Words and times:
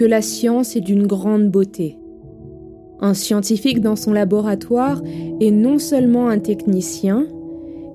que 0.00 0.06
la 0.06 0.22
science 0.22 0.76
est 0.76 0.80
d'une 0.80 1.06
grande 1.06 1.50
beauté. 1.50 1.98
Un 3.00 3.12
scientifique 3.12 3.82
dans 3.82 3.96
son 3.96 4.14
laboratoire 4.14 5.02
est 5.42 5.50
non 5.50 5.78
seulement 5.78 6.30
un 6.30 6.38
technicien, 6.38 7.26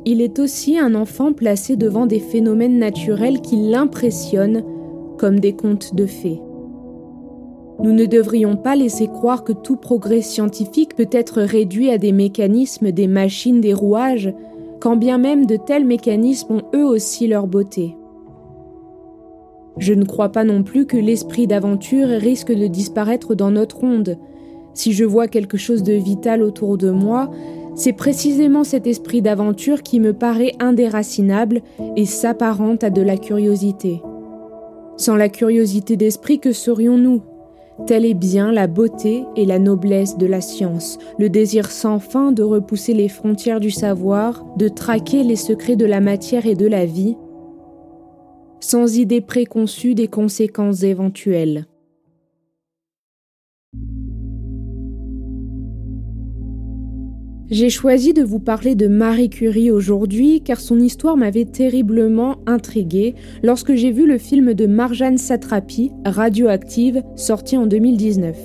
il 0.05 0.21
est 0.21 0.37
aussi 0.37 0.77
un 0.77 0.93
enfant 0.93 1.33
placé 1.33 1.75
devant 1.75 2.05
des 2.05 2.19
phénomènes 2.19 2.77
naturels 2.77 3.41
qui 3.41 3.55
l'impressionnent 3.55 4.63
comme 5.17 5.39
des 5.39 5.53
contes 5.53 5.95
de 5.95 6.05
fées. 6.05 6.39
Nous 7.79 7.91
ne 7.91 8.05
devrions 8.05 8.55
pas 8.55 8.75
laisser 8.75 9.07
croire 9.07 9.43
que 9.43 9.53
tout 9.53 9.75
progrès 9.75 10.21
scientifique 10.21 10.95
peut 10.95 11.09
être 11.11 11.41
réduit 11.41 11.89
à 11.89 11.97
des 11.97 12.11
mécanismes, 12.11 12.91
des 12.91 13.07
machines, 13.07 13.61
des 13.61 13.73
rouages, 13.73 14.31
quand 14.79 14.95
bien 14.95 15.17
même 15.17 15.47
de 15.47 15.55
tels 15.55 15.85
mécanismes 15.85 16.53
ont 16.53 16.63
eux 16.75 16.85
aussi 16.85 17.25
leur 17.25 17.47
beauté. 17.47 17.95
Je 19.77 19.93
ne 19.93 20.05
crois 20.05 20.29
pas 20.29 20.43
non 20.43 20.63
plus 20.63 20.85
que 20.85 20.97
l'esprit 20.97 21.47
d'aventure 21.47 22.07
risque 22.07 22.53
de 22.53 22.67
disparaître 22.67 23.35
dans 23.35 23.51
notre 23.51 23.83
onde. 23.83 24.17
Si 24.73 24.93
je 24.93 25.03
vois 25.03 25.27
quelque 25.27 25.57
chose 25.57 25.83
de 25.83 25.93
vital 25.93 26.41
autour 26.41 26.77
de 26.77 26.91
moi, 26.91 27.29
c'est 27.75 27.93
précisément 27.93 28.63
cet 28.63 28.87
esprit 28.87 29.21
d'aventure 29.21 29.83
qui 29.83 29.99
me 29.99 30.13
paraît 30.13 30.53
indéracinable 30.59 31.61
et 31.97 32.05
s'apparente 32.05 32.83
à 32.83 32.89
de 32.89 33.01
la 33.01 33.17
curiosité. 33.17 34.01
Sans 34.97 35.17
la 35.17 35.27
curiosité 35.27 35.97
d'esprit, 35.97 36.39
que 36.39 36.53
serions-nous? 36.53 37.21
Telle 37.85 38.05
est 38.05 38.13
bien 38.13 38.53
la 38.53 38.67
beauté 38.67 39.25
et 39.35 39.45
la 39.45 39.59
noblesse 39.59 40.17
de 40.17 40.25
la 40.25 40.39
science, 40.39 40.97
le 41.19 41.29
désir 41.29 41.69
sans 41.69 41.99
fin 41.99 42.31
de 42.31 42.41
repousser 42.41 42.93
les 42.93 43.09
frontières 43.09 43.59
du 43.59 43.71
savoir, 43.71 44.45
de 44.57 44.69
traquer 44.69 45.23
les 45.23 45.35
secrets 45.35 45.75
de 45.75 45.85
la 45.85 45.99
matière 45.99 46.45
et 46.45 46.55
de 46.55 46.67
la 46.67 46.85
vie, 46.85 47.17
sans 48.59 48.97
idée 48.97 49.21
préconçue 49.21 49.95
des 49.95 50.07
conséquences 50.07 50.83
éventuelles. 50.83 51.67
J'ai 57.51 57.69
choisi 57.69 58.13
de 58.13 58.23
vous 58.23 58.39
parler 58.39 58.73
de 58.73 58.87
Marie 58.87 59.29
Curie 59.29 59.69
aujourd'hui 59.69 60.41
car 60.41 60.59
son 60.59 60.79
histoire 60.79 61.15
m'avait 61.15 61.45
terriblement 61.45 62.37
intriguée 62.47 63.13
lorsque 63.43 63.75
j'ai 63.75 63.91
vu 63.91 64.07
le 64.07 64.17
film 64.17 64.55
de 64.55 64.65
Marjane 64.65 65.19
Satrapi, 65.19 65.91
Radioactive, 66.05 67.03
sorti 67.15 67.55
en 67.55 67.67
2019. 67.67 68.35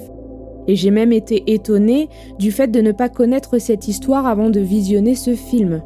Et 0.69 0.77
j'ai 0.77 0.91
même 0.91 1.13
été 1.13 1.45
étonnée 1.47 2.11
du 2.39 2.53
fait 2.53 2.69
de 2.69 2.83
ne 2.83 2.93
pas 2.93 3.09
connaître 3.09 3.59
cette 3.59 3.89
histoire 3.89 4.27
avant 4.27 4.51
de 4.51 4.61
visionner 4.61 5.15
ce 5.15 5.35
film. 5.35 5.83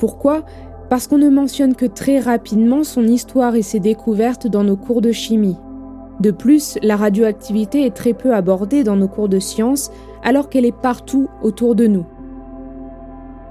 Pourquoi? 0.00 0.44
Parce 0.88 1.06
qu'on 1.06 1.18
ne 1.18 1.28
mentionne 1.28 1.74
que 1.74 1.86
très 1.86 2.18
rapidement 2.18 2.82
son 2.82 3.04
histoire 3.04 3.54
et 3.56 3.62
ses 3.62 3.80
découvertes 3.80 4.46
dans 4.46 4.64
nos 4.64 4.76
cours 4.76 5.02
de 5.02 5.12
chimie. 5.12 5.56
De 6.20 6.30
plus, 6.30 6.78
la 6.82 6.96
radioactivité 6.96 7.84
est 7.84 7.94
très 7.94 8.14
peu 8.14 8.34
abordée 8.34 8.82
dans 8.82 8.96
nos 8.96 9.06
cours 9.06 9.28
de 9.28 9.38
sciences 9.38 9.90
alors 10.24 10.48
qu'elle 10.48 10.64
est 10.64 10.72
partout 10.72 11.28
autour 11.42 11.74
de 11.74 11.86
nous. 11.86 12.06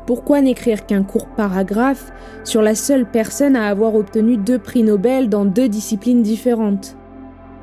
Pourquoi 0.05 0.41
n'écrire 0.41 0.85
qu'un 0.85 1.03
court 1.03 1.27
paragraphe 1.27 2.11
sur 2.43 2.61
la 2.61 2.75
seule 2.75 3.05
personne 3.05 3.55
à 3.55 3.67
avoir 3.67 3.95
obtenu 3.95 4.37
deux 4.37 4.57
prix 4.57 4.83
Nobel 4.83 5.29
dans 5.29 5.45
deux 5.45 5.69
disciplines 5.69 6.23
différentes? 6.23 6.97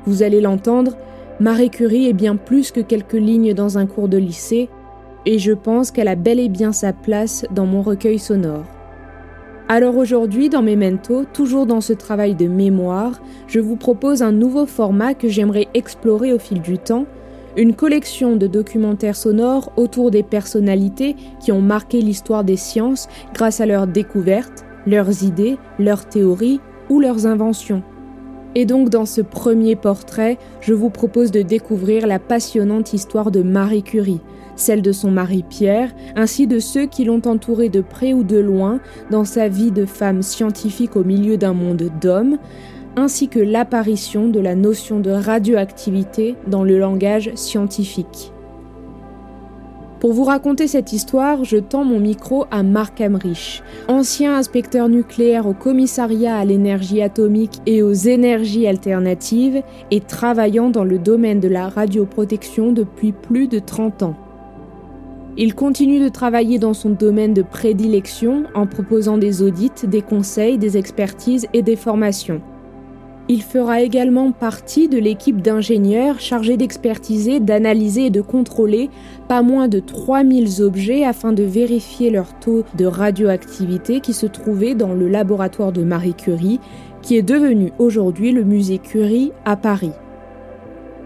Vous 0.05 0.23
allez 0.23 0.41
l'entendre, 0.41 0.95
Marie 1.39 1.71
Curie 1.71 2.07
est 2.07 2.13
bien 2.13 2.35
plus 2.35 2.71
que 2.71 2.81
quelques 2.81 3.13
lignes 3.13 3.53
dans 3.53 3.77
un 3.77 3.87
cours 3.87 4.07
de 4.07 4.17
lycée, 4.17 4.69
et 5.25 5.39
je 5.39 5.53
pense 5.53 5.89
qu'elle 5.89 6.07
a 6.07 6.15
bel 6.15 6.39
et 6.39 6.49
bien 6.49 6.71
sa 6.71 6.93
place 6.93 7.45
dans 7.51 7.65
mon 7.65 7.81
recueil 7.81 8.19
sonore. 8.19 8.74
Alors 9.67 9.97
aujourd'hui, 9.97 10.49
dans 10.49 10.61
Memento, 10.61 11.25
toujours 11.33 11.65
dans 11.65 11.81
ce 11.81 11.93
travail 11.93 12.35
de 12.35 12.45
mémoire, 12.47 13.19
je 13.47 13.59
vous 13.59 13.75
propose 13.75 14.21
un 14.21 14.31
nouveau 14.31 14.67
format 14.67 15.15
que 15.15 15.27
j'aimerais 15.27 15.67
explorer 15.73 16.31
au 16.33 16.37
fil 16.37 16.61
du 16.61 16.77
temps, 16.77 17.07
une 17.57 17.73
collection 17.73 18.35
de 18.35 18.45
documentaires 18.45 19.15
sonores 19.15 19.71
autour 19.75 20.11
des 20.11 20.21
personnalités 20.21 21.15
qui 21.39 21.51
ont 21.51 21.61
marqué 21.61 21.99
l'histoire 22.01 22.43
des 22.43 22.57
sciences 22.57 23.07
grâce 23.33 23.59
à 23.59 23.65
leurs 23.65 23.87
découvertes, 23.87 24.65
leurs 24.85 25.23
idées, 25.23 25.57
leurs 25.79 26.07
théories 26.07 26.59
ou 26.89 26.99
leurs 26.99 27.25
inventions. 27.25 27.81
Et 28.53 28.65
donc 28.65 28.89
dans 28.89 29.07
ce 29.07 29.21
premier 29.21 29.75
portrait, 29.75 30.37
je 30.61 30.75
vous 30.75 30.91
propose 30.91 31.31
de 31.31 31.41
découvrir 31.41 32.05
la 32.05 32.19
passionnante 32.19 32.93
histoire 32.93 33.31
de 33.31 33.41
Marie 33.41 33.83
Curie, 33.83 34.21
celle 34.55 34.81
de 34.81 34.91
son 34.91 35.11
mari 35.11 35.43
Pierre, 35.47 35.93
ainsi 36.15 36.47
de 36.47 36.59
ceux 36.59 36.85
qui 36.85 37.05
l'ont 37.05 37.21
entourée 37.25 37.69
de 37.69 37.81
près 37.81 38.13
ou 38.13 38.23
de 38.23 38.37
loin 38.37 38.79
dans 39.11 39.25
sa 39.25 39.47
vie 39.47 39.71
de 39.71 39.85
femme 39.85 40.21
scientifique 40.21 40.95
au 40.95 41.03
milieu 41.03 41.37
d'un 41.37 41.53
monde 41.53 41.89
d'hommes, 42.01 42.37
ainsi 42.95 43.27
que 43.27 43.39
l'apparition 43.39 44.27
de 44.29 44.39
la 44.39 44.55
notion 44.55 44.99
de 44.99 45.11
radioactivité 45.11 46.35
dans 46.47 46.63
le 46.63 46.79
langage 46.79 47.31
scientifique. 47.35 48.31
Pour 49.99 50.13
vous 50.13 50.25
raconter 50.25 50.67
cette 50.67 50.93
histoire, 50.93 51.45
je 51.45 51.57
tends 51.57 51.83
mon 51.83 51.99
micro 51.99 52.45
à 52.51 52.63
Marc 52.63 53.01
Amrich, 53.01 53.63
ancien 53.87 54.35
inspecteur 54.35 54.87
nucléaire 54.87 55.47
au 55.47 55.53
commissariat 55.53 56.37
à 56.37 56.45
l'énergie 56.45 57.01
atomique 57.01 57.59
et 57.65 57.81
aux 57.81 57.93
énergies 57.93 58.67
alternatives 58.67 59.63
et 59.91 60.01
travaillant 60.01 60.69
dans 60.69 60.83
le 60.83 60.99
domaine 60.99 61.39
de 61.39 61.47
la 61.47 61.69
radioprotection 61.69 62.71
depuis 62.71 63.13
plus 63.13 63.47
de 63.47 63.57
30 63.57 64.03
ans. 64.03 64.15
Il 65.37 65.53
continue 65.53 65.99
de 65.99 66.07
travailler 66.07 66.59
dans 66.59 66.73
son 66.73 66.91
domaine 66.91 67.33
de 67.33 67.41
prédilection 67.41 68.45
en 68.53 68.67
proposant 68.67 69.17
des 69.17 69.41
audits, 69.41 69.85
des 69.85 70.01
conseils, 70.01 70.57
des 70.57 70.77
expertises 70.77 71.47
et 71.51 71.61
des 71.61 71.75
formations. 71.75 72.41
Il 73.27 73.41
fera 73.41 73.81
également 73.81 74.31
partie 74.31 74.87
de 74.87 74.97
l'équipe 74.97 75.41
d'ingénieurs 75.41 76.21
chargée 76.21 76.55
d'expertiser, 76.55 77.41
d'analyser 77.41 78.05
et 78.05 78.09
de 78.11 78.21
contrôler 78.21 78.89
pas 79.27 79.41
moins 79.41 79.67
de 79.67 79.79
3000 79.79 80.61
objets 80.61 81.03
afin 81.03 81.33
de 81.33 81.43
vérifier 81.43 82.11
leur 82.11 82.39
taux 82.39 82.63
de 82.77 82.85
radioactivité 82.85 83.99
qui 83.99 84.13
se 84.13 84.27
trouvait 84.27 84.75
dans 84.75 84.93
le 84.93 85.09
laboratoire 85.09 85.73
de 85.73 85.83
Marie 85.83 86.13
Curie, 86.13 86.61
qui 87.01 87.17
est 87.17 87.23
devenu 87.23 87.73
aujourd'hui 87.77 88.31
le 88.31 88.45
musée 88.45 88.77
Curie 88.77 89.33
à 89.43 89.57
Paris. 89.57 89.91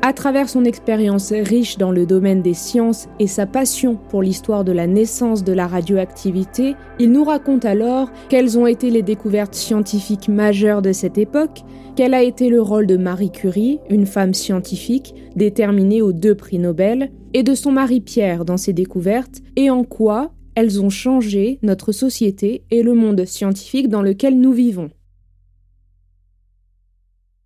À 0.01 0.13
travers 0.13 0.48
son 0.48 0.63
expérience 0.63 1.34
riche 1.34 1.78
dans 1.78 1.92
le 1.92 2.06
domaine 2.06 2.42
des 2.42 2.54
sciences 2.54 3.10
et 3.19 3.28
sa 3.28 3.46
passion 3.46 3.98
pour 4.10 4.24
l'histoire 4.24 4.63
de 4.63 4.72
la 4.72 4.88
naissance 4.88 5.44
de 5.44 5.51
la 5.51 5.68
radioactivité, 5.68 6.75
il 7.00 7.12
nous 7.12 7.25
raconte 7.25 7.66
alors 7.66 8.10
quelles 8.30 8.57
ont 8.57 8.66
été 8.66 8.92
les 8.92 9.01
découvertes 9.01 9.56
scientifiques 9.56 10.30
majeures 10.30 10.81
de 10.81 10.94
cette 10.94 11.18
époque, 11.18 11.63
quel 11.98 12.13
a 12.13 12.24
été 12.24 12.48
le 12.48 12.62
rôle 12.62 12.88
de 12.88 12.96
Marie 12.96 13.31
Curie, 13.31 13.80
une 13.90 14.06
femme 14.06 14.34
scientifique 14.34 15.13
déterminée 15.36 16.02
aux 16.02 16.13
deux 16.13 16.36
prix 16.36 16.60
Nobel, 16.60 17.12
et 17.34 17.44
de 17.44 17.54
son 17.54 17.74
mari 17.74 18.00
Pierre 18.00 18.45
dans 18.45 18.57
ses 18.57 18.74
découvertes, 18.74 19.42
et 19.57 19.69
en 19.69 19.84
quoi 19.84 20.31
elles 20.56 20.81
ont 20.81 20.90
changé 20.90 21.60
notre 21.62 21.92
société 21.92 22.63
et 22.72 22.84
le 22.84 22.94
monde 22.94 23.25
scientifique 23.25 23.90
dans 23.90 24.02
lequel 24.02 24.40
nous 24.40 24.54
vivons. 24.54 24.92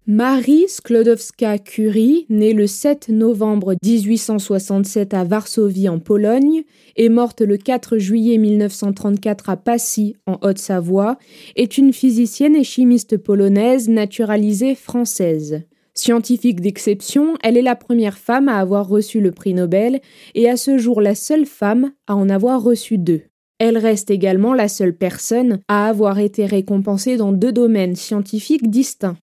Marie 0.05 0.65
Sklodowska-Curie, 0.67 2.25
née 2.27 2.51
le 2.51 2.67
7 2.67 3.07
novembre 3.07 3.75
1867 3.85 5.13
à 5.13 5.23
Varsovie 5.23 5.87
en 5.87 5.99
Pologne 5.99 6.63
et 6.97 7.07
morte 7.07 7.39
le 7.39 7.55
4 7.55 7.97
juillet 7.99 8.37
1934 8.37 9.49
à 9.49 9.55
Passy 9.55 10.17
en 10.27 10.39
Haute-Savoie, 10.41 11.17
est 11.55 11.77
une 11.77 11.93
physicienne 11.93 12.57
et 12.57 12.65
chimiste 12.65 13.15
polonaise 13.15 13.87
naturalisée 13.87 14.75
française. 14.75 15.61
Scientifique 15.93 16.59
d'exception, 16.59 17.35
elle 17.41 17.55
est 17.55 17.61
la 17.61 17.77
première 17.77 18.17
femme 18.17 18.49
à 18.49 18.57
avoir 18.57 18.89
reçu 18.89 19.21
le 19.21 19.31
prix 19.31 19.53
Nobel 19.53 20.01
et 20.35 20.49
à 20.49 20.57
ce 20.57 20.77
jour 20.77 20.99
la 20.99 21.15
seule 21.15 21.45
femme 21.45 21.93
à 22.07 22.17
en 22.17 22.27
avoir 22.27 22.61
reçu 22.61 22.97
deux. 22.97 23.21
Elle 23.57 23.77
reste 23.77 24.11
également 24.11 24.53
la 24.53 24.67
seule 24.67 24.97
personne 24.97 25.59
à 25.69 25.87
avoir 25.87 26.19
été 26.19 26.45
récompensée 26.45 27.15
dans 27.15 27.31
deux 27.31 27.53
domaines 27.53 27.95
scientifiques 27.95 28.69
distincts. 28.69 29.15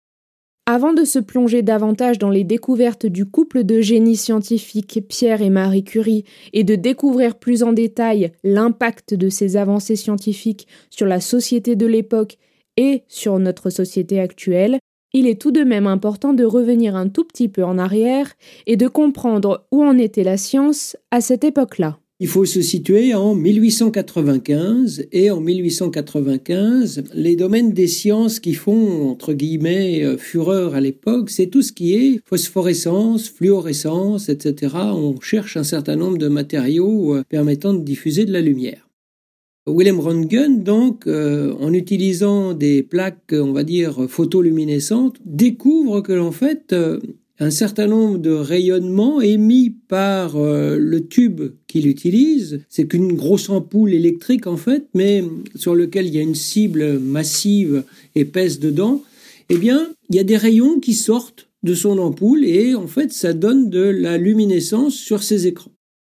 Avant 0.71 0.94
de 0.94 1.04
se 1.04 1.18
plonger 1.18 1.63
davantage 1.63 2.19
dans 2.19 2.30
les 2.30 2.44
découvertes 2.44 3.07
du 3.07 3.25
couple 3.25 3.63
de 3.63 3.81
génies 3.81 4.16
scientifiques 4.16 5.04
Pierre 5.10 5.42
et 5.42 5.50
Marie 5.50 5.83
Curie 5.83 6.25
et 6.54 6.63
de 6.63 6.75
découvrir 6.75 7.39
plus 7.39 7.63
en 7.63 7.74
détail 7.74 8.33
l'impact 8.44 9.16
de 9.16 9.30
ces 9.30 9.57
avancées 9.57 9.95
scientifiques 9.95 10.68
sur 10.92 11.07
la 11.07 11.21
société 11.21 11.75
de 11.75 11.88
l'époque 11.88 12.38
et 12.77 13.01
sur 13.07 13.39
notre 13.39 13.71
société 13.71 14.19
actuelle, 14.19 14.77
il 15.12 15.25
est 15.25 15.42
tout 15.42 15.50
de 15.50 15.63
même 15.63 15.88
important 15.88 16.33
de 16.33 16.45
revenir 16.45 16.95
un 16.95 17.10
tout 17.10 17.24
petit 17.24 17.50
peu 17.50 17.63
en 17.63 17.80
arrière 17.80 18.31
et 18.68 18.77
de 18.77 18.88
comprendre 18.88 19.65
où 19.72 19.83
en 19.83 19.98
était 19.98 20.24
la 20.24 20.38
science 20.38 20.95
à 21.10 21.19
cette 21.19 21.44
époque-là. 21.44 21.98
Il 22.21 22.27
faut 22.27 22.44
se 22.44 22.62
situer 22.62 23.13
en 23.13 23.33
1895 23.33 25.07
et 25.13 25.31
en 25.31 25.39
1895, 25.39 27.04
les 27.13 27.38
domaines 27.38 27.71
des 27.71 27.88
sciences 27.88 28.42
qui 28.42 28.56
font, 28.56 29.10
entre 29.10 29.31
guillemets, 29.31 30.04
euh, 30.04 30.18
fureur 30.18 30.75
à 30.75 30.81
l'époque, 30.81 31.30
c'est 31.30 31.48
tout 31.48 31.62
ce 31.62 31.71
qui 31.71 31.94
est 31.95 32.19
phosphorescence, 32.25 33.30
fluorescence, 33.30 34.27
etc. 34.27 34.75
On 34.95 35.18
cherche 35.21 35.56
un 35.56 35.63
certain 35.63 35.95
nombre 35.95 36.18
de 36.18 36.27
matériaux 36.27 37.16
euh, 37.16 37.24
permettant 37.30 37.74
de 37.74 37.83
diffuser 37.86 38.25
de 38.25 38.33
la 38.33 38.42
lumière. 38.42 38.89
Willem 39.65 40.01
Röntgen, 40.01 40.62
donc, 40.62 41.07
euh, 41.07 41.54
en 41.62 41.72
utilisant 41.72 42.54
des 42.54 42.83
plaques, 42.83 43.31
on 43.31 43.54
va 43.54 43.63
dire, 43.63 44.10
photoluminescentes, 44.10 45.15
découvre 45.24 46.01
que, 46.01 46.19
en 46.19 46.33
fait, 46.33 46.75
un 47.39 47.51
certain 47.51 47.88
nombre 47.88 48.18
de 48.18 48.31
rayonnements 48.31 49.21
émis 49.21 49.69
par 49.69 50.36
euh, 50.36 50.77
le 50.77 51.07
tube 51.07 51.53
qu'il 51.68 51.88
utilise. 51.88 52.62
C'est 52.69 52.88
qu'une 52.88 53.13
grosse 53.13 53.50
ampoule 53.50 53.94
électrique 53.94 54.45
en 54.45 54.57
fait, 54.57 54.88
mais 54.94 55.24
sur 55.56 55.74
lequel 55.74 56.07
il 56.07 56.15
y 56.15 56.19
a 56.19 56.24
une 56.24 56.36
cible 56.36 57.00
massive 57.00 57.83
épaisse 58.15 58.59
dedans. 58.59 59.03
Eh 59.50 59.57
bien, 59.57 59.89
il 60.09 60.15
y 60.15 60.19
a 60.19 60.24
des 60.24 60.38
rayons 60.38 60.80
qui 60.80 60.94
sortent 60.94 61.47
de 61.63 61.74
son 61.74 61.97
ampoule 61.97 62.45
et 62.45 62.75
en 62.75 62.88
fait, 62.88 63.12
ça 63.12 63.33
donne 63.33 63.69
de 63.69 63.81
la 63.81 64.18
luminescence 64.18 64.95
sur 64.95 65.24
ses 65.24 65.47
écrans. 65.47 65.71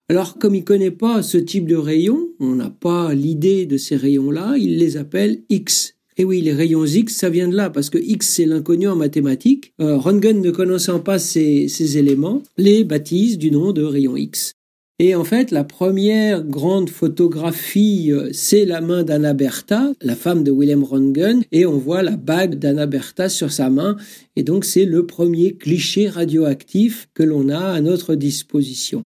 Alors, 0.10 0.38
comme 0.38 0.56
il 0.56 0.64
connaît 0.64 0.92
pas 0.92 1.24
ce 1.24 1.38
type 1.38 1.66
de 1.66 1.76
rayons, 1.76 2.30
on 2.40 2.56
n'a 2.56 2.70
pas 2.70 3.14
l'idée 3.14 3.66
de 3.66 3.78
ces 3.78 3.96
rayons-là, 3.96 4.56
il 4.58 4.78
les 4.78 4.98
appelle 4.98 5.44
X. 5.50 5.96
Et 6.18 6.26
oui, 6.26 6.42
les 6.42 6.54
rayons 6.54 6.86
X, 6.86 7.16
ça 7.16 7.30
vient 7.30 7.48
de 7.48 7.56
là, 7.56 7.70
parce 7.70 7.90
que 7.90 7.98
X, 7.98 8.28
c'est 8.28 8.46
l'inconnu 8.46 8.88
en 8.88 8.96
mathématiques. 8.96 9.74
Euh, 9.82 9.98
Röntgen, 9.98 10.42
ne 10.42 10.52
connaissant 10.52 11.00
pas 11.00 11.18
ces, 11.18 11.98
éléments, 11.98 12.44
les 12.58 12.84
baptise 12.84 13.38
du 13.38 13.50
nom 13.50 13.72
de 13.72 13.84
rayons 13.84 14.16
X. 14.16 14.54
Et 15.00 15.16
en 15.16 15.24
fait, 15.24 15.50
la 15.50 15.64
première 15.64 16.44
grande 16.44 16.90
photographie, 16.90 18.12
euh, 18.12 18.30
c'est 18.32 18.66
la 18.66 18.80
main 18.80 19.04
d'Anna 19.04 19.34
Bertha, 19.34 19.92
la 20.02 20.16
femme 20.16 20.44
de 20.44 20.52
Wilhelm 20.52 20.84
Röntgen, 20.84 21.42
et 21.52 21.66
on 21.66 21.78
voit 21.78 22.04
la 22.04 22.16
bague 22.16 22.60
d'Anna 22.60 22.86
Bertha 22.86 23.28
sur 23.28 23.52
sa 23.52 23.72
main. 23.72 23.98
Et 24.36 24.44
donc, 24.44 24.66
c'est 24.66 24.86
le 24.86 25.08
premier 25.08 25.54
cliché 25.56 26.10
radioactif 26.10 27.10
que 27.16 27.24
l'on 27.24 27.50
a 27.50 27.60
à 27.60 27.82
notre 27.82 28.14
disposition. 28.14 29.02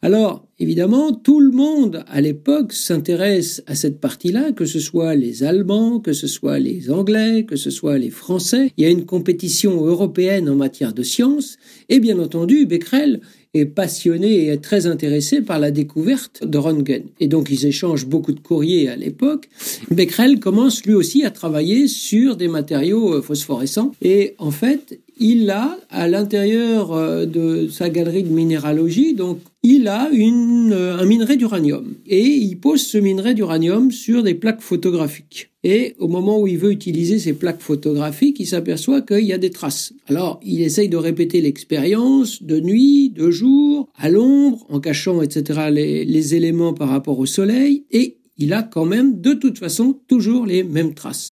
Alors, 0.00 0.46
évidemment, 0.60 1.12
tout 1.12 1.40
le 1.40 1.50
monde 1.50 2.04
à 2.06 2.20
l'époque 2.20 2.72
s'intéresse 2.72 3.64
à 3.66 3.74
cette 3.74 3.98
partie-là, 3.98 4.52
que 4.52 4.64
ce 4.64 4.78
soit 4.78 5.16
les 5.16 5.42
Allemands, 5.42 5.98
que 5.98 6.12
ce 6.12 6.28
soit 6.28 6.60
les 6.60 6.90
Anglais, 6.90 7.44
que 7.44 7.56
ce 7.56 7.70
soit 7.70 7.98
les 7.98 8.10
Français. 8.10 8.70
Il 8.76 8.84
y 8.84 8.86
a 8.86 8.90
une 8.90 9.06
compétition 9.06 9.84
européenne 9.84 10.48
en 10.48 10.54
matière 10.54 10.92
de 10.92 11.02
sciences, 11.02 11.56
et 11.88 11.98
bien 11.98 12.20
entendu, 12.20 12.64
Becquerel 12.64 13.20
est 13.54 13.66
passionné 13.66 14.44
et 14.44 14.46
est 14.48 14.62
très 14.62 14.86
intéressé 14.86 15.40
par 15.40 15.58
la 15.58 15.70
découverte 15.70 16.46
de 16.46 16.58
Röntgen. 16.58 17.04
Et 17.18 17.28
donc 17.28 17.48
ils 17.50 17.66
échangent 17.66 18.06
beaucoup 18.06 18.32
de 18.32 18.40
courriers 18.40 18.88
à 18.88 18.96
l'époque. 18.96 19.48
Becquerel 19.90 20.38
commence 20.38 20.84
lui 20.84 20.94
aussi 20.94 21.24
à 21.24 21.30
travailler 21.30 21.88
sur 21.88 22.36
des 22.36 22.48
matériaux 22.48 23.14
euh, 23.14 23.22
phosphorescents. 23.22 23.92
Et 24.02 24.34
en 24.38 24.50
fait, 24.50 25.00
il 25.18 25.50
a 25.50 25.78
à 25.90 26.08
l'intérieur 26.08 26.92
euh, 26.92 27.26
de 27.26 27.68
sa 27.68 27.88
galerie 27.88 28.22
de 28.22 28.28
minéralogie, 28.28 29.14
donc 29.14 29.40
il 29.62 29.88
a 29.88 30.08
euh, 30.12 30.98
un 30.98 31.04
minerai 31.04 31.36
d'uranium 31.36 31.96
et 32.06 32.24
il 32.24 32.56
pose 32.60 32.80
ce 32.80 32.98
minerai 32.98 33.34
d'uranium 33.34 33.90
sur 33.90 34.22
des 34.22 34.34
plaques 34.34 34.60
photographiques. 34.60 35.50
Et 35.64 35.96
au 35.98 36.06
moment 36.06 36.40
où 36.40 36.46
il 36.46 36.58
veut 36.58 36.70
utiliser 36.70 37.18
ces 37.18 37.32
plaques 37.32 37.60
photographiques, 37.60 38.38
il 38.38 38.46
s'aperçoit 38.46 39.02
qu'il 39.02 39.24
y 39.24 39.32
a 39.32 39.38
des 39.38 39.50
traces. 39.50 39.92
Alors, 40.06 40.38
il 40.44 40.62
essaye 40.62 40.88
de 40.88 40.96
répéter 40.96 41.40
l'expérience 41.40 42.42
de 42.42 42.60
nuit, 42.60 43.10
de 43.10 43.30
jour, 43.30 43.88
à 43.96 44.08
l'ombre, 44.08 44.64
en 44.68 44.78
cachant, 44.78 45.20
etc., 45.20 45.68
les, 45.72 46.04
les 46.04 46.34
éléments 46.36 46.74
par 46.74 46.88
rapport 46.88 47.18
au 47.18 47.26
soleil, 47.26 47.84
et 47.90 48.18
il 48.36 48.52
a 48.52 48.62
quand 48.62 48.84
même, 48.84 49.20
de 49.20 49.32
toute 49.32 49.58
façon, 49.58 49.98
toujours 50.06 50.46
les 50.46 50.62
mêmes 50.62 50.94
traces. 50.94 51.30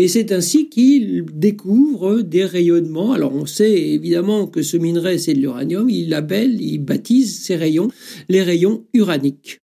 Et 0.00 0.08
c'est 0.08 0.32
ainsi 0.32 0.70
qu'il 0.70 1.26
découvre 1.26 2.22
des 2.22 2.46
rayonnements. 2.46 3.12
Alors 3.12 3.34
on 3.34 3.44
sait 3.44 3.70
évidemment 3.70 4.46
que 4.46 4.62
ce 4.62 4.78
minerai 4.78 5.18
c'est 5.18 5.34
de 5.34 5.40
l'uranium, 5.40 5.90
il 5.90 6.08
l'appelle, 6.08 6.58
il 6.58 6.78
baptise 6.78 7.42
ces 7.42 7.54
rayons 7.54 7.88
les 8.30 8.42
rayons 8.42 8.86
uraniques. 8.94 9.58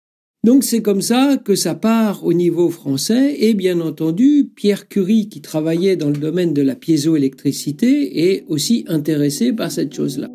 Donc 0.42 0.64
c'est 0.64 0.82
comme 0.82 1.02
ça 1.02 1.36
que 1.36 1.54
ça 1.54 1.76
part 1.76 2.24
au 2.24 2.32
niveau 2.32 2.68
français 2.68 3.36
et 3.44 3.54
bien 3.54 3.80
entendu 3.80 4.50
Pierre 4.56 4.88
Curie 4.88 5.28
qui 5.28 5.40
travaillait 5.40 5.94
dans 5.94 6.10
le 6.10 6.16
domaine 6.16 6.52
de 6.52 6.62
la 6.62 6.74
piézoélectricité 6.74 8.32
est 8.32 8.44
aussi 8.48 8.84
intéressé 8.88 9.52
par 9.52 9.70
cette 9.70 9.94
chose-là. 9.94 10.30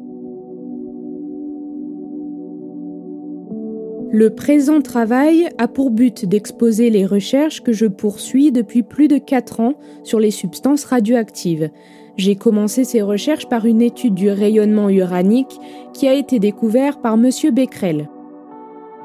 Le 4.11 4.31
présent 4.31 4.81
travail 4.81 5.50
a 5.60 5.67
pour 5.67 5.91
but 5.91 6.25
d'exposer 6.25 6.89
les 6.89 7.05
recherches 7.05 7.62
que 7.62 7.74
je 7.74 7.86
poursuis 7.86 8.51
depuis 8.51 8.81
plus 8.81 9.07
de 9.07 9.19
4 9.19 9.60
ans 9.60 9.74
sur 10.03 10.19
les 10.19 10.31
substances 10.31 10.84
radioactives. 10.86 11.69
J'ai 12.17 12.36
commencé 12.36 12.86
ces 12.86 13.03
recherches 13.03 13.48
par 13.48 13.65
une 13.65 13.84
étude 13.84 14.15
du 14.15 14.31
rayonnement 14.31 14.89
uranique 14.89 15.60
qui 15.93 16.07
a 16.07 16.15
été 16.15 16.39
découvert 16.39 17.01
par 17.01 17.13
M. 17.13 17.29
Becquerel. 17.51 18.10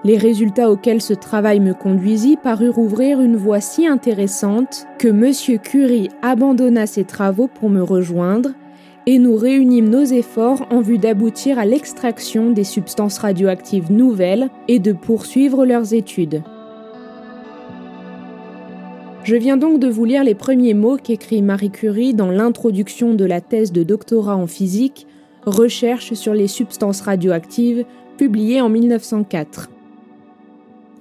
Les 0.05 0.17
résultats 0.17 0.71
auxquels 0.71 1.03
ce 1.03 1.13
travail 1.13 1.61
me 1.61 1.75
conduisit 1.75 2.39
parurent 2.39 2.79
ouvrir 2.79 3.21
une 3.21 3.37
voie 3.37 3.61
si 3.61 3.87
intéressante 3.87 4.87
que 4.99 5.09
M. 5.09 5.59
Curie 5.59 6.09
abandonna 6.23 6.87
ses 6.87 7.05
travaux 7.05 7.49
pour 7.49 7.69
me 7.69 7.83
rejoindre 7.83 8.53
et 9.07 9.19
nous 9.19 9.37
réunîmes 9.37 9.91
nos 9.91 10.05
efforts 10.05 10.67
en 10.71 10.81
vue 10.81 10.99
d'aboutir 10.99 11.59
à 11.59 11.67
l'extraction 11.67 12.51
des 12.51 12.65
substances 12.65 13.19
radioactives 13.19 13.93
nouvelles 13.93 14.49
et 14.69 14.79
de 14.79 14.93
poursuivre 14.93 15.67
leurs 15.67 15.93
études. 15.93 16.43
Je 19.25 19.37
viens 19.37 19.57
donc 19.57 19.81
de 19.81 19.89
vous 19.89 20.05
lire 20.05 20.25
les 20.25 20.35
premiers 20.35 20.75
mots 20.75 20.97
qu'écrit 20.97 21.41
Marie 21.41 21.71
Curie 21.71 22.13
dans 22.13 22.31
l'introduction 22.31 23.15
de 23.15 23.25
la 23.25 23.41
thèse 23.41 23.73
de 23.73 23.83
doctorat 23.83 24.37
en 24.37 24.47
physique, 24.47 25.07
Recherche 25.47 26.15
sur 26.15 26.33
les 26.33 26.49
substances 26.49 27.03
radioactives, 27.03 27.85
publiée 28.17 28.63
en 28.63 28.71
1904. 28.71 29.69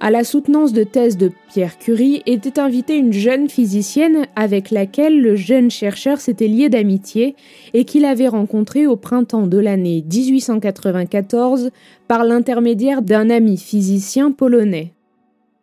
À 0.04 0.10
la 0.10 0.22
soutenance 0.22 0.74
de 0.74 0.84
thèse 0.84 1.16
de 1.16 1.30
Pierre 1.48 1.78
Curie 1.78 2.22
était 2.26 2.60
invitée 2.60 2.98
une 2.98 3.14
jeune 3.14 3.48
physicienne 3.48 4.26
avec 4.36 4.70
laquelle 4.70 5.18
le 5.18 5.34
jeune 5.34 5.70
chercheur 5.70 6.20
s'était 6.20 6.46
lié 6.46 6.68
d'amitié 6.68 7.36
et 7.72 7.86
qu'il 7.86 8.04
avait 8.04 8.28
rencontrée 8.28 8.86
au 8.86 8.96
printemps 8.96 9.46
de 9.46 9.56
l'année 9.56 10.04
1894 10.06 11.70
par 12.06 12.22
l'intermédiaire 12.24 13.00
d'un 13.00 13.30
ami 13.30 13.56
physicien 13.56 14.30
polonais. 14.30 14.92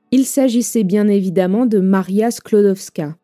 Il 0.09 0.25
s'agissait 0.25 0.83
bien 0.83 1.07
évidemment 1.07 1.67
de 1.67 1.77
Maria 1.77 2.31
Sklodowska. 2.31 3.15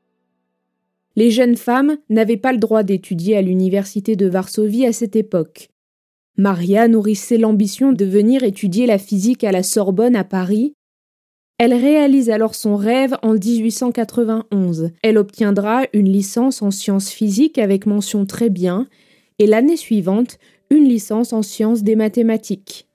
Les 1.16 1.32
jeunes 1.32 1.58
femmes 1.58 1.98
n'avaient 2.12 2.38
pas 2.38 2.54
le 2.54 2.60
droit 2.60 2.84
d'étudier 2.84 3.38
à 3.38 3.42
l'université 3.42 4.16
de 4.16 4.28
Varsovie 4.28 4.86
à 4.86 4.94
cette 4.94 5.16
époque. 5.16 5.70
Maria 6.38 6.88
nourrissait 6.88 7.40
l'ambition 7.40 7.92
de 7.92 8.06
venir 8.06 8.44
étudier 8.44 8.86
la 8.86 9.00
physique 9.00 9.44
à 9.44 9.52
la 9.52 9.64
Sorbonne 9.64 10.16
à 10.16 10.24
Paris. 10.24 10.76
Elle 11.60 11.74
réalise 11.74 12.30
alors 12.30 12.54
son 12.54 12.76
rêve 12.76 13.16
en 13.24 13.34
1891. 13.34 14.92
Elle 15.02 15.18
obtiendra 15.18 15.86
une 15.92 16.08
licence 16.08 16.62
en 16.62 16.70
sciences 16.70 17.10
physiques 17.10 17.58
avec 17.58 17.88
mention 17.88 18.28
très 18.28 18.50
bien, 18.50 18.88
et 19.40 19.48
l'année 19.48 19.78
suivante, 19.78 20.38
une 20.70 20.84
licence 20.84 21.34
en 21.34 21.42
sciences 21.42 21.82
des 21.82 21.96
mathématiques. 21.96 22.88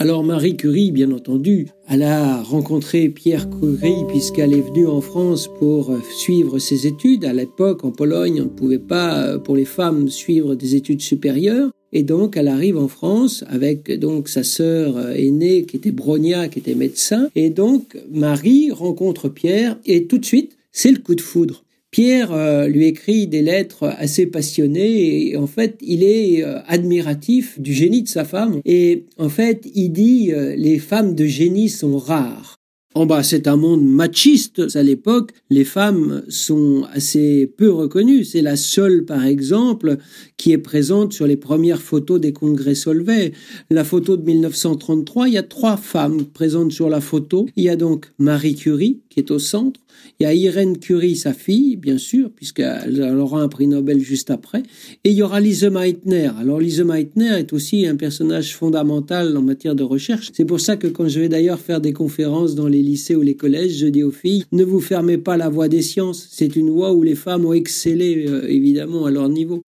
Alors 0.00 0.22
Marie 0.22 0.56
Curie, 0.56 0.92
bien 0.92 1.10
entendu, 1.10 1.70
elle 1.88 2.04
a 2.04 2.40
rencontré 2.40 3.08
Pierre 3.08 3.50
Curie 3.50 4.04
puisqu'elle 4.06 4.52
est 4.52 4.60
venue 4.60 4.86
en 4.86 5.00
France 5.00 5.48
pour 5.58 5.92
suivre 6.12 6.60
ses 6.60 6.86
études. 6.86 7.24
À 7.24 7.32
l'époque, 7.32 7.82
en 7.82 7.90
Pologne, 7.90 8.40
on 8.40 8.44
ne 8.44 8.48
pouvait 8.48 8.78
pas, 8.78 9.40
pour 9.40 9.56
les 9.56 9.64
femmes, 9.64 10.08
suivre 10.08 10.54
des 10.54 10.76
études 10.76 11.00
supérieures. 11.00 11.72
Et 11.92 12.04
donc, 12.04 12.36
elle 12.36 12.46
arrive 12.46 12.78
en 12.78 12.86
France 12.86 13.42
avec 13.48 13.90
donc 13.98 14.28
sa 14.28 14.44
sœur 14.44 15.10
aînée 15.16 15.64
qui 15.64 15.76
était 15.76 15.90
Bronia, 15.90 16.46
qui 16.46 16.60
était 16.60 16.76
médecin. 16.76 17.28
Et 17.34 17.50
donc, 17.50 17.98
Marie 18.08 18.70
rencontre 18.70 19.28
Pierre 19.28 19.80
et 19.84 20.06
tout 20.06 20.18
de 20.18 20.24
suite, 20.24 20.56
c'est 20.70 20.92
le 20.92 20.98
coup 20.98 21.16
de 21.16 21.20
foudre. 21.20 21.64
Pierre 21.90 22.32
euh, 22.32 22.66
lui 22.66 22.86
écrit 22.86 23.26
des 23.26 23.40
lettres 23.40 23.84
assez 23.98 24.26
passionnées 24.26 25.30
et 25.30 25.36
en 25.36 25.46
fait 25.46 25.78
il 25.80 26.02
est 26.02 26.44
euh, 26.44 26.60
admiratif 26.66 27.58
du 27.58 27.72
génie 27.72 28.02
de 28.02 28.08
sa 28.08 28.24
femme 28.24 28.60
et 28.66 29.06
en 29.16 29.30
fait 29.30 29.66
il 29.74 29.90
dit 29.90 30.32
euh, 30.32 30.54
les 30.54 30.78
femmes 30.78 31.14
de 31.14 31.24
génie 31.24 31.70
sont 31.70 31.96
rares. 31.96 32.58
En 32.94 33.06
bas, 33.06 33.22
c'est 33.22 33.46
un 33.46 33.56
monde 33.56 33.84
machiste 33.84 34.74
à 34.74 34.82
l'époque. 34.82 35.30
Les 35.50 35.64
femmes 35.64 36.24
sont 36.28 36.84
assez 36.92 37.46
peu 37.46 37.70
reconnues. 37.70 38.24
C'est 38.24 38.42
la 38.42 38.56
seule, 38.56 39.04
par 39.04 39.24
exemple, 39.24 39.98
qui 40.36 40.52
est 40.52 40.58
présente 40.58 41.12
sur 41.12 41.26
les 41.26 41.36
premières 41.36 41.82
photos 41.82 42.18
des 42.20 42.32
congrès 42.32 42.74
Solvay. 42.74 43.32
La 43.70 43.84
photo 43.84 44.16
de 44.16 44.22
1933, 44.22 45.28
il 45.28 45.34
y 45.34 45.38
a 45.38 45.42
trois 45.44 45.76
femmes 45.76 46.24
présentes 46.24 46.72
sur 46.72 46.88
la 46.88 47.00
photo. 47.00 47.46
Il 47.54 47.62
y 47.62 47.68
a 47.68 47.76
donc 47.76 48.06
Marie 48.18 48.56
Curie, 48.56 49.00
qui 49.10 49.20
est 49.20 49.30
au 49.30 49.38
centre. 49.38 49.78
Il 50.20 50.24
y 50.24 50.26
a 50.26 50.34
Irène 50.34 50.78
Curie, 50.78 51.14
sa 51.14 51.32
fille, 51.32 51.76
bien 51.76 51.96
sûr, 51.96 52.30
puisqu'elle 52.30 53.00
aura 53.18 53.40
un 53.40 53.48
prix 53.48 53.68
Nobel 53.68 54.00
juste 54.00 54.30
après. 54.30 54.62
Et 55.04 55.10
il 55.10 55.16
y 55.16 55.22
aura 55.22 55.40
Lise 55.40 55.64
Meitner. 55.64 56.30
Alors 56.38 56.60
Lise 56.60 56.80
Meitner 56.80 57.38
est 57.38 57.52
aussi 57.52 57.86
un 57.86 57.94
personnage 57.94 58.56
fondamental 58.56 59.36
en 59.36 59.42
matière 59.42 59.74
de 59.74 59.84
recherche. 59.84 60.30
C'est 60.32 60.44
pour 60.44 60.60
ça 60.60 60.76
que 60.76 60.88
quand 60.88 61.08
je 61.08 61.20
vais 61.20 61.28
d'ailleurs 61.28 61.60
faire 61.60 61.80
des 61.80 61.92
conférences 61.92 62.54
dans 62.54 62.66
les 62.66 62.82
lycées 62.82 63.14
ou 63.14 63.22
les 63.22 63.36
collèges, 63.36 63.76
je 63.78 63.86
dis 63.86 64.02
aux 64.02 64.10
filles, 64.10 64.44
ne 64.50 64.64
vous 64.64 64.80
fermez 64.80 65.18
pas 65.18 65.36
la 65.36 65.48
voie 65.48 65.68
des 65.68 65.82
sciences. 65.82 66.26
C'est 66.30 66.56
une 66.56 66.70
voie 66.70 66.92
où 66.92 67.02
les 67.02 67.14
femmes 67.14 67.44
ont 67.44 67.52
excellé, 67.52 68.26
euh, 68.26 68.48
évidemment, 68.48 69.06
à 69.06 69.10
leur 69.10 69.28
niveau. 69.28 69.62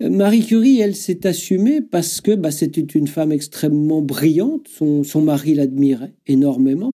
Marie 0.00 0.46
Curie, 0.46 0.80
elle 0.80 0.96
s'est 0.96 1.26
assumée 1.26 1.82
parce 1.82 2.22
que 2.22 2.34
bah, 2.34 2.50
c'était 2.50 2.80
une 2.80 3.06
femme 3.06 3.32
extrêmement 3.32 4.00
brillante. 4.00 4.66
son 4.68 5.20
mari 5.20 5.54
l'admirait 5.54 6.14
énormément 6.26 6.90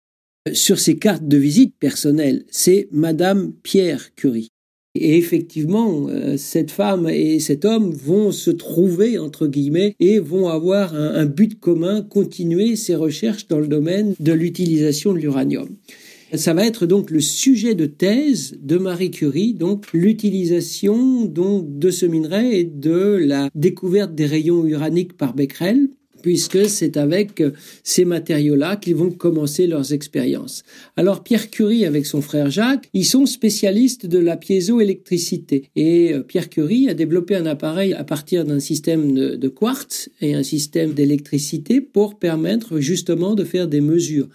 sur 0.54 0.80
ses 0.80 0.98
cartes 0.98 1.28
de 1.28 1.38
visite 1.38 1.76
personnelles, 1.80 2.46
c'est 2.50 2.88
Madame 2.92 3.54
Pierre 3.64 4.14
Curie. 4.16 4.50
Et 4.98 5.18
effectivement, 5.18 6.08
euh, 6.08 6.38
cette 6.38 6.72
femme 6.72 7.10
et 7.10 7.40
cet 7.42 7.66
homme 7.66 7.92
vont 7.92 8.32
se 8.32 8.50
trouver, 8.50 9.18
entre 9.18 9.48
guillemets, 9.48 9.96
et 10.00 10.20
vont 10.20 10.48
avoir 10.48 10.96
un, 10.96 11.26
but 11.26 11.60
commun, 11.60 12.02
continuer 12.02 12.78
ses 12.78 12.96
recherches 12.96 13.48
dans 13.48 13.60
le 13.60 13.68
domaine 13.68 14.16
de 14.20 14.32
l'utilisation 14.32 15.14
de 15.14 15.20
l'uranium. 15.20 15.68
Ça 16.34 16.54
va 16.54 16.66
être 16.66 16.86
donc 16.86 17.12
le 17.12 17.20
sujet 17.20 17.76
de 17.76 17.86
thèse 17.86 18.58
de 18.62 18.78
Marie 18.78 19.12
Curie, 19.12 19.54
donc 19.54 19.92
l'utilisation 19.94 21.26
donc 21.26 21.78
de 21.78 21.90
ce 21.90 22.06
minerai 22.06 22.60
et 22.60 22.64
de 22.64 23.20
la 23.22 23.50
découverte 23.54 24.16
des 24.16 24.26
rayons 24.26 24.66
uraniques 24.66 25.18
par 25.18 25.34
Becquerel 25.34 25.90
puisque 26.26 26.68
c'est 26.68 26.98
avec 26.98 27.40
euh, 27.40 27.52
ces 27.84 28.04
matériaux-là 28.04 28.78
qu'ils 28.78 28.96
vont 28.96 29.12
commencer 29.12 29.68
leurs 29.68 29.94
expériences. 29.94 30.64
Alors 30.98 31.22
Pierre 31.24 31.52
Curie 31.52 31.86
avec 31.86 32.08
son 32.08 32.20
frère 32.20 32.50
Jacques, 32.50 32.90
ils 32.96 33.06
sont 33.06 33.28
spécialistes 33.28 34.08
de 34.08 34.18
la 34.18 34.36
piézoélectricité 34.36 35.70
et 35.76 36.16
euh, 36.16 36.24
Pierre 36.24 36.50
Curie 36.50 36.90
a 36.90 36.96
développé 36.96 37.36
un 37.36 37.46
appareil 37.46 37.94
à 37.94 38.04
partir 38.04 38.44
d'un 38.44 38.60
système 38.60 39.14
de, 39.14 39.48
quartz 39.50 40.10
et 40.20 40.34
un 40.34 40.42
système 40.42 40.94
d'électricité 40.94 41.80
pour 41.80 42.18
permettre 42.18 42.80
justement 42.80 43.36
de 43.36 43.44
faire 43.44 43.68
des 43.68 43.82
mesures. 43.82 44.28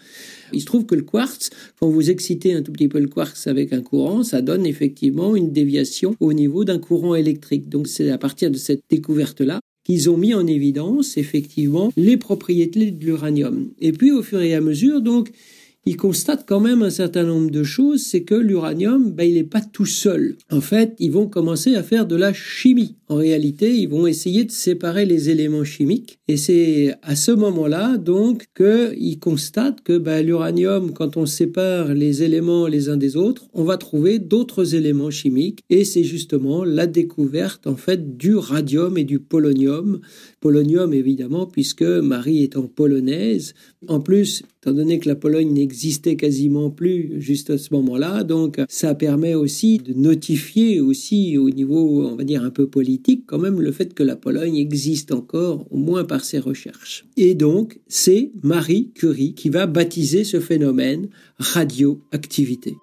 Il 0.52 0.61
se 0.61 0.66
trouve 0.66 0.87
que 0.87 0.94
le 0.94 1.02
quartz, 1.02 1.50
quand 1.80 1.88
vous 1.88 2.09
excitez 2.09 2.54
un 2.54 2.62
tout 2.62 2.70
petit 2.70 2.87
peu 2.87 3.00
le 3.00 3.09
quartz 3.09 3.49
avec 3.49 3.73
un 3.73 3.82
courant, 3.82 4.23
ça 4.23 4.42
donne 4.42 4.64
effectivement 4.64 5.35
une 5.35 5.50
déviation 5.50 6.14
au 6.20 6.32
niveau 6.35 6.64
d'un 6.64 6.78
courant 6.78 7.16
électrique. 7.16 7.68
Donc 7.68 7.88
c'est 7.88 8.11
à 8.11 8.18
partir 8.18 8.52
de 8.52 8.59
cette 8.59 8.82
découverte-là 8.88 9.59
ils 9.90 10.09
ont 10.09 10.16
mis 10.16 10.35
en 10.35 10.47
évidence 10.47 11.16
effectivement 11.16 11.92
les 11.97 12.16
propriétés 12.16 12.92
de 12.92 13.04
l'uranium. 13.04 13.70
Et 13.80 13.90
puis 13.90 14.12
au 14.12 14.23
fur 14.23 14.40
et 14.40 14.54
à 14.54 14.61
mesure, 14.61 15.00
donc, 15.00 15.30
ils 15.87 15.97
constatent 15.97 16.45
quand 16.47 16.61
même 16.61 16.83
un 16.83 16.91
certain 16.91 17.25
nombre 17.25 17.51
de 17.51 17.63
choses, 17.63 18.03
c'est 18.03 18.23
que 18.23 18.35
l'uranium, 18.35 19.13
ben, 19.13 19.25
il 19.25 19.35
n'est 19.35 19.45
pas 19.45 19.63
tout 19.63 19.87
seul. 19.87 20.37
En 20.51 20.61
fait, 20.61 20.95
ils 20.99 21.11
vont 21.11 21.27
commencer 21.27 21.75
à 21.75 21.83
faire 21.83 22.07
de 22.07 22.17
la 22.17 22.35
chimie. 22.35 22.97
En 23.09 23.17
réalité, 23.17 23.75
ils 23.75 23.89
vont 23.89 24.07
essayer 24.07 24.45
de 24.45 24.51
séparer 24.53 25.07
les 25.07 25.31
éléments 25.31 25.65
chimiques. 25.65 26.19
Et 26.29 26.37
c'est 26.37 26.95
à 27.03 27.17
ce 27.17 27.33
moment-là, 27.33 27.97
donc, 27.97 28.47
qu'ils 28.55 29.19
constatent 29.19 29.81
que 29.81 29.97
ben, 29.97 30.25
l'uranium, 30.25 30.93
quand 30.93 31.17
on 31.17 31.27
sépare 31.27 31.95
les 31.95 32.23
éléments 32.23 32.67
les 32.67 32.89
uns 32.89 32.99
des 32.99 33.17
autres, 33.17 33.49
on 33.55 33.65
va 33.65 33.79
trouver 33.79 34.19
d'autres 34.19 34.75
éléments 34.75 35.11
chimiques. 35.11 35.61
Et 35.71 35.85
c'est 35.85 36.05
justement 36.05 36.63
la 36.63 36.87
découverte, 36.87 37.67
en 37.67 37.77
fait, 37.77 38.19
du 38.19 38.37
radium 38.37 38.99
et 38.99 39.05
du 39.05 39.19
polonium. 39.19 40.01
Polonium, 40.40 40.94
évidemment, 40.94 41.47
puisque 41.47 41.82
Marie 41.82 42.44
étant 42.44 42.66
polonaise. 42.66 43.54
En 43.88 44.00
plus, 44.00 44.42
étant 44.62 44.73
donné 44.73 44.99
que 44.99 45.09
la 45.09 45.14
Pologne 45.14 45.52
n'existait 45.52 46.16
quasiment 46.16 46.70
plus 46.70 47.20
juste 47.20 47.50
à 47.50 47.59
ce 47.59 47.73
moment-là, 47.75 48.25
donc 48.25 48.59
ça 48.68 48.94
permet 48.94 49.35
aussi 49.35 49.78
de 49.78 49.92
notifier 49.92 50.80
aussi 50.80 51.37
au 51.37 51.50
niveau, 51.50 52.06
on 52.06 52.16
va 52.16 52.25
dire, 52.25 52.42
un 52.42 52.50
peu 52.50 52.66
politique, 52.66 53.25
quand 53.26 53.38
même 53.38 53.61
le 53.61 53.73
fait 53.73 53.92
que 53.92 54.02
la 54.02 54.16
Pologne 54.16 54.56
existe 54.56 55.12
encore, 55.12 55.66
au 55.70 55.76
moins 55.76 56.04
par 56.04 56.25
ses 56.25 56.38
recherches. 56.38 57.04
Et 57.16 57.35
donc, 57.35 57.78
c'est 57.87 58.32
Marie 58.42 58.90
Curie 58.94 59.35
qui 59.35 59.50
va 59.50 59.66
baptiser 59.66 60.25
ce 60.25 60.40
phénomène 60.40 61.09
radioactivité. 61.38 62.76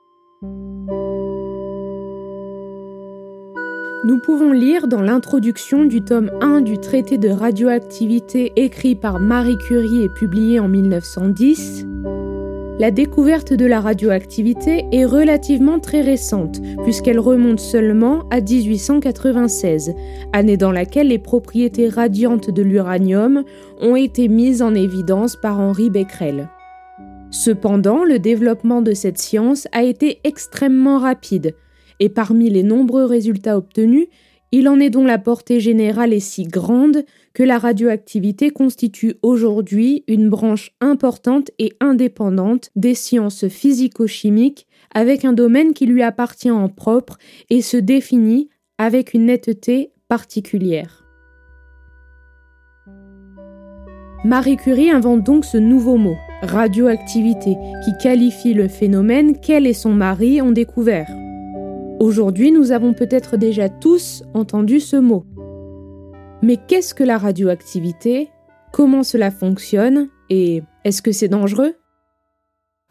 Nous 4.03 4.19
pouvons 4.19 4.51
lire 4.51 4.87
dans 4.87 5.01
l'introduction 5.01 5.85
du 5.85 6.01
tome 6.01 6.31
1 6.41 6.61
du 6.61 6.77
traité 6.77 7.17
de 7.17 7.29
radioactivité 7.29 8.53
écrit 8.55 8.95
par 8.95 9.19
Marie 9.19 9.57
Curie 9.57 10.03
et 10.03 10.09
publié 10.09 10.59
en 10.59 10.67
1910 10.67 11.85
la 12.79 12.91
découverte 12.91 13.53
de 13.53 13.65
la 13.65 13.81
radioactivité 13.81 14.85
est 14.91 15.05
relativement 15.05 15.79
très 15.79 16.01
récente, 16.01 16.61
puisqu'elle 16.83 17.19
remonte 17.19 17.59
seulement 17.59 18.23
à 18.29 18.39
1896, 18.39 19.95
année 20.31 20.57
dans 20.57 20.71
laquelle 20.71 21.07
les 21.07 21.17
propriétés 21.17 21.89
radiantes 21.89 22.51
de 22.51 22.61
l'uranium 22.61 23.43
ont 23.81 23.95
été 23.95 24.27
mises 24.27 24.61
en 24.61 24.75
évidence 24.75 25.35
par 25.35 25.59
Henri 25.59 25.89
Becquerel. 25.89 26.49
Cependant, 27.31 28.03
le 28.03 28.19
développement 28.19 28.83
de 28.83 28.93
cette 28.93 29.17
science 29.17 29.67
a 29.71 29.81
été 29.81 30.19
extrêmement 30.23 30.99
rapide, 30.99 31.55
et 31.99 32.09
parmi 32.09 32.49
les 32.49 32.63
nombreux 32.63 33.05
résultats 33.05 33.57
obtenus, 33.57 34.07
il 34.51 34.69
en 34.69 34.79
est 34.79 34.89
dont 34.89 35.03
la 35.03 35.17
portée 35.17 35.59
générale 35.59 36.13
est 36.13 36.21
si 36.21 36.43
grande 36.43 37.03
que 37.33 37.43
la 37.43 37.57
radioactivité 37.57 38.49
constitue 38.49 39.15
aujourd'hui 39.21 40.03
une 40.07 40.29
branche 40.29 40.71
importante 40.79 41.51
et 41.59 41.73
indépendante 41.81 42.69
des 42.75 42.95
sciences 42.95 43.47
physico-chimiques 43.47 44.65
avec 44.93 45.25
un 45.25 45.33
domaine 45.33 45.73
qui 45.73 45.85
lui 45.85 46.01
appartient 46.01 46.51
en 46.51 46.69
propre 46.69 47.17
et 47.49 47.61
se 47.61 47.77
définit 47.77 48.49
avec 48.77 49.13
une 49.13 49.25
netteté 49.25 49.91
particulière. 50.07 51.03
Marie 54.23 54.57
Curie 54.57 54.89
invente 54.89 55.23
donc 55.23 55.45
ce 55.45 55.57
nouveau 55.57 55.97
mot, 55.97 56.17
radioactivité, 56.41 57.55
qui 57.85 57.91
qualifie 58.01 58.53
le 58.53 58.67
phénomène 58.67 59.39
qu'elle 59.39 59.67
et 59.67 59.73
son 59.73 59.93
mari? 59.93 60.41
ont 60.41 60.51
découvert. 60.51 61.07
Aujourd'hui, 61.99 62.51
nous 62.51 62.71
avons 62.71 62.93
peut-être 62.93 63.37
déjà 63.37 63.69
tous 63.69 64.21
entendu 64.35 64.79
ce 64.79 64.97
mot. 64.97 65.25
Mais 66.43 66.57
qu'est-ce 66.67 66.93
que 66.93 67.03
la 67.03 67.17
radioactivité? 67.17 68.29
Comment 68.71 69.01
cela 69.01 69.31
fonctionne? 69.31 70.07
Et 70.29 70.61
est-ce 70.83 71.01
que 71.01 71.11
c'est 71.11 71.27
dangereux? 71.27 71.73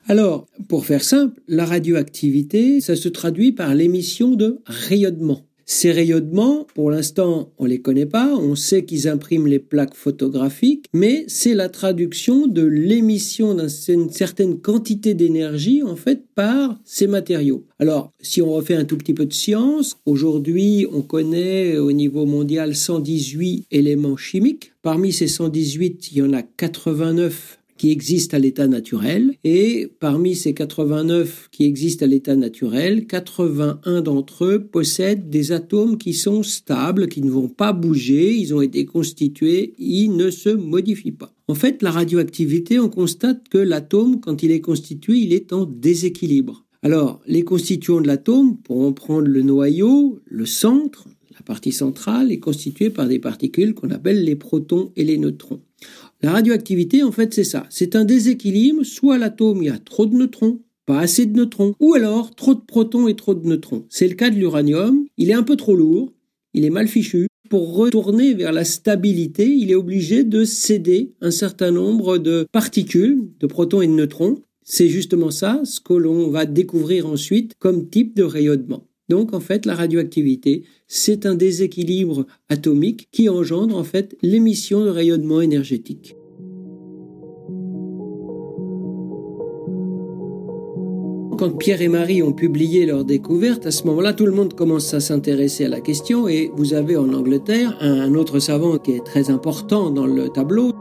Alors, 0.08 0.48
pour 0.68 0.86
faire 0.86 1.04
simple, 1.04 1.40
la 1.46 1.64
radioactivité, 1.64 2.80
ça 2.80 2.96
se 2.96 3.08
traduit 3.08 3.52
par 3.52 3.76
l'émission 3.76 4.32
de 4.34 4.60
rayonnement. 4.66 5.45
Ces 5.68 5.90
rayonnements, 5.90 6.64
pour 6.76 6.92
l'instant, 6.92 7.52
on 7.58 7.64
les 7.64 7.80
connaît 7.80 8.06
pas, 8.06 8.36
on 8.36 8.54
sait 8.54 8.84
qu'ils 8.84 9.08
impriment 9.08 9.48
les 9.48 9.58
plaques 9.58 9.96
photographiques, 9.96 10.86
mais 10.92 11.24
c'est 11.26 11.54
la 11.54 11.68
traduction 11.68 12.46
de 12.46 12.62
l'émission 12.62 13.52
d'une 13.54 14.10
certaine 14.10 14.60
quantité 14.60 15.14
d'énergie, 15.14 15.82
en 15.82 15.96
fait, 15.96 16.22
par 16.36 16.78
ces 16.84 17.08
matériaux. 17.08 17.66
Alors, 17.80 18.12
si 18.20 18.40
on 18.40 18.52
refait 18.52 18.76
un 18.76 18.84
tout 18.84 18.96
petit 18.96 19.12
peu 19.12 19.26
de 19.26 19.32
science, 19.32 19.96
aujourd'hui, 20.06 20.86
on 20.92 21.02
connaît 21.02 21.78
au 21.78 21.90
niveau 21.90 22.26
mondial 22.26 22.76
118 22.76 23.66
éléments 23.72 24.16
chimiques. 24.16 24.72
Parmi 24.82 25.12
ces 25.12 25.26
118, 25.26 26.12
il 26.12 26.18
y 26.18 26.22
en 26.22 26.32
a 26.32 26.42
89 26.42 27.58
qui 27.76 27.90
existent 27.90 28.36
à 28.36 28.40
l'état 28.40 28.66
naturel 28.66 29.34
et 29.44 29.88
parmi 30.00 30.34
ces 30.34 30.54
89 30.54 31.48
qui 31.50 31.64
existent 31.64 32.04
à 32.04 32.08
l'état 32.08 32.36
naturel, 32.36 33.06
81 33.06 34.02
d'entre 34.02 34.44
eux 34.44 34.64
possèdent 34.64 35.28
des 35.28 35.52
atomes 35.52 35.98
qui 35.98 36.14
sont 36.14 36.42
stables, 36.42 37.08
qui 37.08 37.22
ne 37.22 37.30
vont 37.30 37.48
pas 37.48 37.72
bouger, 37.72 38.34
ils 38.34 38.54
ont 38.54 38.60
été 38.60 38.84
constitués, 38.84 39.74
ils 39.78 40.10
ne 40.10 40.30
se 40.30 40.50
modifient 40.50 41.12
pas. 41.12 41.32
En 41.48 41.54
fait, 41.54 41.82
la 41.82 41.92
radioactivité, 41.92 42.80
on 42.80 42.88
constate 42.88 43.48
que 43.48 43.58
l'atome, 43.58 44.20
quand 44.20 44.42
il 44.42 44.50
est 44.50 44.60
constitué, 44.60 45.18
il 45.18 45.32
est 45.32 45.52
en 45.52 45.64
déséquilibre. 45.64 46.64
Alors, 46.82 47.20
les 47.26 47.42
constituants 47.42 48.00
de 48.00 48.06
l'atome, 48.06 48.58
pour 48.58 48.80
en 48.80 48.92
prendre 48.92 49.28
le 49.28 49.42
noyau, 49.42 50.18
le 50.24 50.46
centre, 50.46 51.06
la 51.32 51.42
partie 51.42 51.72
centrale, 51.72 52.32
est 52.32 52.38
constituée 52.38 52.90
par 52.90 53.06
des 53.06 53.18
particules 53.18 53.74
qu'on 53.74 53.90
appelle 53.90 54.24
les 54.24 54.36
protons 54.36 54.92
et 54.96 55.04
les 55.04 55.18
neutrons. 55.18 55.60
La 56.22 56.32
radioactivité, 56.32 57.02
en 57.02 57.12
fait, 57.12 57.34
c'est 57.34 57.44
ça. 57.44 57.66
C'est 57.70 57.94
un 57.94 58.04
déséquilibre. 58.04 58.84
Soit 58.84 59.18
l'atome, 59.18 59.62
il 59.62 59.66
y 59.66 59.70
a 59.70 59.78
trop 59.78 60.06
de 60.06 60.14
neutrons, 60.16 60.60
pas 60.86 61.00
assez 61.00 61.26
de 61.26 61.36
neutrons, 61.36 61.74
ou 61.80 61.94
alors 61.94 62.34
trop 62.34 62.54
de 62.54 62.60
protons 62.60 63.08
et 63.08 63.16
trop 63.16 63.34
de 63.34 63.46
neutrons. 63.46 63.84
C'est 63.90 64.08
le 64.08 64.14
cas 64.14 64.30
de 64.30 64.36
l'uranium. 64.36 65.04
Il 65.18 65.30
est 65.30 65.34
un 65.34 65.42
peu 65.42 65.56
trop 65.56 65.76
lourd, 65.76 66.12
il 66.54 66.64
est 66.64 66.70
mal 66.70 66.88
fichu. 66.88 67.26
Pour 67.50 67.76
retourner 67.76 68.34
vers 68.34 68.52
la 68.52 68.64
stabilité, 68.64 69.46
il 69.46 69.70
est 69.70 69.76
obligé 69.76 70.24
de 70.24 70.44
céder 70.44 71.14
un 71.20 71.30
certain 71.30 71.70
nombre 71.70 72.18
de 72.18 72.46
particules, 72.50 73.28
de 73.38 73.46
protons 73.46 73.82
et 73.82 73.86
de 73.86 73.92
neutrons. 73.92 74.42
C'est 74.64 74.88
justement 74.88 75.30
ça 75.30 75.60
ce 75.64 75.80
que 75.80 75.94
l'on 75.94 76.28
va 76.28 76.44
découvrir 76.44 77.06
ensuite 77.06 77.52
comme 77.60 77.88
type 77.88 78.16
de 78.16 78.24
rayonnement. 78.24 78.85
Donc 79.08 79.34
en 79.34 79.40
fait, 79.40 79.66
la 79.66 79.74
radioactivité, 79.74 80.64
c'est 80.88 81.26
un 81.26 81.34
déséquilibre 81.34 82.26
atomique 82.48 83.08
qui 83.12 83.28
engendre 83.28 83.76
en 83.76 83.84
fait 83.84 84.16
l'émission 84.22 84.84
de 84.84 84.90
rayonnement 84.90 85.40
énergétique. 85.40 86.16
Quand 91.38 91.50
Pierre 91.50 91.82
et 91.82 91.88
Marie 91.88 92.22
ont 92.22 92.32
publié 92.32 92.86
leur 92.86 93.04
découverte, 93.04 93.66
à 93.66 93.70
ce 93.70 93.84
moment-là, 93.84 94.14
tout 94.14 94.24
le 94.24 94.32
monde 94.32 94.54
commence 94.54 94.94
à 94.94 95.00
s'intéresser 95.00 95.66
à 95.66 95.68
la 95.68 95.82
question 95.82 96.28
et 96.28 96.50
vous 96.56 96.72
avez 96.72 96.96
en 96.96 97.12
Angleterre 97.12 97.76
un 97.80 98.14
autre 98.14 98.38
savant 98.38 98.78
qui 98.78 98.92
est 98.92 99.04
très 99.04 99.28
important 99.28 99.90
dans 99.90 100.06
le 100.06 100.30
tableau, 100.30 100.72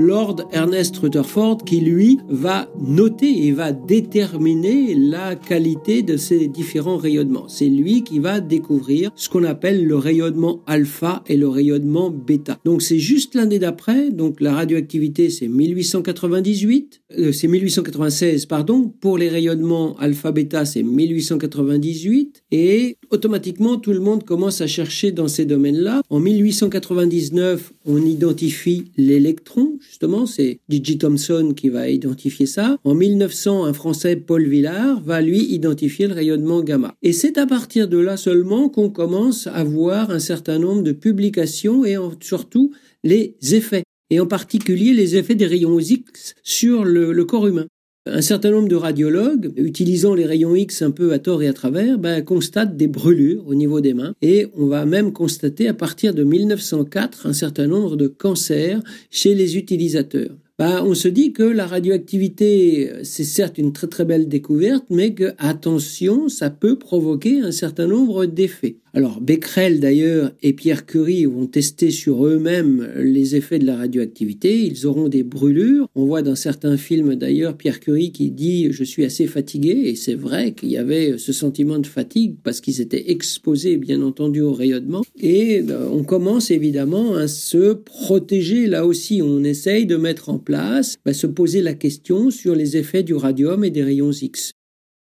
Lord 0.00 0.48
Ernest 0.52 0.96
Rutherford 0.96 1.58
qui 1.64 1.80
lui 1.80 2.18
va 2.28 2.68
noter 2.80 3.46
et 3.46 3.52
va 3.52 3.72
déterminer 3.72 4.94
la 4.94 5.36
qualité 5.36 6.02
de 6.02 6.16
ces 6.16 6.48
différents 6.48 6.96
rayonnements. 6.96 7.48
C'est 7.48 7.68
lui 7.68 8.02
qui 8.02 8.18
va 8.18 8.40
découvrir 8.40 9.10
ce 9.14 9.28
qu'on 9.28 9.44
appelle 9.44 9.86
le 9.86 9.96
rayonnement 9.96 10.62
alpha 10.66 11.22
et 11.28 11.36
le 11.36 11.48
rayonnement 11.48 12.10
bêta. 12.10 12.58
Donc 12.64 12.82
c'est 12.82 12.98
juste 12.98 13.34
l'année 13.34 13.58
d'après, 13.58 14.10
donc 14.10 14.40
la 14.40 14.54
radioactivité 14.54 15.30
c'est 15.30 15.48
1898, 15.48 17.02
euh, 17.18 17.32
c'est 17.32 17.48
1896 17.48 18.46
pardon, 18.46 18.92
pour 19.00 19.18
les 19.18 19.28
rayonnements 19.28 19.96
alpha 19.98 20.32
bêta 20.32 20.64
c'est 20.64 20.82
1898 20.82 22.42
et 22.50 22.96
automatiquement 23.10 23.76
tout 23.76 23.92
le 23.92 24.00
monde 24.00 24.24
commence 24.24 24.60
à 24.60 24.66
chercher 24.66 25.12
dans 25.12 25.28
ces 25.28 25.44
domaines-là. 25.44 26.02
En 26.08 26.20
1899, 26.20 27.72
on 27.84 28.04
identifie 28.04 28.84
l'électron 28.96 29.78
justement, 29.90 30.24
c'est 30.24 30.60
Gigi 30.68 30.98
Thomson 30.98 31.52
qui 31.56 31.68
va 31.68 31.88
identifier 31.88 32.46
ça. 32.46 32.78
En 32.84 32.94
1900, 32.94 33.64
un 33.64 33.72
Français, 33.72 34.14
Paul 34.14 34.46
Villard, 34.48 35.02
va 35.02 35.20
lui 35.20 35.42
identifier 35.52 36.06
le 36.06 36.14
rayonnement 36.14 36.62
gamma. 36.62 36.94
Et 37.02 37.12
c'est 37.12 37.38
à 37.38 37.46
partir 37.46 37.88
de 37.88 37.98
là 37.98 38.16
seulement 38.16 38.68
qu'on 38.68 38.88
commence 38.88 39.48
à 39.48 39.64
voir 39.64 40.12
un 40.12 40.20
certain 40.20 40.60
nombre 40.60 40.82
de 40.82 40.92
publications 40.92 41.84
et 41.84 41.96
surtout 42.20 42.70
les 43.02 43.34
effets 43.50 43.82
et 44.10 44.20
en 44.20 44.26
particulier 44.26 44.92
les 44.92 45.16
effets 45.16 45.34
des 45.34 45.46
rayons 45.46 45.80
X 45.80 46.36
sur 46.44 46.84
le 46.84 47.24
corps 47.24 47.48
humain. 47.48 47.66
Un 48.12 48.22
certain 48.22 48.50
nombre 48.50 48.68
de 48.68 48.74
radiologues, 48.74 49.52
utilisant 49.56 50.14
les 50.14 50.26
rayons 50.26 50.56
X 50.56 50.82
un 50.82 50.90
peu 50.90 51.12
à 51.12 51.20
tort 51.20 51.42
et 51.42 51.48
à 51.48 51.52
travers, 51.52 51.96
ben, 51.96 52.24
constatent 52.24 52.76
des 52.76 52.88
brûlures 52.88 53.46
au 53.46 53.54
niveau 53.54 53.80
des 53.80 53.94
mains. 53.94 54.14
Et 54.20 54.48
on 54.56 54.66
va 54.66 54.84
même 54.84 55.12
constater 55.12 55.68
à 55.68 55.74
partir 55.74 56.12
de 56.12 56.24
1904 56.24 57.26
un 57.26 57.32
certain 57.32 57.68
nombre 57.68 57.96
de 57.96 58.08
cancers 58.08 58.80
chez 59.10 59.34
les 59.34 59.56
utilisateurs. 59.56 60.36
Ben, 60.58 60.82
on 60.84 60.94
se 60.94 61.08
dit 61.08 61.32
que 61.32 61.42
la 61.42 61.66
radioactivité, 61.66 62.90
c'est 63.02 63.24
certes 63.24 63.56
une 63.56 63.72
très 63.72 63.86
très 63.86 64.04
belle 64.04 64.28
découverte, 64.28 64.84
mais 64.90 65.14
que, 65.14 65.32
attention, 65.38 66.28
ça 66.28 66.50
peut 66.50 66.78
provoquer 66.78 67.40
un 67.40 67.52
certain 67.52 67.86
nombre 67.86 68.26
d'effets. 68.26 68.76
Alors 68.92 69.20
Becquerel 69.20 69.78
d'ailleurs 69.78 70.32
et 70.42 70.52
Pierre 70.52 70.84
Curie 70.84 71.24
vont 71.24 71.46
tester 71.46 71.90
sur 71.90 72.26
eux-mêmes 72.26 72.88
les 72.96 73.36
effets 73.36 73.60
de 73.60 73.66
la 73.66 73.76
radioactivité. 73.76 74.64
Ils 74.64 74.86
auront 74.86 75.08
des 75.08 75.22
brûlures. 75.22 75.88
On 75.94 76.06
voit 76.06 76.22
dans 76.22 76.34
certains 76.34 76.76
films 76.76 77.14
d'ailleurs 77.14 77.56
Pierre 77.56 77.78
Curie 77.78 78.10
qui 78.10 78.30
dit 78.30 78.72
je 78.72 78.82
suis 78.82 79.04
assez 79.04 79.26
fatigué 79.26 79.82
et 79.84 79.94
c'est 79.94 80.14
vrai 80.14 80.52
qu'il 80.52 80.70
y 80.70 80.76
avait 80.76 81.18
ce 81.18 81.32
sentiment 81.32 81.78
de 81.78 81.86
fatigue 81.86 82.34
parce 82.42 82.60
qu'ils 82.60 82.80
étaient 82.80 83.10
exposés 83.12 83.76
bien 83.76 84.02
entendu 84.02 84.40
au 84.40 84.52
rayonnement. 84.52 85.02
Et 85.20 85.62
euh, 85.68 85.88
on 85.92 86.02
commence 86.02 86.50
évidemment 86.50 87.14
à 87.14 87.28
se 87.28 87.74
protéger 87.74 88.66
là 88.66 88.86
aussi. 88.86 89.22
On 89.22 89.44
essaye 89.44 89.86
de 89.86 89.96
mettre 89.96 90.30
en 90.30 90.38
place, 90.38 90.96
bah, 91.04 91.14
se 91.14 91.28
poser 91.28 91.62
la 91.62 91.74
question 91.74 92.30
sur 92.30 92.56
les 92.56 92.76
effets 92.76 93.04
du 93.04 93.14
radium 93.14 93.64
et 93.64 93.70
des 93.70 93.84
rayons 93.84 94.10
X. 94.10 94.52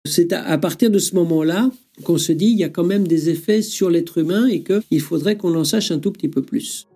C'est 0.06 0.32
à 0.32 0.56
partir 0.56 0.90
de 0.90 0.98
ce 0.98 1.14
moment-là 1.16 1.70
qu'on 2.04 2.16
se 2.16 2.32
dit 2.32 2.46
il 2.46 2.58
y 2.58 2.64
a 2.64 2.70
quand 2.70 2.84
même 2.84 3.06
des 3.06 3.28
effets 3.28 3.60
sur 3.60 3.90
l'être 3.90 4.16
humain 4.16 4.46
et 4.46 4.62
qu'il 4.62 5.00
faudrait 5.00 5.36
qu'on 5.36 5.54
en 5.54 5.64
sache 5.64 5.90
un 5.90 5.98
tout 5.98 6.10
petit 6.10 6.28
peu 6.28 6.40
plus. 6.40 6.86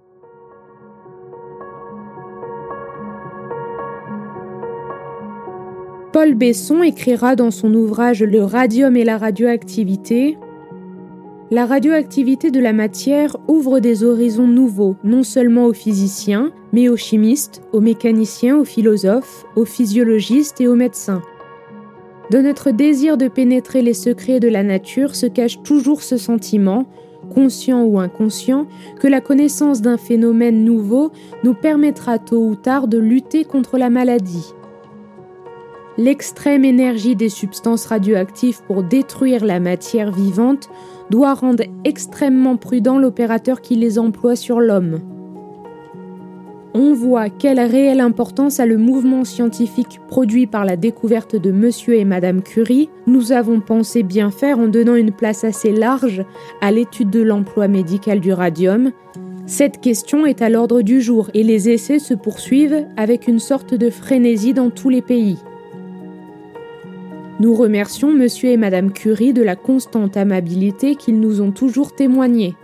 Paul 6.15 6.35
Besson 6.35 6.83
écrira 6.83 7.37
dans 7.37 7.51
son 7.51 7.75
ouvrage 7.75 8.23
Le 8.23 8.43
radium 8.43 8.97
et 8.97 9.05
la 9.05 9.19
radioactivité 9.19 10.39
La 11.51 11.67
radioactivité 11.67 12.51
de 12.51 12.61
la 12.61 12.73
matière 12.73 13.37
ouvre 13.49 13.81
des 13.81 14.03
horizons 14.03 14.49
nouveaux, 14.49 14.97
non 15.05 15.25
seulement 15.25 15.67
aux 15.67 15.75
physiciens, 15.75 16.53
mais 16.73 16.89
aux 16.89 16.97
chimistes, 16.97 17.61
aux 17.73 17.83
mécaniciens, 17.83 18.57
aux 18.57 18.65
philosophes, 18.65 19.45
aux 19.57 19.67
physiologistes 19.67 20.63
et 20.63 20.69
aux 20.69 20.77
médecins. 20.77 21.21
De 22.31 22.39
notre 22.39 22.71
désir 22.71 23.17
de 23.17 23.29
pénétrer 23.29 23.83
les 23.83 23.95
secrets 23.95 24.41
de 24.41 24.49
la 24.49 24.63
nature 24.63 25.15
se 25.15 25.27
cache 25.27 25.63
toujours 25.63 26.03
ce 26.03 26.17
sentiment, 26.17 26.87
conscient 27.35 27.85
ou 27.85 27.99
inconscient, 27.99 28.67
que 28.99 29.09
la 29.09 29.21
connaissance 29.21 29.83
d'un 29.83 29.99
phénomène 29.99 30.65
nouveau 30.65 31.13
nous 31.43 31.55
permettra 31.55 32.19
tôt 32.19 32.47
ou 32.47 32.55
tard 32.55 32.89
de 32.89 32.99
lutter 32.99 33.45
contre 33.45 33.77
la 33.77 33.91
maladie. 33.91 34.55
L'extrême 35.97 36.65
énergie 36.65 37.15
des 37.15 37.29
substances 37.29 37.87
radioactives 37.87 38.63
pour 38.67 38.83
détruire 38.83 39.45
la 39.45 39.61
matière 39.61 40.11
vivante 40.11 40.69
doit 41.11 41.35
rendre 41.35 41.63
extrêmement 41.85 42.57
prudent 42.57 42.99
l'opérateur 42.99 43.61
qui 43.61 43.77
les 43.77 43.99
emploie 43.99 44.35
sur 44.35 44.61
l'homme 44.61 45.01
on 46.75 46.93
voit 46.93 47.31
quelle 47.31 47.61
réelle 47.61 48.01
importance 48.01 48.59
a 48.59 48.67
le 48.67 48.77
mouvement 48.77 49.25
scientifique 49.25 50.01
produit 50.09 50.49
par 50.49 50.65
la 50.65 50.77
découverte 50.77 51.37
de 51.37 51.53
Monsieur 51.53 51.95
et 51.95 52.05
Madame 52.05 52.43
Curie. 52.43 52.91
Nous 53.07 53.31
avons 53.31 53.61
pensé 53.61 54.03
bien 54.03 54.33
faire 54.33 54.59
en 54.59 54.67
donnant 54.67 54.97
une 54.97 55.13
place 55.13 55.45
assez 55.45 55.71
large 55.71 56.25
à 56.61 56.73
l'étude 56.73 57.11
de 57.11 57.23
l'emploi 57.23 57.69
médical 57.69 58.19
du 58.19 58.33
radium. 58.33 58.91
Cette 59.47 59.81
question 59.81 60.27
est 60.27 60.43
à 60.43 60.49
l'ordre 60.49 60.83
du 60.83 61.01
jour 61.01 61.31
et 61.33 61.45
les 61.45 61.71
essais 61.71 62.01
se 62.01 62.15
poursuivent 62.15 62.87
avec 62.97 63.29
une 63.29 63.39
sorte 63.39 63.75
de 63.75 63.89
frénésie 63.89 64.55
dans 64.55 64.71
tous 64.71 64.89
les 64.89 65.03
pays. 65.03 65.39
Nous 67.39 67.55
remercions 67.55 68.13
Monsieur 68.13 68.51
et 68.51 68.57
Madame 68.57 68.91
Curie 68.91 69.33
de 69.33 69.43
la 69.43 69.55
constante 69.55 70.17
amabilité 70.17 70.97
qu'ils 70.97 71.21
nous 71.21 71.41
ont 71.41 71.53
toujours 71.53 71.95
témoignée 71.95 72.57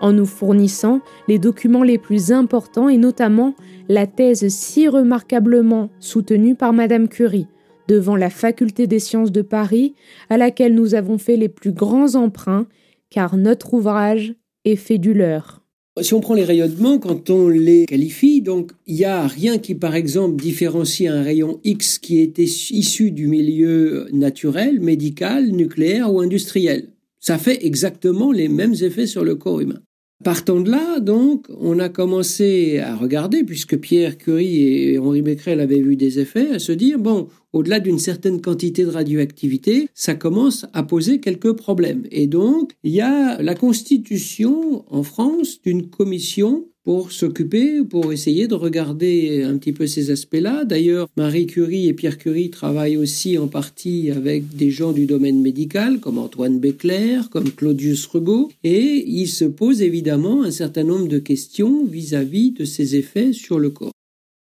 en 0.00 0.12
nous 0.12 0.26
fournissant 0.26 1.00
les 1.28 1.38
documents 1.38 1.82
les 1.82 1.98
plus 1.98 2.32
importants 2.32 2.88
et 2.88 2.96
notamment 2.96 3.54
la 3.88 4.06
thèse 4.06 4.48
si 4.48 4.88
remarquablement 4.88 5.90
soutenue 6.00 6.54
par 6.54 6.72
Madame 6.72 7.08
Curie 7.08 7.46
devant 7.88 8.16
la 8.16 8.30
Faculté 8.30 8.86
des 8.86 8.98
sciences 8.98 9.32
de 9.32 9.42
Paris 9.42 9.94
à 10.30 10.36
laquelle 10.36 10.74
nous 10.74 10.94
avons 10.94 11.18
fait 11.18 11.36
les 11.36 11.48
plus 11.48 11.72
grands 11.72 12.14
emprunts 12.14 12.66
car 13.10 13.36
notre 13.36 13.74
ouvrage 13.74 14.34
est 14.64 14.76
fait 14.76 14.98
du 14.98 15.14
leur. 15.14 15.62
Si 16.02 16.12
on 16.12 16.20
prend 16.20 16.34
les 16.34 16.44
rayonnements, 16.44 16.98
quand 16.98 17.30
on 17.30 17.48
les 17.48 17.86
qualifie, 17.86 18.42
donc 18.42 18.72
il 18.86 18.96
n'y 18.96 19.06
a 19.06 19.26
rien 19.26 19.56
qui, 19.56 19.74
par 19.74 19.94
exemple, 19.94 20.36
différencie 20.36 21.10
un 21.10 21.22
rayon 21.22 21.58
X 21.64 21.98
qui 21.98 22.20
était 22.20 22.42
issu 22.42 23.12
du 23.12 23.28
milieu 23.28 24.06
naturel, 24.12 24.80
médical, 24.80 25.52
nucléaire 25.52 26.12
ou 26.12 26.20
industriel. 26.20 26.90
Ça 27.18 27.38
fait 27.38 27.64
exactement 27.64 28.30
les 28.30 28.48
mêmes 28.48 28.74
effets 28.82 29.06
sur 29.06 29.24
le 29.24 29.36
corps 29.36 29.60
humain. 29.60 29.80
Partant 30.24 30.60
de 30.60 30.70
là, 30.70 30.98
donc, 30.98 31.46
on 31.60 31.78
a 31.78 31.90
commencé 31.90 32.78
à 32.78 32.96
regarder, 32.96 33.44
puisque 33.44 33.76
Pierre 33.76 34.16
Curie 34.16 34.62
et 34.62 34.98
Henri 34.98 35.20
Becquerel 35.20 35.60
avaient 35.60 35.80
vu 35.80 35.96
des 35.96 36.18
effets, 36.18 36.52
à 36.52 36.58
se 36.58 36.72
dire, 36.72 36.98
bon, 36.98 37.28
au-delà 37.56 37.80
d'une 37.80 37.98
certaine 37.98 38.42
quantité 38.42 38.84
de 38.84 38.90
radioactivité, 38.90 39.88
ça 39.94 40.14
commence 40.14 40.66
à 40.74 40.82
poser 40.82 41.20
quelques 41.20 41.54
problèmes. 41.54 42.04
Et 42.10 42.26
donc, 42.26 42.72
il 42.84 42.92
y 42.92 43.00
a 43.00 43.40
la 43.40 43.54
constitution 43.54 44.84
en 44.88 45.02
France 45.02 45.62
d'une 45.62 45.88
commission 45.88 46.66
pour 46.84 47.12
s'occuper, 47.12 47.82
pour 47.82 48.12
essayer 48.12 48.46
de 48.46 48.54
regarder 48.54 49.42
un 49.42 49.56
petit 49.56 49.72
peu 49.72 49.86
ces 49.86 50.10
aspects-là. 50.10 50.66
D'ailleurs, 50.66 51.08
Marie 51.16 51.46
Curie 51.46 51.88
et 51.88 51.94
Pierre 51.94 52.18
Curie 52.18 52.50
travaillent 52.50 52.98
aussi 52.98 53.38
en 53.38 53.48
partie 53.48 54.10
avec 54.10 54.54
des 54.54 54.70
gens 54.70 54.92
du 54.92 55.06
domaine 55.06 55.40
médical, 55.40 55.98
comme 55.98 56.18
Antoine 56.18 56.60
Becler, 56.60 57.22
comme 57.30 57.50
Claudius 57.50 58.06
Rebaud, 58.06 58.50
et 58.64 59.02
ils 59.08 59.28
se 59.28 59.46
posent 59.46 59.82
évidemment 59.82 60.42
un 60.42 60.50
certain 60.50 60.84
nombre 60.84 61.08
de 61.08 61.18
questions 61.18 61.86
vis-à-vis 61.86 62.50
-vis 62.50 62.58
de 62.58 62.64
ces 62.66 62.96
effets 62.96 63.32
sur 63.32 63.58
le 63.58 63.70
corps. 63.70 63.96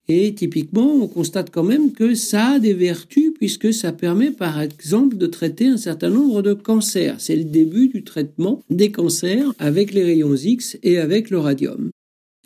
Et 0.08 0.34
typiquement, 0.34 0.94
on 0.94 1.06
constate 1.06 1.50
quand 1.50 1.62
même 1.62 1.92
que 1.92 2.14
ça 2.14 2.52
a 2.52 2.58
des 2.58 2.74
vertus 2.74 3.32
puisque 3.34 3.72
ça 3.72 3.92
permet 3.92 4.30
par 4.30 4.60
exemple 4.60 5.16
de 5.16 5.26
traiter 5.26 5.68
un 5.68 5.76
certain 5.76 6.10
nombre 6.10 6.42
de 6.42 6.54
cancers. 6.54 7.16
C'est 7.18 7.36
le 7.36 7.44
début 7.44 7.88
du 7.88 8.02
traitement 8.02 8.62
des 8.68 8.90
cancers 8.90 9.52
avec 9.58 9.92
les 9.92 10.02
rayons 10.02 10.34
X 10.34 10.76
et 10.82 10.98
avec 10.98 11.30
le 11.30 11.38
radium. 11.38 11.90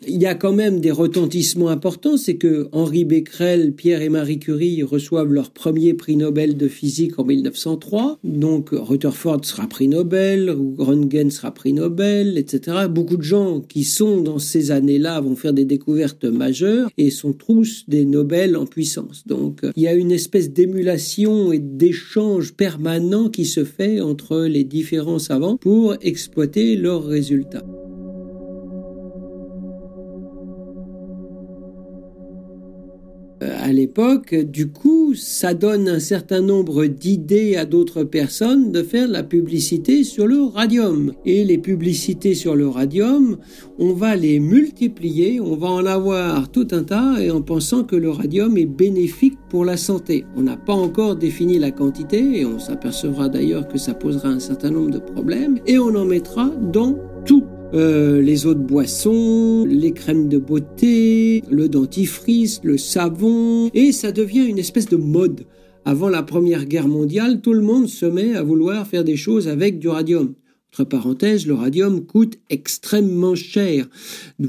Il 0.05 0.21
y 0.21 0.27
a 0.27 0.35
quand 0.35 0.53
même 0.53 0.79
des 0.79 0.91
retentissements 0.91 1.69
importants, 1.69 2.17
c'est 2.17 2.35
que 2.35 2.67
Henri 2.71 3.03
Becquerel, 3.03 3.73
Pierre 3.73 4.03
et 4.03 4.09
Marie 4.09 4.37
Curie 4.37 4.83
reçoivent 4.83 5.33
leur 5.33 5.49
premier 5.49 5.95
prix 5.95 6.15
Nobel 6.15 6.55
de 6.55 6.67
physique 6.67 7.17
en 7.17 7.25
1903, 7.25 8.19
donc 8.23 8.69
Rutherford 8.71 9.43
sera 9.43 9.65
prix 9.65 9.87
Nobel, 9.87 10.55
Röntgen 10.77 11.31
sera 11.31 11.51
prix 11.51 11.73
Nobel, 11.73 12.37
etc. 12.37 12.85
Beaucoup 12.87 13.17
de 13.17 13.23
gens 13.23 13.59
qui 13.59 13.83
sont 13.83 14.21
dans 14.21 14.37
ces 14.37 14.69
années-là 14.69 15.19
vont 15.19 15.35
faire 15.35 15.53
des 15.53 15.65
découvertes 15.65 16.25
majeures 16.25 16.91
et 16.99 17.09
sont 17.09 17.33
tous 17.33 17.85
des 17.87 18.05
Nobel 18.05 18.55
en 18.55 18.67
puissance. 18.67 19.23
Donc 19.25 19.61
il 19.75 19.81
y 19.81 19.87
a 19.87 19.95
une 19.95 20.11
espèce 20.11 20.51
d'émulation 20.51 21.51
et 21.51 21.59
d'échange 21.59 22.53
permanent 22.53 23.29
qui 23.29 23.45
se 23.45 23.63
fait 23.63 23.99
entre 23.99 24.41
les 24.41 24.63
différents 24.63 25.17
savants 25.17 25.57
pour 25.57 25.95
exploiter 26.01 26.75
leurs 26.75 27.03
résultats. 27.03 27.65
À 33.41 33.71
l'époque, 33.71 34.33
du 34.33 34.67
coup, 34.69 35.13
ça 35.13 35.53
donne 35.53 35.87
un 35.87 35.99
certain 35.99 36.41
nombre 36.41 36.85
d'idées 36.85 37.55
à 37.55 37.65
d'autres 37.65 38.03
personnes 38.03 38.71
de 38.71 38.81
faire 38.83 39.07
la 39.07 39.23
publicité 39.23 40.03
sur 40.03 40.27
le 40.27 40.41
radium. 40.41 41.13
Et 41.25 41.43
les 41.43 41.57
publicités 41.57 42.33
sur 42.33 42.55
le 42.55 42.67
radium, 42.67 43.37
on 43.77 43.93
va 43.93 44.15
les 44.15 44.39
multiplier, 44.39 45.39
on 45.39 45.55
va 45.55 45.67
en 45.67 45.85
avoir 45.85 46.49
tout 46.49 46.67
un 46.71 46.83
tas 46.83 47.21
et 47.21 47.31
en 47.31 47.41
pensant 47.41 47.83
que 47.83 47.95
le 47.95 48.09
radium 48.09 48.57
est 48.57 48.65
bénéfique 48.65 49.37
pour 49.49 49.65
la 49.65 49.77
santé. 49.77 50.25
On 50.35 50.41
n'a 50.41 50.57
pas 50.57 50.73
encore 50.73 51.15
défini 51.15 51.59
la 51.59 51.71
quantité 51.71 52.39
et 52.39 52.45
on 52.45 52.59
s'apercevra 52.59 53.29
d'ailleurs 53.29 53.67
que 53.67 53.77
ça 53.77 53.93
posera 53.93 54.29
un 54.29 54.39
certain 54.39 54.71
nombre 54.71 54.91
de 54.91 54.99
problèmes 54.99 55.59
et 55.67 55.77
on 55.77 55.95
en 55.95 56.05
mettra 56.05 56.49
dans 56.71 56.97
euh, 57.73 58.21
les 58.21 58.45
eaux 58.45 58.53
de 58.53 58.63
boisson, 58.63 59.65
les 59.65 59.91
crèmes 59.91 60.29
de 60.29 60.37
beauté, 60.37 61.43
le 61.49 61.67
dentifrice, 61.67 62.61
le 62.63 62.77
savon, 62.77 63.69
et 63.73 63.91
ça 63.91 64.11
devient 64.11 64.45
une 64.45 64.59
espèce 64.59 64.87
de 64.87 64.95
mode. 64.95 65.45
Avant 65.83 66.09
la 66.09 66.23
Première 66.23 66.65
Guerre 66.65 66.87
mondiale, 66.87 67.41
tout 67.41 67.53
le 67.53 67.61
monde 67.61 67.87
se 67.87 68.05
met 68.05 68.35
à 68.35 68.43
vouloir 68.43 68.87
faire 68.87 69.03
des 69.03 69.17
choses 69.17 69.47
avec 69.47 69.79
du 69.79 69.89
radium. 69.89 70.33
Entre 70.73 70.83
parenthèses, 70.83 71.47
le 71.47 71.55
radium 71.55 72.05
coûte 72.05 72.39
extrêmement 72.49 73.35
cher. 73.35 73.87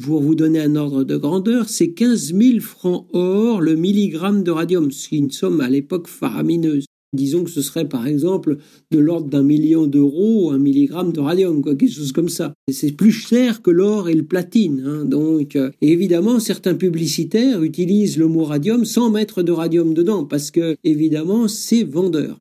Pour 0.02 0.20
vous 0.20 0.34
donner 0.34 0.60
un 0.60 0.76
ordre 0.76 1.02
de 1.04 1.16
grandeur, 1.16 1.68
c'est 1.68 1.92
15 1.92 2.34
000 2.34 2.60
francs 2.60 3.06
or 3.12 3.60
le 3.60 3.76
milligramme 3.76 4.42
de 4.42 4.50
radium, 4.50 4.90
ce 4.90 5.08
qui 5.08 5.16
est 5.16 5.18
une 5.18 5.30
somme 5.30 5.60
à 5.60 5.68
l'époque 5.68 6.06
faramineuse. 6.06 6.86
Disons 7.14 7.44
que 7.44 7.50
ce 7.50 7.62
serait 7.62 7.88
par 7.88 8.06
exemple 8.06 8.58
de 8.90 8.98
l'ordre 8.98 9.28
d'un 9.28 9.42
million 9.42 9.86
d'euros 9.86 10.50
un 10.50 10.58
milligramme 10.58 11.12
de 11.12 11.20
radium, 11.20 11.62
quoi, 11.62 11.74
quelque 11.74 11.94
chose 11.94 12.12
comme 12.12 12.28
ça. 12.28 12.52
C'est 12.70 12.92
plus 12.92 13.12
cher 13.12 13.62
que 13.62 13.70
l'or 13.70 14.10
et 14.10 14.14
le 14.14 14.24
platine. 14.24 14.84
Hein, 14.86 15.04
donc, 15.06 15.56
euh, 15.56 15.70
évidemment, 15.80 16.38
certains 16.38 16.74
publicitaires 16.74 17.62
utilisent 17.62 18.18
le 18.18 18.28
mot 18.28 18.44
radium 18.44 18.84
sans 18.84 19.10
mettre 19.10 19.42
de 19.42 19.52
radium 19.52 19.94
dedans, 19.94 20.24
parce 20.24 20.50
que 20.50 20.76
évidemment, 20.84 21.48
c'est 21.48 21.84
vendeur. 21.84 22.38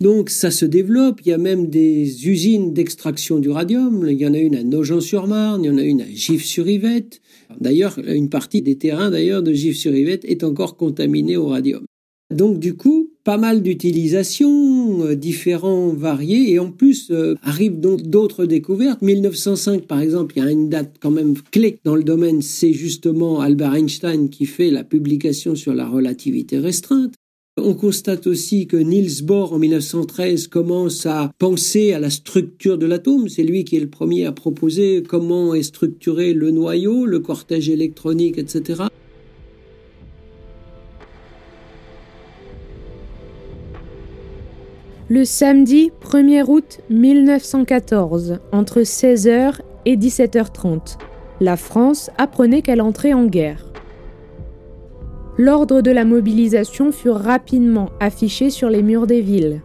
Donc 0.00 0.28
ça 0.28 0.50
se 0.50 0.66
développe, 0.66 1.20
il 1.24 1.28
y 1.28 1.32
a 1.32 1.38
même 1.38 1.68
des 1.68 2.28
usines 2.28 2.74
d'extraction 2.74 3.38
du 3.38 3.48
radium, 3.48 4.06
il 4.08 4.18
y 4.18 4.26
en 4.26 4.34
a 4.34 4.38
une 4.38 4.56
à 4.56 4.62
Nogent-sur-Marne, 4.62 5.64
il 5.64 5.66
y 5.68 5.70
en 5.70 5.78
a 5.78 5.82
une 5.82 6.02
à 6.02 6.06
Gif-sur-Yvette. 6.06 7.20
D'ailleurs, 7.60 7.98
une 8.06 8.28
partie 8.28 8.60
des 8.60 8.76
terrains 8.76 9.10
d'ailleurs 9.10 9.42
de 9.42 9.52
Gif-sur-Yvette 9.52 10.24
est 10.24 10.44
encore 10.44 10.76
contaminée 10.76 11.36
au 11.36 11.46
radium. 11.46 11.84
Donc 12.30 12.58
du 12.58 12.74
coup, 12.74 13.13
pas 13.24 13.38
mal 13.38 13.62
d'utilisations, 13.62 15.02
euh, 15.04 15.14
différents, 15.16 15.88
variés, 15.88 16.52
et 16.52 16.58
en 16.58 16.70
plus 16.70 17.10
euh, 17.10 17.34
arrivent 17.42 17.80
donc 17.80 18.02
d'autres 18.02 18.44
découvertes. 18.44 19.00
1905, 19.00 19.86
par 19.86 20.00
exemple, 20.00 20.34
il 20.36 20.44
y 20.44 20.46
a 20.46 20.50
une 20.50 20.68
date 20.68 20.96
quand 21.00 21.10
même 21.10 21.34
clé 21.50 21.78
dans 21.84 21.96
le 21.96 22.04
domaine, 22.04 22.42
c'est 22.42 22.74
justement 22.74 23.40
Albert 23.40 23.74
Einstein 23.74 24.28
qui 24.28 24.44
fait 24.44 24.70
la 24.70 24.84
publication 24.84 25.54
sur 25.54 25.74
la 25.74 25.88
relativité 25.88 26.58
restreinte. 26.58 27.14
On 27.56 27.74
constate 27.74 28.26
aussi 28.26 28.66
que 28.66 28.76
Niels 28.76 29.22
Bohr, 29.22 29.52
en 29.52 29.60
1913, 29.60 30.48
commence 30.48 31.06
à 31.06 31.30
penser 31.38 31.92
à 31.92 32.00
la 32.00 32.10
structure 32.10 32.78
de 32.78 32.86
l'atome. 32.86 33.28
C'est 33.28 33.44
lui 33.44 33.64
qui 33.64 33.76
est 33.76 33.80
le 33.80 33.88
premier 33.88 34.26
à 34.26 34.32
proposer 34.32 35.04
comment 35.08 35.54
est 35.54 35.62
structuré 35.62 36.34
le 36.34 36.50
noyau, 36.50 37.06
le 37.06 37.20
cortège 37.20 37.68
électronique, 37.68 38.38
etc. 38.38 38.82
Le 45.10 45.26
samedi 45.26 45.92
1er 46.02 46.44
août 46.48 46.80
1914, 46.88 48.38
entre 48.52 48.80
16h 48.80 49.60
et 49.84 49.98
17h30, 49.98 50.96
la 51.42 51.58
France 51.58 52.10
apprenait 52.16 52.62
qu'elle 52.62 52.80
entrait 52.80 53.12
en 53.12 53.26
guerre. 53.26 53.66
L'ordre 55.36 55.82
de 55.82 55.90
la 55.90 56.06
mobilisation 56.06 56.90
fut 56.90 57.10
rapidement 57.10 57.90
affiché 58.00 58.48
sur 58.48 58.70
les 58.70 58.82
murs 58.82 59.06
des 59.06 59.20
villes. 59.20 59.60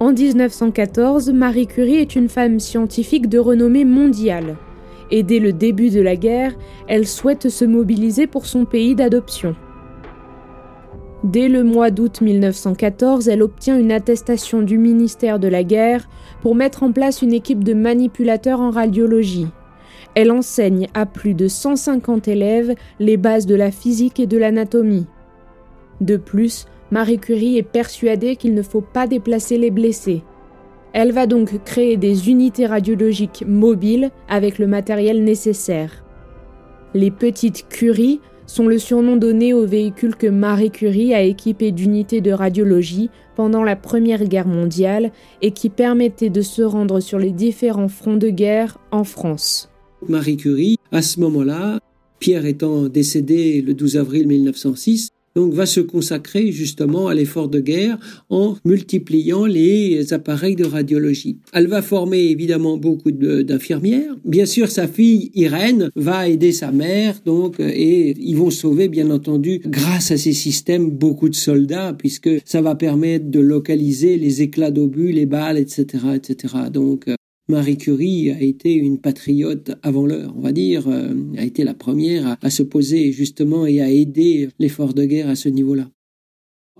En 0.00 0.12
1914, 0.12 1.30
Marie 1.30 1.68
Curie 1.68 1.98
est 1.98 2.16
une 2.16 2.28
femme 2.28 2.58
scientifique 2.58 3.28
de 3.28 3.38
renommée 3.38 3.84
mondiale. 3.84 4.56
Et 5.12 5.22
dès 5.22 5.38
le 5.38 5.52
début 5.52 5.90
de 5.90 6.00
la 6.00 6.16
guerre, 6.16 6.52
elle 6.88 7.06
souhaite 7.06 7.48
se 7.48 7.64
mobiliser 7.64 8.26
pour 8.26 8.44
son 8.44 8.64
pays 8.64 8.96
d'adoption. 8.96 9.54
Dès 11.26 11.48
le 11.48 11.64
mois 11.64 11.90
d'août 11.90 12.20
1914, 12.20 13.28
elle 13.28 13.42
obtient 13.42 13.76
une 13.76 13.90
attestation 13.90 14.62
du 14.62 14.78
ministère 14.78 15.40
de 15.40 15.48
la 15.48 15.64
Guerre 15.64 16.08
pour 16.40 16.54
mettre 16.54 16.84
en 16.84 16.92
place 16.92 17.20
une 17.20 17.32
équipe 17.32 17.64
de 17.64 17.74
manipulateurs 17.74 18.60
en 18.60 18.70
radiologie. 18.70 19.48
Elle 20.14 20.30
enseigne 20.30 20.86
à 20.94 21.04
plus 21.04 21.34
de 21.34 21.48
150 21.48 22.28
élèves 22.28 22.76
les 23.00 23.16
bases 23.16 23.46
de 23.46 23.56
la 23.56 23.72
physique 23.72 24.20
et 24.20 24.28
de 24.28 24.38
l'anatomie. 24.38 25.08
De 26.00 26.16
plus, 26.16 26.66
Marie 26.92 27.18
Curie 27.18 27.58
est 27.58 27.64
persuadée 27.64 28.36
qu'il 28.36 28.54
ne 28.54 28.62
faut 28.62 28.80
pas 28.80 29.08
déplacer 29.08 29.58
les 29.58 29.72
blessés. 29.72 30.22
Elle 30.92 31.10
va 31.10 31.26
donc 31.26 31.60
créer 31.64 31.96
des 31.96 32.30
unités 32.30 32.66
radiologiques 32.66 33.42
mobiles 33.48 34.12
avec 34.28 34.60
le 34.60 34.68
matériel 34.68 35.24
nécessaire. 35.24 36.04
Les 36.94 37.10
petites 37.10 37.66
Curie 37.68 38.20
sont 38.46 38.66
le 38.66 38.78
surnom 38.78 39.16
donné 39.16 39.52
au 39.52 39.66
véhicule 39.66 40.16
que 40.16 40.26
Marie 40.26 40.70
Curie 40.70 41.14
a 41.14 41.22
équipé 41.22 41.72
d'unités 41.72 42.20
de 42.20 42.30
radiologie 42.30 43.10
pendant 43.34 43.62
la 43.62 43.76
Première 43.76 44.24
Guerre 44.24 44.46
mondiale 44.46 45.12
et 45.42 45.50
qui 45.50 45.68
permettait 45.68 46.30
de 46.30 46.42
se 46.42 46.62
rendre 46.62 47.00
sur 47.00 47.18
les 47.18 47.32
différents 47.32 47.88
fronts 47.88 48.16
de 48.16 48.30
guerre 48.30 48.78
en 48.90 49.04
France. 49.04 49.70
Marie 50.08 50.36
Curie, 50.36 50.76
à 50.92 51.02
ce 51.02 51.20
moment-là, 51.20 51.80
Pierre 52.18 52.46
étant 52.46 52.88
décédé 52.88 53.60
le 53.60 53.74
12 53.74 53.96
avril 53.96 54.26
1906, 54.26 55.10
donc 55.36 55.52
va 55.52 55.66
se 55.66 55.80
consacrer 55.80 56.50
justement 56.50 57.08
à 57.08 57.14
l'effort 57.14 57.48
de 57.48 57.60
guerre 57.60 57.98
en 58.30 58.56
multipliant 58.64 59.44
les 59.44 60.12
appareils 60.12 60.56
de 60.56 60.64
radiologie. 60.64 61.38
Elle 61.52 61.68
va 61.68 61.82
former 61.82 62.24
évidemment 62.30 62.78
beaucoup 62.78 63.12
d'infirmières. 63.12 64.16
Bien 64.24 64.46
sûr, 64.46 64.68
sa 64.68 64.88
fille 64.88 65.30
Irène 65.34 65.90
va 65.94 66.28
aider 66.28 66.52
sa 66.52 66.72
mère, 66.72 67.20
donc 67.24 67.60
et 67.60 68.14
ils 68.18 68.36
vont 68.36 68.50
sauver 68.50 68.88
bien 68.88 69.10
entendu 69.10 69.60
grâce 69.66 70.10
à 70.10 70.16
ces 70.16 70.32
systèmes 70.32 70.90
beaucoup 70.90 71.28
de 71.28 71.34
soldats 71.34 71.94
puisque 71.96 72.30
ça 72.44 72.62
va 72.62 72.74
permettre 72.74 73.30
de 73.30 73.40
localiser 73.40 74.16
les 74.16 74.40
éclats 74.40 74.70
d'obus, 74.70 75.12
les 75.12 75.26
balles, 75.26 75.58
etc., 75.58 75.86
etc. 76.14 76.54
Donc 76.72 77.08
Marie 77.48 77.78
Curie 77.78 78.30
a 78.30 78.40
été 78.40 78.74
une 78.74 78.98
patriote 78.98 79.72
avant 79.82 80.04
l'heure, 80.04 80.32
on 80.36 80.40
va 80.40 80.50
dire, 80.50 80.88
euh, 80.88 81.14
a 81.38 81.44
été 81.44 81.62
la 81.62 81.74
première 81.74 82.36
à, 82.42 82.50
se 82.50 82.64
poser 82.64 83.12
justement 83.12 83.66
et 83.66 83.80
à 83.80 83.88
aider 83.88 84.48
l'effort 84.58 84.94
de 84.94 85.04
guerre 85.04 85.28
à 85.28 85.36
ce 85.36 85.48
niveau-là. 85.48 85.88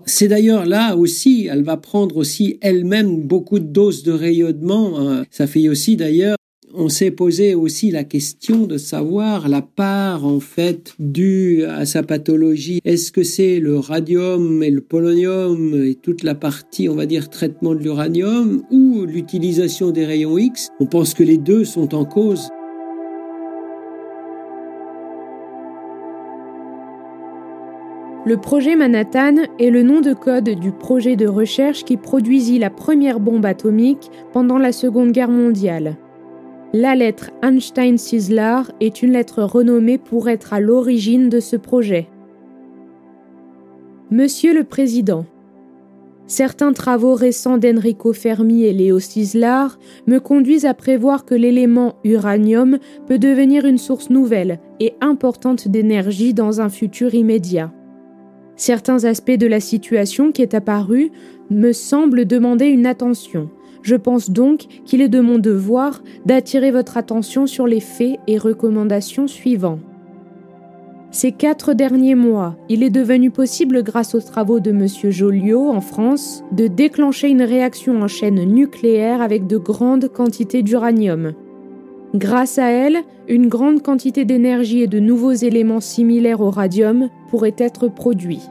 C'est 0.05 0.27
d'ailleurs 0.27 0.65
là 0.65 0.95
aussi, 0.95 1.47
elle 1.49 1.63
va 1.63 1.77
prendre 1.77 2.17
aussi 2.17 2.57
elle-même 2.61 3.23
beaucoup 3.23 3.59
de 3.59 3.65
doses 3.65 4.03
de 4.03 4.11
rayonnement. 4.11 4.99
Hein. 4.99 5.25
Ça 5.31 5.47
fait 5.47 5.69
aussi 5.69 5.95
d'ailleurs 5.95 6.37
on 6.77 6.89
s'est 6.89 7.11
posé 7.11 7.55
aussi 7.55 7.89
la 7.89 8.03
question 8.03 8.67
de 8.67 8.77
savoir 8.77 9.49
la 9.49 9.63
part 9.63 10.25
en 10.25 10.39
fait 10.39 10.93
due 10.99 11.63
à 11.63 11.85
sa 11.87 12.03
pathologie. 12.03 12.79
Est-ce 12.85 13.11
que 13.11 13.23
c'est 13.23 13.59
le 13.59 13.79
radium 13.79 14.61
et 14.61 14.69
le 14.69 14.81
polonium 14.81 15.73
et 15.83 15.95
toute 15.95 16.23
la 16.23 16.35
partie, 16.35 16.87
on 16.87 16.95
va 16.95 17.07
dire, 17.07 17.29
traitement 17.29 17.73
de 17.73 17.79
l'uranium 17.79 18.61
ou 18.69 19.05
l'utilisation 19.05 19.89
des 19.89 20.05
rayons 20.05 20.37
X? 20.37 20.69
On 20.79 20.85
pense 20.85 21.15
que 21.15 21.23
les 21.23 21.37
deux 21.37 21.65
sont 21.65 21.95
en 21.95 22.05
cause. 22.05 22.47
Le 28.25 28.35
projet 28.35 28.75
Manhattan 28.75 29.37
est 29.57 29.69
le 29.71 29.81
nom 29.83 30.01
de 30.01 30.13
code 30.13 30.49
du 30.49 30.71
projet 30.71 31.15
de 31.15 31.27
recherche 31.27 31.85
qui 31.85 31.97
produisit 31.97 32.59
la 32.59 32.69
première 32.69 33.19
bombe 33.19 33.45
atomique 33.45 34.11
pendant 34.31 34.57
la 34.57 34.73
Seconde 34.73 35.11
Guerre 35.11 35.31
mondiale. 35.31 35.97
La 36.73 36.95
lettre 36.95 37.31
Einstein-Sislar 37.41 38.71
est 38.81 39.01
une 39.01 39.13
lettre 39.13 39.41
renommée 39.41 39.97
pour 39.97 40.27
être 40.27 40.51
à 40.53 40.59
l'origine 40.59 41.29
de 41.29 41.39
ce 41.39 41.55
projet. 41.55 42.09
Monsieur 44.11 44.53
le 44.53 44.65
Président, 44.65 45.25
Certains 46.29 46.73
travaux 46.73 47.15
récents 47.15 47.57
d'Enrico 47.57 48.11
Fermi 48.11 48.65
et 48.65 48.73
Léo 48.73 48.99
Szilard 48.99 49.79
me 50.07 50.19
conduisent 50.19 50.65
à 50.65 50.73
prévoir 50.73 51.23
que 51.23 51.35
l'élément 51.35 51.95
uranium 52.03 52.79
peut 53.07 53.17
devenir 53.17 53.65
une 53.65 53.77
source 53.77 54.09
nouvelle 54.09 54.59
et 54.81 54.93
importante 54.99 55.69
d'énergie 55.69 56.33
dans 56.33 56.59
un 56.59 56.67
futur 56.67 57.13
immédiat. 57.13 57.71
Certains 58.57 59.05
aspects 59.05 59.37
de 59.37 59.47
la 59.47 59.61
situation 59.61 60.33
qui 60.33 60.41
est 60.41 60.53
apparue 60.53 61.11
me 61.49 61.71
semblent 61.71 62.25
demander 62.25 62.65
une 62.65 62.87
attention. 62.87 63.49
Je 63.81 63.95
pense 63.95 64.29
donc 64.29 64.65
qu'il 64.85 65.01
est 65.01 65.09
de 65.09 65.19
mon 65.19 65.39
devoir 65.39 66.01
d'attirer 66.25 66.71
votre 66.71 66.97
attention 66.97 67.47
sur 67.47 67.67
les 67.67 67.79
faits 67.79 68.19
et 68.27 68.37
recommandations 68.37 69.27
suivants. 69.27 69.79
Ces 71.11 71.31
quatre 71.31 71.73
derniers 71.73 72.15
mois, 72.15 72.57
il 72.69 72.83
est 72.83 72.89
devenu 72.89 73.31
possible, 73.31 73.81
grâce 73.81 74.13
aux 74.13 74.21
travaux 74.21 74.59
de 74.59 74.71
M. 74.71 74.87
Joliot 75.09 75.69
en 75.69 75.81
France, 75.81 76.43
de 76.51 76.67
déclencher 76.67 77.29
une 77.29 77.41
réaction 77.41 78.01
en 78.01 78.07
chaîne 78.07 78.43
nucléaire 78.43 79.21
avec 79.21 79.47
de 79.47 79.57
grandes 79.57 80.09
quantités 80.09 80.63
d'uranium. 80.63 81.33
Grâce 82.13 82.57
à 82.57 82.69
elle, 82.69 82.97
une 83.27 83.47
grande 83.47 83.81
quantité 83.81 84.25
d'énergie 84.25 84.81
et 84.81 84.87
de 84.87 84.99
nouveaux 84.99 85.33
éléments 85.33 85.81
similaires 85.81 86.41
au 86.41 86.49
radium 86.49 87.09
pourraient 87.29 87.55
être 87.57 87.87
produits. 87.87 88.43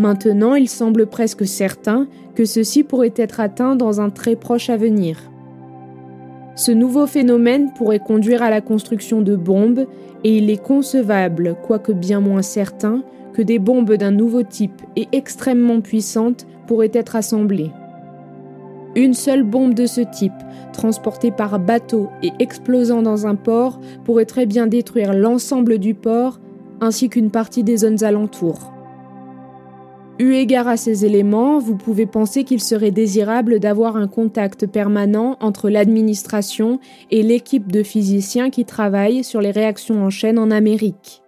Maintenant, 0.00 0.54
il 0.54 0.66
semble 0.66 1.08
presque 1.08 1.46
certain 1.46 2.08
que 2.34 2.46
ceci 2.46 2.84
pourrait 2.84 3.12
être 3.16 3.38
atteint 3.38 3.76
dans 3.76 4.00
un 4.00 4.08
très 4.08 4.34
proche 4.34 4.70
avenir. 4.70 5.30
Ce 6.56 6.72
nouveau 6.72 7.06
phénomène 7.06 7.70
pourrait 7.74 7.98
conduire 7.98 8.42
à 8.42 8.48
la 8.48 8.62
construction 8.62 9.20
de 9.20 9.36
bombes 9.36 9.84
et 10.24 10.38
il 10.38 10.48
est 10.48 10.62
concevable, 10.62 11.54
quoique 11.62 11.92
bien 11.92 12.20
moins 12.20 12.40
certain, 12.40 13.02
que 13.34 13.42
des 13.42 13.58
bombes 13.58 13.92
d'un 13.92 14.10
nouveau 14.10 14.42
type 14.42 14.80
et 14.96 15.06
extrêmement 15.12 15.82
puissantes 15.82 16.46
pourraient 16.66 16.92
être 16.94 17.14
assemblées. 17.14 17.70
Une 18.96 19.12
seule 19.12 19.42
bombe 19.42 19.74
de 19.74 19.84
ce 19.84 20.00
type, 20.00 20.32
transportée 20.72 21.30
par 21.30 21.58
bateau 21.60 22.08
et 22.22 22.32
explosant 22.38 23.02
dans 23.02 23.26
un 23.26 23.34
port, 23.34 23.78
pourrait 24.04 24.24
très 24.24 24.46
bien 24.46 24.66
détruire 24.66 25.12
l'ensemble 25.12 25.76
du 25.76 25.92
port 25.92 26.40
ainsi 26.80 27.10
qu'une 27.10 27.30
partie 27.30 27.64
des 27.64 27.76
zones 27.76 28.02
alentours. 28.02 28.72
Eu 30.20 30.34
égard 30.34 30.68
à 30.68 30.76
ces 30.76 31.06
éléments, 31.06 31.58
vous 31.58 31.78
pouvez 31.78 32.04
penser 32.04 32.44
qu'il 32.44 32.60
serait 32.60 32.90
désirable 32.90 33.58
d'avoir 33.58 33.96
un 33.96 34.06
contact 34.06 34.66
permanent 34.66 35.38
entre 35.40 35.70
l'administration 35.70 36.78
et 37.10 37.22
l'équipe 37.22 37.72
de 37.72 37.82
physiciens 37.82 38.50
qui 38.50 38.66
travaillent 38.66 39.24
sur 39.24 39.40
les 39.40 39.50
réactions 39.50 40.04
en 40.04 40.10
chaîne 40.10 40.38
en 40.38 40.50
Amérique. 40.50 41.22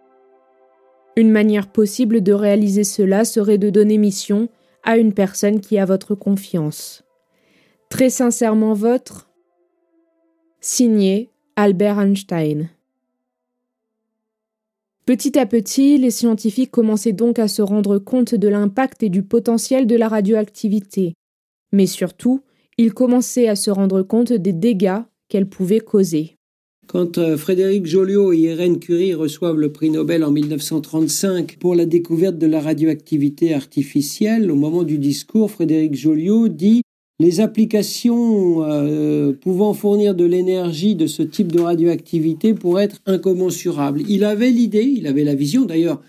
Une 1.16 1.30
manière 1.30 1.68
possible 1.68 2.22
de 2.22 2.34
réaliser 2.34 2.84
cela 2.84 3.24
serait 3.24 3.56
de 3.56 3.70
donner 3.70 3.96
mission 3.96 4.50
à 4.84 4.98
une 4.98 5.14
personne 5.14 5.60
qui 5.60 5.78
a 5.78 5.86
votre 5.86 6.14
confiance. 6.14 7.02
Très 7.88 8.10
sincèrement 8.10 8.74
votre. 8.74 9.30
Signé 10.60 11.30
Albert 11.56 11.98
Einstein. 11.98 12.68
Petit 15.04 15.36
à 15.36 15.46
petit, 15.46 15.98
les 15.98 16.12
scientifiques 16.12 16.70
commençaient 16.70 17.12
donc 17.12 17.40
à 17.40 17.48
se 17.48 17.60
rendre 17.60 17.98
compte 17.98 18.36
de 18.36 18.46
l'impact 18.46 19.02
et 19.02 19.08
du 19.08 19.24
potentiel 19.24 19.88
de 19.88 19.96
la 19.96 20.06
radioactivité. 20.06 21.14
Mais 21.72 21.86
surtout, 21.86 22.42
ils 22.78 22.94
commençaient 22.94 23.48
à 23.48 23.56
se 23.56 23.70
rendre 23.70 24.02
compte 24.02 24.32
des 24.32 24.52
dégâts 24.52 25.00
qu'elle 25.28 25.48
pouvait 25.48 25.80
causer. 25.80 26.36
Quand 26.86 27.18
euh, 27.18 27.36
Frédéric 27.36 27.86
Joliot 27.86 28.32
et 28.32 28.38
Irène 28.38 28.78
Curie 28.78 29.14
reçoivent 29.14 29.58
le 29.58 29.72
prix 29.72 29.90
Nobel 29.90 30.22
en 30.22 30.30
1935 30.30 31.56
pour 31.58 31.74
la 31.74 31.86
découverte 31.86 32.38
de 32.38 32.46
la 32.46 32.60
radioactivité 32.60 33.54
artificielle, 33.54 34.50
au 34.50 34.56
moment 34.56 34.82
du 34.82 34.98
discours, 34.98 35.50
Frédéric 35.50 35.94
Joliot 35.94 36.48
dit 36.48 36.82
les 37.22 37.40
applications 37.40 38.64
euh, 38.64 39.32
pouvant 39.32 39.74
fournir 39.74 40.14
de 40.14 40.24
l'énergie 40.24 40.96
de 40.96 41.06
ce 41.06 41.22
type 41.22 41.52
de 41.52 41.60
radioactivité 41.60 42.52
pourraient 42.52 42.84
être 42.84 43.00
incommensurables. 43.06 44.02
Il 44.08 44.24
avait 44.24 44.50
l'idée, 44.50 44.82
il 44.82 45.06
avait 45.06 45.22
la 45.22 45.36
vision 45.36 45.64
d'ailleurs. 45.64 46.02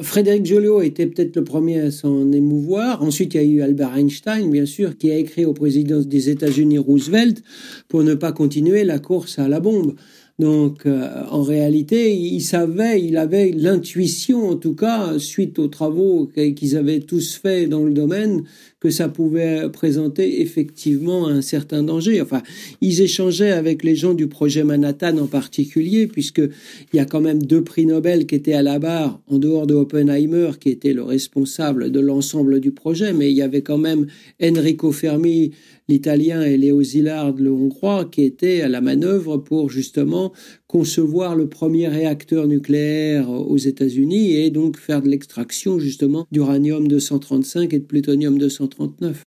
Frédéric 0.00 0.44
Joliot 0.44 0.82
était 0.82 1.06
peut-être 1.06 1.36
le 1.36 1.44
premier 1.44 1.80
à 1.80 1.90
s'en 1.90 2.32
émouvoir. 2.32 3.02
Ensuite, 3.02 3.34
il 3.34 3.36
y 3.36 3.40
a 3.40 3.44
eu 3.44 3.60
Albert 3.62 3.96
Einstein, 3.96 4.50
bien 4.50 4.66
sûr, 4.66 4.96
qui 4.96 5.10
a 5.10 5.16
écrit 5.16 5.44
au 5.44 5.54
président 5.54 6.00
des 6.00 6.28
États-Unis 6.28 6.78
Roosevelt 6.78 7.42
pour 7.88 8.02
ne 8.02 8.14
pas 8.14 8.32
continuer 8.32 8.84
la 8.84 8.98
course 8.98 9.38
à 9.38 9.48
la 9.48 9.60
bombe. 9.60 9.94
Donc, 10.38 10.84
euh, 10.84 11.24
en 11.30 11.42
réalité, 11.42 12.14
il 12.14 12.42
savait, 12.42 13.02
il 13.02 13.16
avait 13.16 13.52
l'intuition, 13.52 14.50
en 14.50 14.56
tout 14.56 14.74
cas, 14.74 15.18
suite 15.18 15.58
aux 15.58 15.68
travaux 15.68 16.28
qu'ils 16.34 16.76
avaient 16.76 17.00
tous 17.00 17.36
faits 17.36 17.70
dans 17.70 17.84
le 17.84 17.94
domaine, 17.94 18.42
que 18.86 18.92
ça 18.92 19.08
pouvait 19.08 19.68
présenter 19.72 20.42
effectivement 20.42 21.26
un 21.26 21.42
certain 21.42 21.82
danger. 21.82 22.20
Enfin, 22.20 22.42
ils 22.80 23.00
échangeaient 23.00 23.50
avec 23.50 23.82
les 23.82 23.96
gens 23.96 24.14
du 24.14 24.28
projet 24.28 24.62
Manhattan 24.62 25.18
en 25.18 25.26
particulier, 25.26 26.06
puisque 26.06 26.38
il 26.38 26.96
y 26.96 27.00
a 27.00 27.04
quand 27.04 27.20
même 27.20 27.42
deux 27.42 27.64
prix 27.64 27.84
Nobel 27.84 28.26
qui 28.26 28.36
étaient 28.36 28.52
à 28.52 28.62
la 28.62 28.78
barre, 28.78 29.20
en 29.26 29.38
dehors 29.38 29.66
de 29.66 29.74
Oppenheimer, 29.74 30.52
qui 30.60 30.68
était 30.68 30.92
le 30.92 31.02
responsable 31.02 31.90
de 31.90 31.98
l'ensemble 31.98 32.60
du 32.60 32.70
projet, 32.70 33.12
mais 33.12 33.32
il 33.32 33.36
y 33.36 33.42
avait 33.42 33.62
quand 33.62 33.78
même 33.78 34.06
Enrico 34.40 34.92
Fermi, 34.92 35.50
l'italien, 35.88 36.42
et 36.42 36.56
Léo 36.56 36.80
Szilard, 36.84 37.34
le 37.36 37.50
hongrois, 37.50 38.04
qui 38.04 38.22
étaient 38.22 38.60
à 38.60 38.68
la 38.68 38.80
manœuvre 38.80 39.36
pour 39.36 39.68
justement 39.68 40.32
concevoir 40.68 41.36
le 41.36 41.48
premier 41.48 41.88
réacteur 41.88 42.46
nucléaire 42.46 43.30
aux 43.30 43.56
États-Unis 43.56 44.32
et 44.32 44.50
donc 44.50 44.78
faire 44.78 45.02
de 45.02 45.08
l'extraction 45.08 45.78
justement 45.78 46.26
d'uranium 46.30 46.88
235 46.88 47.72
et 47.72 47.78
de 47.78 47.84
plutonium 47.84 48.38
239. 48.38 49.22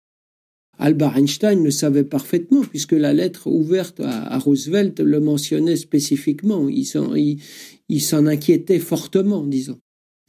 Albert 0.78 1.17
Einstein 1.17 1.63
le 1.63 1.71
savait 1.71 2.04
parfaitement 2.04 2.62
puisque 2.62 2.93
la 2.93 3.13
lettre 3.13 3.48
ouverte 3.48 4.02
à, 4.02 4.38
Roosevelt 4.38 5.00
le 5.00 5.19
mentionnait 5.19 5.78
spécifiquement. 5.78 6.67
Il 6.69 6.86
s'en, 6.86 8.26
inquiétait 8.26 8.80
fortement, 8.80 9.45
disons. 9.45 9.78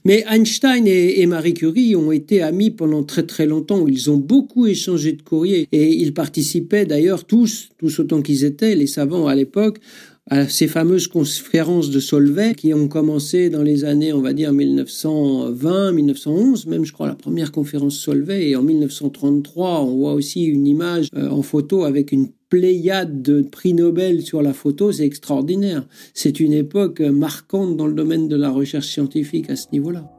Mais 0.04 0.24
Einstein 0.28 0.86
et, 0.86 1.26
Marie 1.26 1.54
Curie 1.54 1.96
ont 1.96 2.12
été 2.12 2.40
amis 2.42 2.70
pendant 2.70 3.02
très 3.02 3.24
très 3.26 3.44
longtemps. 3.44 3.88
Ils 3.88 4.08
ont 4.08 4.18
beaucoup 4.18 4.66
échangé 4.66 5.12
de 5.12 5.22
courriers 5.22 5.66
et 5.72 5.92
ils 5.92 6.14
participaient 6.14 6.86
d'ailleurs 6.86 7.24
tous, 7.24 7.70
tous 7.76 7.98
autant 7.98 8.22
qu'ils 8.22 8.44
étaient, 8.44 8.76
les 8.76 8.86
savants 8.86 9.26
à 9.26 9.34
l'époque, 9.34 9.80
à 10.28 10.48
ces 10.48 10.66
fameuses 10.66 11.06
conférences 11.06 11.90
de 11.90 12.00
Solvay 12.00 12.54
qui 12.54 12.74
ont 12.74 12.88
commencé 12.88 13.48
dans 13.48 13.62
les 13.62 13.84
années, 13.84 14.12
on 14.12 14.20
va 14.20 14.32
dire, 14.32 14.52
1920, 14.52 15.92
1911, 15.92 16.66
même 16.66 16.84
je 16.84 16.92
crois 16.92 17.06
la 17.06 17.14
première 17.14 17.52
conférence 17.52 17.96
Solvay. 17.96 18.50
Et 18.50 18.56
en 18.56 18.62
1933, 18.62 19.82
on 19.82 19.96
voit 19.96 20.14
aussi 20.14 20.44
une 20.44 20.66
image 20.66 21.08
euh, 21.14 21.28
en 21.28 21.42
photo 21.42 21.84
avec 21.84 22.10
une 22.10 22.28
pléiade 22.48 23.22
de 23.22 23.42
prix 23.42 23.74
Nobel 23.74 24.22
sur 24.22 24.42
la 24.42 24.52
photo, 24.52 24.92
c'est 24.92 25.04
extraordinaire. 25.04 25.86
C'est 26.14 26.40
une 26.40 26.52
époque 26.52 27.00
marquante 27.00 27.76
dans 27.76 27.86
le 27.86 27.94
domaine 27.94 28.28
de 28.28 28.36
la 28.36 28.50
recherche 28.50 28.88
scientifique 28.88 29.50
à 29.50 29.56
ce 29.56 29.66
niveau-là. 29.72 30.15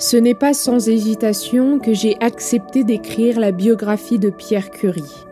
Ce 0.00 0.16
n'est 0.16 0.34
pas 0.34 0.54
sans 0.54 0.88
hésitation 0.88 1.78
que 1.78 1.92
j'ai 1.92 2.16
accepté 2.20 2.84
d'écrire 2.84 3.38
la 3.38 3.52
biographie 3.52 4.18
de 4.18 4.30
Pierre 4.30 4.70
Curie. 4.70 5.26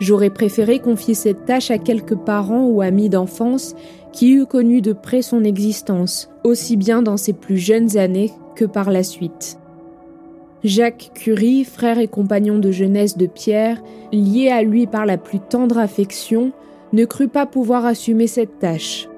J'aurais 0.00 0.28
préféré 0.28 0.80
confier 0.80 1.14
cette 1.14 1.46
tâche 1.46 1.70
à 1.70 1.78
quelques 1.78 2.14
parents 2.14 2.66
ou 2.66 2.82
amis 2.82 3.08
d'enfance 3.08 3.74
qui 4.12 4.34
eût 4.34 4.44
connu 4.44 4.82
de 4.82 4.92
près 4.92 5.22
son 5.22 5.44
existence, 5.44 6.28
aussi 6.44 6.76
bien 6.76 7.00
dans 7.00 7.16
ses 7.16 7.32
plus 7.32 7.56
jeunes 7.56 7.96
années 7.96 8.32
que 8.54 8.66
par 8.66 8.90
la 8.90 9.02
suite. 9.02 9.58
Jacques 10.62 11.12
Curie, 11.14 11.64
frère 11.64 11.98
et 11.98 12.06
compagnon 12.06 12.58
de 12.58 12.70
jeunesse 12.70 13.16
de 13.16 13.26
Pierre, 13.26 13.82
lié 14.12 14.50
à 14.50 14.62
lui 14.62 14.86
par 14.86 15.06
la 15.06 15.16
plus 15.16 15.40
tendre 15.40 15.78
affection, 15.78 16.52
ne 16.92 17.06
crut 17.06 17.32
pas 17.32 17.46
pouvoir 17.46 17.86
assumer 17.86 18.26
cette 18.26 18.58
tâche. 18.58 19.08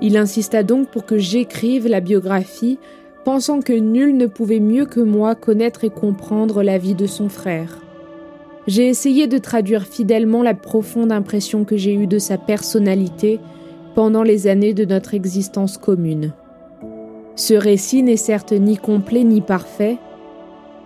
Il 0.00 0.16
insista 0.16 0.62
donc 0.62 0.88
pour 0.88 1.04
que 1.04 1.18
j'écrive 1.18 1.86
la 1.86 2.00
biographie, 2.00 2.78
pensant 3.26 3.60
que 3.60 3.72
nul 3.72 4.16
ne 4.16 4.26
pouvait 4.26 4.60
mieux 4.60 4.86
que 4.86 5.00
moi 5.00 5.34
connaître 5.34 5.82
et 5.82 5.90
comprendre 5.90 6.62
la 6.62 6.78
vie 6.78 6.94
de 6.94 7.08
son 7.08 7.28
frère. 7.28 7.82
J'ai 8.68 8.86
essayé 8.86 9.26
de 9.26 9.38
traduire 9.38 9.82
fidèlement 9.82 10.44
la 10.44 10.54
profonde 10.54 11.10
impression 11.10 11.64
que 11.64 11.76
j'ai 11.76 11.92
eue 11.92 12.06
de 12.06 12.20
sa 12.20 12.38
personnalité 12.38 13.40
pendant 13.96 14.22
les 14.22 14.46
années 14.46 14.74
de 14.74 14.84
notre 14.84 15.12
existence 15.14 15.76
commune. 15.76 16.34
Ce 17.34 17.54
récit 17.54 18.04
n'est 18.04 18.16
certes 18.16 18.52
ni 18.52 18.76
complet 18.76 19.24
ni 19.24 19.40
parfait, 19.40 19.98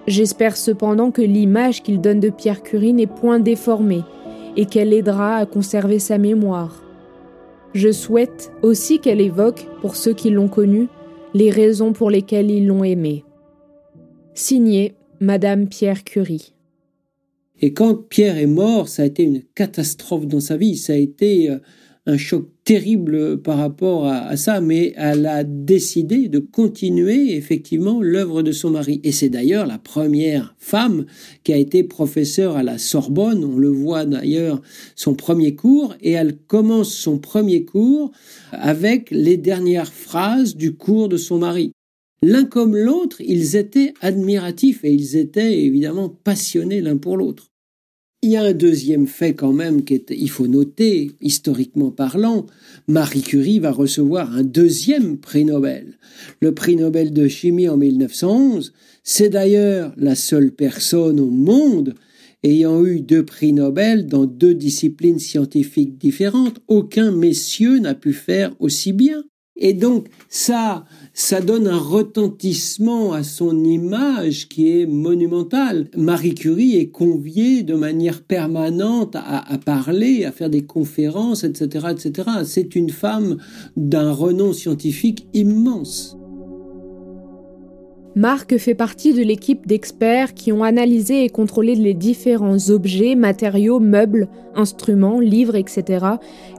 J'espère 0.07 0.57
cependant 0.57 1.11
que 1.11 1.21
l'image 1.21 1.83
qu'il 1.83 2.01
donne 2.01 2.21
de 2.21 2.31
Pierre 2.31 2.63
Curie 2.63 2.95
n'est 2.95 3.07
point 3.07 3.39
déformée 3.39 4.03
et 4.57 4.65
qu'elle 4.65 4.95
aidera 4.95 5.37
à 5.37 5.45
conserver 5.45 5.99
sa 5.99 6.17
mémoire. 6.17 6.83
Je 7.75 7.93
souhaite 7.93 8.51
aussi 8.63 8.99
qu'elle 8.99 9.21
évoque, 9.21 9.67
pour 9.83 9.95
ceux 9.95 10.15
qui 10.15 10.31
l'ont 10.31 10.49
connu, 10.49 10.89
les 11.35 11.51
raisons 11.51 11.93
pour 11.93 12.11
lesquelles 12.11 12.51
ils 12.51 12.67
l'ont 12.67 12.85
aimé. 12.85 13.25
Signé 14.35 14.95
Madame 15.21 15.69
Pierre 15.69 16.05
Curie. 16.05 16.55
Et 17.61 17.73
quand 17.73 17.95
Pierre 17.95 18.39
est 18.39 18.47
mort, 18.47 18.89
ça 18.89 19.03
a 19.03 19.07
été 19.07 19.23
une 19.23 19.43
catastrophe 19.55 20.27
dans 20.27 20.41
sa 20.41 20.57
vie. 20.57 20.77
Ça 20.77 20.95
a 20.95 20.97
été 20.97 21.51
euh, 21.51 21.59
un 22.07 22.17
choc 22.17 22.49
terrible 22.65 23.43
par 23.43 23.59
rapport 23.59 24.07
à, 24.07 24.37
ça, 24.37 24.61
mais 24.61 24.93
elle 24.97 25.27
a 25.27 25.45
décidé 25.45 26.29
de 26.29 26.39
continuer 26.39 27.37
effectivement 27.37 28.01
l'œuvre 28.01 28.43
de 28.43 28.53
son 28.53 28.71
mari. 28.71 29.01
Et 29.05 29.13
c'est 29.13 29.29
d'ailleurs 29.29 29.67
la 29.67 29.79
première 29.79 30.55
femme 30.59 31.07
qui 31.45 31.53
a 31.53 31.57
été 31.57 31.83
professeure 31.85 32.57
à 32.57 32.63
la 32.63 32.79
Sorbonne. 32.79 33.45
On 33.45 33.59
le 33.59 33.69
voit 33.69 34.07
d'ailleurs 34.07 34.63
son 34.97 35.15
premier 35.15 35.55
cours, 35.55 35.95
et 36.01 36.13
elle 36.13 36.37
commence 36.37 36.93
son 36.93 37.19
premier 37.19 37.65
cours 37.65 38.13
avec 38.53 39.11
les 39.11 39.37
dernières 39.37 39.93
phrases 39.93 40.57
du 40.57 40.75
cours 40.75 41.09
de 41.09 41.17
son 41.17 41.39
mari. 41.39 41.73
L'un 42.23 42.45
comme 42.45 42.77
l'autre, 42.77 43.21
ils 43.21 43.57
étaient 43.57 43.95
admiratifs 44.03 44.85
et 44.85 44.93
ils 44.93 45.17
étaient 45.17 45.59
évidemment 45.59 46.11
passionnés 46.11 46.83
l'un 46.83 46.99
pour 46.99 47.17
l'autre. 47.17 47.50
Il 48.23 48.33
y 48.33 48.37
a 48.37 48.43
un 48.43 48.53
deuxième 48.53 49.07
fait 49.07 49.33
quand 49.33 49.55
même 49.55 49.83
qu'il 49.83 50.29
faut 50.29 50.47
noter, 50.47 51.13
historiquement 51.23 51.91
parlant. 51.91 52.45
Marie 52.87 53.23
Curie 53.23 53.61
va 53.61 53.73
recevoir 53.73 54.37
un 54.37 54.43
deuxième 54.43 55.17
prix 55.17 55.47
Nobel. 55.47 55.97
Le 56.43 56.53
prix 56.53 56.77
Nobel 56.77 57.15
de 57.15 57.29
chimie 57.29 57.71
en 57.71 57.79
1911. 57.79 58.75
C'est 59.03 59.31
d'ailleurs 59.31 59.95
la 59.97 60.15
seule 60.15 60.53
personne 60.53 61.19
au 61.19 61.31
monde 61.31 61.95
ayant 62.43 62.85
eu 62.85 63.01
deux 63.01 63.25
prix 63.25 63.55
Nobel 63.55 64.07
dans 64.07 64.27
deux 64.27 64.55
disciplines 64.55 65.19
scientifiques 65.19 65.97
différentes. 65.97 66.61
Aucun 66.69 67.13
messieurs 67.13 67.79
n'a 67.79 67.95
pu 67.95 68.13
faire 68.13 68.55
aussi 68.59 68.93
bien. 68.93 69.25
Et 69.61 69.75
donc 69.75 70.09
ça, 70.29 70.87
ça 71.13 71.41
donne 71.41 71.69
un 71.69 71.79
retentissement 71.79 73.13
à 73.13 73.23
son 73.23 73.63
image 73.63 74.49
qui 74.49 74.81
est 74.81 74.87
monumentale. 74.87 75.89
Marie 75.97 76.35
Curie 76.35 76.77
est 76.77 76.89
conviée 76.89 77.63
de 77.63 77.75
manière 77.75 78.23
permanente 78.23 79.15
à, 79.17 79.53
à 79.53 79.59
parler, 79.59 80.25
à 80.25 80.33
faire 80.33 80.51
des 80.51 80.65
conférences, 80.65 81.45
etc., 81.45 81.89
etc. 81.91 82.29
C'est 82.45 82.75
une 82.75 82.91
femme 82.91 83.37
d'un 83.77 84.13
renom 84.13 84.53
scientifique 84.53 85.27
immense. 85.35 86.17
Marc 88.21 88.59
fait 88.59 88.75
partie 88.75 89.15
de 89.15 89.23
l'équipe 89.23 89.67
d'experts 89.67 90.35
qui 90.35 90.53
ont 90.53 90.63
analysé 90.63 91.25
et 91.25 91.31
contrôlé 91.31 91.75
les 91.75 91.95
différents 91.95 92.69
objets, 92.69 93.15
matériaux, 93.15 93.81
meubles, 93.81 94.29
instruments, 94.55 95.21
livres, 95.21 95.57
etc., 95.57 96.05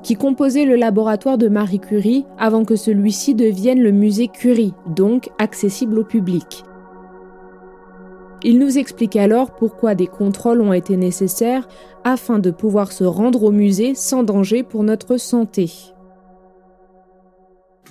qui 0.02 0.16
composaient 0.16 0.66
le 0.66 0.76
laboratoire 0.76 1.38
de 1.38 1.50
Marie 1.50 1.80
Curie 1.80 2.26
avant 2.40 2.66
que 2.66 2.76
celui-ci 2.76 3.36
devienne 3.36 3.80
le 3.80 3.92
musée 3.92 4.28
Curie, 4.28 4.74
donc 4.88 5.30
accessible 5.38 6.00
au 6.00 6.04
public. 6.04 6.64
Il 8.44 8.58
nous 8.58 8.80
explique 8.80 9.16
alors 9.16 9.54
pourquoi 9.54 9.94
des 9.94 10.08
contrôles 10.08 10.62
ont 10.62 10.74
été 10.74 10.98
nécessaires 10.98 11.68
afin 12.04 12.40
de 12.40 12.50
pouvoir 12.50 12.92
se 12.92 13.04
rendre 13.04 13.44
au 13.44 13.52
musée 13.52 13.94
sans 13.94 14.24
danger 14.24 14.64
pour 14.64 14.82
notre 14.82 15.18
santé 15.18 15.70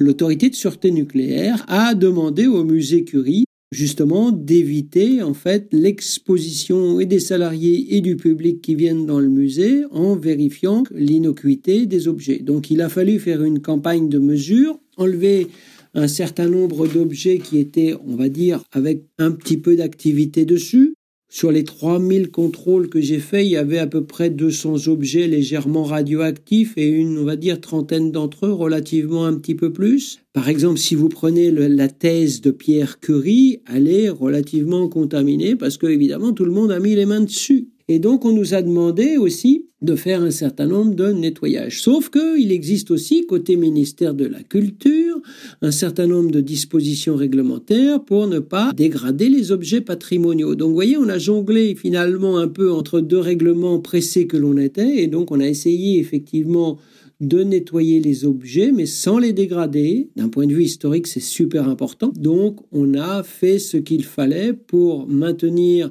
l'autorité 0.00 0.48
de 0.48 0.54
sûreté 0.54 0.90
nucléaire 0.90 1.64
a 1.68 1.94
demandé 1.94 2.46
au 2.46 2.64
musée 2.64 3.04
Curie 3.04 3.44
justement 3.70 4.32
d'éviter 4.32 5.22
en 5.22 5.34
fait 5.34 5.68
l'exposition 5.72 6.98
et 6.98 7.06
des 7.06 7.20
salariés 7.20 7.96
et 7.96 8.00
du 8.00 8.16
public 8.16 8.60
qui 8.60 8.74
viennent 8.74 9.06
dans 9.06 9.20
le 9.20 9.28
musée 9.28 9.84
en 9.90 10.16
vérifiant 10.16 10.82
l'innocuité 10.92 11.86
des 11.86 12.08
objets. 12.08 12.38
Donc 12.38 12.70
il 12.70 12.80
a 12.80 12.88
fallu 12.88 13.18
faire 13.18 13.42
une 13.44 13.60
campagne 13.60 14.08
de 14.08 14.18
mesure, 14.18 14.80
enlever 14.96 15.46
un 15.94 16.08
certain 16.08 16.48
nombre 16.48 16.86
d'objets 16.86 17.38
qui 17.38 17.58
étaient, 17.58 17.94
on 18.06 18.16
va 18.16 18.28
dire, 18.28 18.62
avec 18.72 19.04
un 19.18 19.32
petit 19.32 19.56
peu 19.56 19.76
d'activité 19.76 20.44
dessus, 20.44 20.94
sur 21.32 21.52
les 21.52 21.62
3000 21.62 22.32
contrôles 22.32 22.88
que 22.88 23.00
j'ai 23.00 23.20
faits, 23.20 23.46
il 23.46 23.52
y 23.52 23.56
avait 23.56 23.78
à 23.78 23.86
peu 23.86 24.04
près 24.04 24.30
200 24.30 24.88
objets 24.88 25.28
légèrement 25.28 25.84
radioactifs 25.84 26.76
et 26.76 26.88
une, 26.88 27.18
on 27.18 27.24
va 27.24 27.36
dire, 27.36 27.60
trentaine 27.60 28.10
d'entre 28.10 28.46
eux 28.46 28.52
relativement 28.52 29.24
un 29.24 29.34
petit 29.34 29.54
peu 29.54 29.72
plus. 29.72 30.18
Par 30.32 30.48
exemple, 30.48 30.78
si 30.78 30.96
vous 30.96 31.08
prenez 31.08 31.52
la 31.52 31.88
thèse 31.88 32.40
de 32.40 32.50
Pierre 32.50 32.98
Curie, 32.98 33.62
elle 33.72 33.88
est 33.88 34.08
relativement 34.08 34.88
contaminée 34.88 35.54
parce 35.54 35.76
que, 35.76 35.86
évidemment, 35.86 36.32
tout 36.32 36.44
le 36.44 36.52
monde 36.52 36.72
a 36.72 36.80
mis 36.80 36.96
les 36.96 37.06
mains 37.06 37.20
dessus. 37.20 37.69
Et 37.92 37.98
donc, 37.98 38.24
on 38.24 38.32
nous 38.32 38.54
a 38.54 38.62
demandé 38.62 39.16
aussi 39.16 39.66
de 39.82 39.96
faire 39.96 40.22
un 40.22 40.30
certain 40.30 40.66
nombre 40.66 40.94
de 40.94 41.10
nettoyages. 41.10 41.82
Sauf 41.82 42.08
qu'il 42.08 42.52
existe 42.52 42.92
aussi, 42.92 43.26
côté 43.26 43.56
ministère 43.56 44.14
de 44.14 44.26
la 44.26 44.44
Culture, 44.44 45.20
un 45.60 45.72
certain 45.72 46.06
nombre 46.06 46.30
de 46.30 46.40
dispositions 46.40 47.16
réglementaires 47.16 48.04
pour 48.04 48.28
ne 48.28 48.38
pas 48.38 48.72
dégrader 48.76 49.28
les 49.28 49.50
objets 49.50 49.80
patrimoniaux. 49.80 50.54
Donc, 50.54 50.68
vous 50.68 50.74
voyez, 50.74 50.98
on 50.98 51.08
a 51.08 51.18
jonglé 51.18 51.74
finalement 51.74 52.38
un 52.38 52.46
peu 52.46 52.70
entre 52.70 53.00
deux 53.00 53.18
règlements 53.18 53.80
pressés 53.80 54.28
que 54.28 54.36
l'on 54.36 54.56
était, 54.56 55.02
et 55.02 55.08
donc 55.08 55.32
on 55.32 55.40
a 55.40 55.48
essayé 55.48 55.98
effectivement 55.98 56.78
de 57.20 57.42
nettoyer 57.42 58.00
les 58.00 58.24
objets, 58.24 58.72
mais 58.72 58.86
sans 58.86 59.18
les 59.18 59.32
dégrader. 59.32 60.10
D'un 60.16 60.28
point 60.28 60.46
de 60.46 60.54
vue 60.54 60.64
historique, 60.64 61.06
c'est 61.06 61.20
super 61.20 61.68
important. 61.68 62.12
Donc, 62.16 62.60
on 62.72 62.94
a 62.94 63.22
fait 63.24 63.58
ce 63.58 63.76
qu'il 63.76 64.04
fallait 64.04 64.52
pour 64.52 65.08
maintenir 65.08 65.90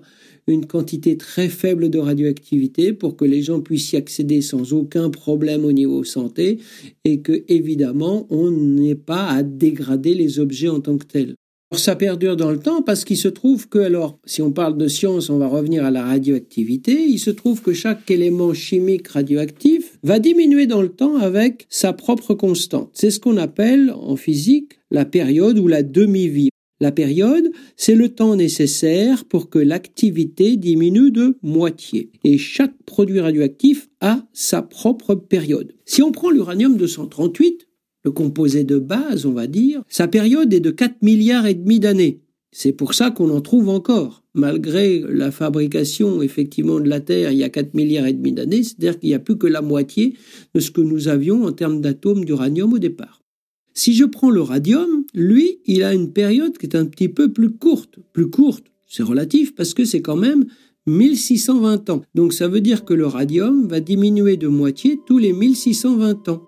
une 0.53 0.65
quantité 0.65 1.17
très 1.17 1.49
faible 1.49 1.89
de 1.89 1.99
radioactivité 1.99 2.93
pour 2.93 3.15
que 3.15 3.25
les 3.25 3.41
gens 3.41 3.61
puissent 3.61 3.93
y 3.93 3.97
accéder 3.97 4.41
sans 4.41 4.73
aucun 4.73 5.09
problème 5.09 5.65
au 5.65 5.71
niveau 5.71 6.03
santé 6.03 6.59
et 7.05 7.21
que 7.21 7.43
évidemment 7.47 8.27
on 8.29 8.51
n'ait 8.51 8.95
pas 8.95 9.27
à 9.27 9.43
dégrader 9.43 10.13
les 10.13 10.39
objets 10.39 10.69
en 10.69 10.79
tant 10.79 10.97
que 10.97 11.05
tels. 11.05 11.35
Ça 11.75 11.95
perdure 11.95 12.35
dans 12.35 12.49
le 12.49 12.57
temps 12.57 12.81
parce 12.81 13.05
qu'il 13.05 13.17
se 13.17 13.27
trouve 13.27 13.69
que, 13.69 13.77
alors, 13.77 14.17
si 14.25 14.41
on 14.41 14.51
parle 14.51 14.75
de 14.75 14.87
science, 14.87 15.29
on 15.29 15.37
va 15.37 15.47
revenir 15.47 15.85
à 15.85 15.91
la 15.91 16.03
radioactivité, 16.03 17.05
il 17.05 17.19
se 17.19 17.29
trouve 17.29 17.61
que 17.61 17.73
chaque 17.73 18.09
élément 18.09 18.55
chimique 18.55 19.07
radioactif 19.09 19.99
va 20.01 20.17
diminuer 20.17 20.65
dans 20.65 20.81
le 20.81 20.89
temps 20.89 21.17
avec 21.17 21.67
sa 21.69 21.93
propre 21.93 22.33
constante. 22.33 22.89
C'est 22.93 23.11
ce 23.11 23.19
qu'on 23.19 23.37
appelle 23.37 23.93
en 23.95 24.15
physique 24.15 24.79
la 24.89 25.05
période 25.05 25.59
ou 25.59 25.67
la 25.67 25.83
demi-vie. 25.83 26.49
La 26.81 26.91
période, 26.93 27.51
c'est 27.75 27.95
le 27.95 28.09
temps 28.09 28.35
nécessaire 28.37 29.25
pour 29.25 29.49
que 29.49 29.59
l'activité 29.59 30.55
diminue 30.55 31.11
de 31.11 31.37
moitié. 31.43 32.11
Et 32.23 32.37
chaque 32.37 32.75
produit 32.85 33.19
radioactif 33.19 33.89
a 33.99 34.25
sa 34.31 34.61
propre 34.61 35.15
période. 35.15 35.73
Si 35.85 36.01
on 36.01 36.11
prend 36.11 36.29
l'uranium 36.29 36.77
238, 36.77 37.67
le 38.05 38.11
composé 38.11 38.63
de 38.63 38.79
base, 38.79 39.25
on 39.25 39.33
va 39.33 39.47
dire, 39.47 39.83
sa 39.89 40.07
période 40.07 40.53
est 40.53 40.61
de 40.61 40.71
4 40.71 41.01
milliards 41.01 41.47
et 41.47 41.53
demi 41.53 41.81
d'années. 41.81 42.21
C'est 42.51 42.71
pour 42.71 42.93
ça 42.93 43.11
qu'on 43.11 43.29
en 43.29 43.41
trouve 43.41 43.69
encore, 43.69 44.23
malgré 44.33 45.03
la 45.07 45.31
fabrication 45.31 46.21
effectivement 46.21 46.79
de 46.79 46.89
la 46.89 46.99
Terre 46.99 47.31
il 47.31 47.37
y 47.37 47.43
a 47.43 47.49
4 47.49 47.75
milliards 47.75 48.07
et 48.07 48.13
demi 48.13 48.31
d'années, 48.31 48.63
c'est-à-dire 48.63 48.97
qu'il 48.97 49.09
n'y 49.09 49.15
a 49.15 49.19
plus 49.19 49.37
que 49.37 49.45
la 49.45 49.61
moitié 49.61 50.15
de 50.55 50.59
ce 50.59 50.71
que 50.71 50.81
nous 50.81 51.09
avions 51.09 51.43
en 51.43 51.51
termes 51.51 51.81
d'atomes 51.81 52.25
d'uranium 52.25 52.73
au 52.73 52.79
départ. 52.79 53.21
Si 53.79 53.93
je 53.93 54.03
prends 54.03 54.29
le 54.29 54.41
radium, 54.41 55.05
lui, 55.13 55.59
il 55.65 55.83
a 55.83 55.93
une 55.93 56.11
période 56.11 56.57
qui 56.57 56.65
est 56.65 56.75
un 56.75 56.83
petit 56.83 57.07
peu 57.07 57.31
plus 57.31 57.49
courte. 57.49 57.97
Plus 58.11 58.29
courte, 58.29 58.65
c'est 58.85 59.03
relatif 59.03 59.55
parce 59.55 59.73
que 59.73 59.85
c'est 59.85 60.01
quand 60.01 60.17
même 60.17 60.47
1620 60.85 61.89
ans. 61.89 62.01
Donc 62.13 62.33
ça 62.33 62.49
veut 62.49 62.59
dire 62.59 62.83
que 62.83 62.93
le 62.93 63.07
radium 63.07 63.69
va 63.69 63.79
diminuer 63.79 64.35
de 64.35 64.49
moitié 64.49 64.99
tous 65.07 65.17
les 65.17 65.31
1620 65.31 66.27
ans. 66.27 66.43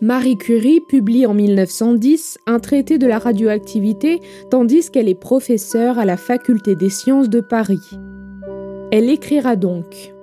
Marie 0.00 0.36
Curie 0.36 0.80
publie 0.88 1.24
en 1.24 1.34
1910 1.34 2.38
un 2.48 2.58
traité 2.58 2.98
de 2.98 3.06
la 3.06 3.20
radioactivité 3.20 4.18
tandis 4.50 4.90
qu'elle 4.90 5.08
est 5.08 5.14
professeure 5.14 6.00
à 6.00 6.04
la 6.04 6.16
faculté 6.16 6.74
des 6.74 6.90
sciences 6.90 7.30
de 7.30 7.40
Paris. 7.40 7.78
Elle 8.90 9.08
écrira 9.08 9.54
donc 9.54 10.17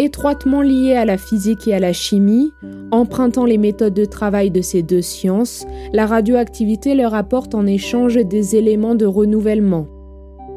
Étroitement 0.00 0.62
liée 0.62 0.94
à 0.94 1.04
la 1.04 1.18
physique 1.18 1.66
et 1.66 1.74
à 1.74 1.80
la 1.80 1.92
chimie, 1.92 2.52
empruntant 2.92 3.44
les 3.44 3.58
méthodes 3.58 3.94
de 3.94 4.04
travail 4.04 4.52
de 4.52 4.60
ces 4.60 4.82
deux 4.82 5.02
sciences, 5.02 5.66
la 5.92 6.06
radioactivité 6.06 6.94
leur 6.94 7.14
apporte 7.14 7.56
en 7.56 7.66
échange 7.66 8.14
des 8.14 8.54
éléments 8.54 8.94
de 8.94 9.06
renouvellement. 9.06 9.88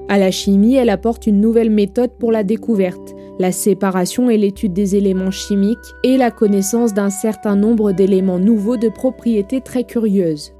À 0.10 0.20
la 0.20 0.30
chimie, 0.30 0.76
elle 0.76 0.92
apporte 0.92 1.26
une 1.26 1.42
nouvelle 1.42 1.72
méthode 1.72 2.12
pour 2.20 2.32
la 2.32 2.44
découverte, 2.44 3.16
la 3.40 3.52
séparation 3.52 4.30
et 4.30 4.38
l'étude 4.38 4.74
des 4.74 4.96
éléments 4.96 5.32
chimiques 5.32 5.80
et 6.04 6.18
la 6.18 6.30
connaissance 6.30 6.94
d'un 6.94 7.10
certain 7.10 7.56
nombre 7.56 7.94
d'éléments 7.94 8.38
nouveaux 8.38 8.78
de 8.78 8.90
propriétés 8.90 9.62
très 9.62 9.86
curieuses. 9.86 10.54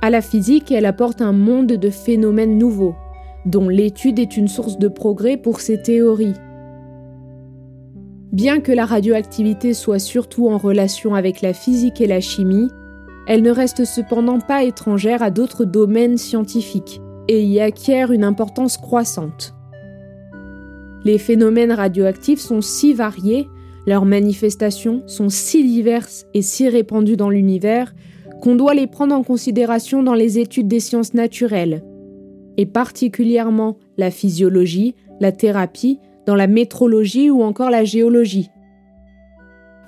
À 0.00 0.08
la 0.08 0.22
physique, 0.22 0.72
elle 0.72 0.86
apporte 0.86 1.20
un 1.20 1.32
monde 1.32 1.66
de 1.66 1.90
phénomènes 1.90 2.56
nouveaux, 2.56 2.94
dont 3.44 3.68
l'étude 3.68 4.18
est 4.18 4.38
une 4.38 4.48
source 4.48 4.78
de 4.78 4.88
progrès 4.88 5.36
pour 5.36 5.60
ces 5.60 5.82
théories. 5.82 6.34
Bien 8.34 8.58
que 8.58 8.72
la 8.72 8.84
radioactivité 8.84 9.74
soit 9.74 10.00
surtout 10.00 10.48
en 10.48 10.58
relation 10.58 11.14
avec 11.14 11.40
la 11.40 11.52
physique 11.52 12.00
et 12.00 12.08
la 12.08 12.20
chimie, 12.20 12.68
elle 13.28 13.42
ne 13.42 13.52
reste 13.52 13.84
cependant 13.84 14.40
pas 14.40 14.64
étrangère 14.64 15.22
à 15.22 15.30
d'autres 15.30 15.64
domaines 15.64 16.18
scientifiques 16.18 17.00
et 17.28 17.44
y 17.44 17.60
acquiert 17.60 18.10
une 18.10 18.24
importance 18.24 18.76
croissante. 18.76 19.54
Les 21.04 21.18
phénomènes 21.18 21.70
radioactifs 21.70 22.40
sont 22.40 22.60
si 22.60 22.92
variés, 22.92 23.46
leurs 23.86 24.04
manifestations 24.04 25.04
sont 25.06 25.28
si 25.28 25.62
diverses 25.62 26.26
et 26.34 26.42
si 26.42 26.68
répandues 26.68 27.16
dans 27.16 27.30
l'univers 27.30 27.94
qu'on 28.42 28.56
doit 28.56 28.74
les 28.74 28.88
prendre 28.88 29.14
en 29.14 29.22
considération 29.22 30.02
dans 30.02 30.14
les 30.14 30.40
études 30.40 30.66
des 30.66 30.80
sciences 30.80 31.14
naturelles, 31.14 31.84
et 32.56 32.66
particulièrement 32.66 33.76
la 33.96 34.10
physiologie, 34.10 34.96
la 35.20 35.30
thérapie, 35.30 36.00
dans 36.26 36.34
la 36.34 36.46
métrologie 36.46 37.30
ou 37.30 37.42
encore 37.42 37.70
la 37.70 37.84
géologie. 37.84 38.50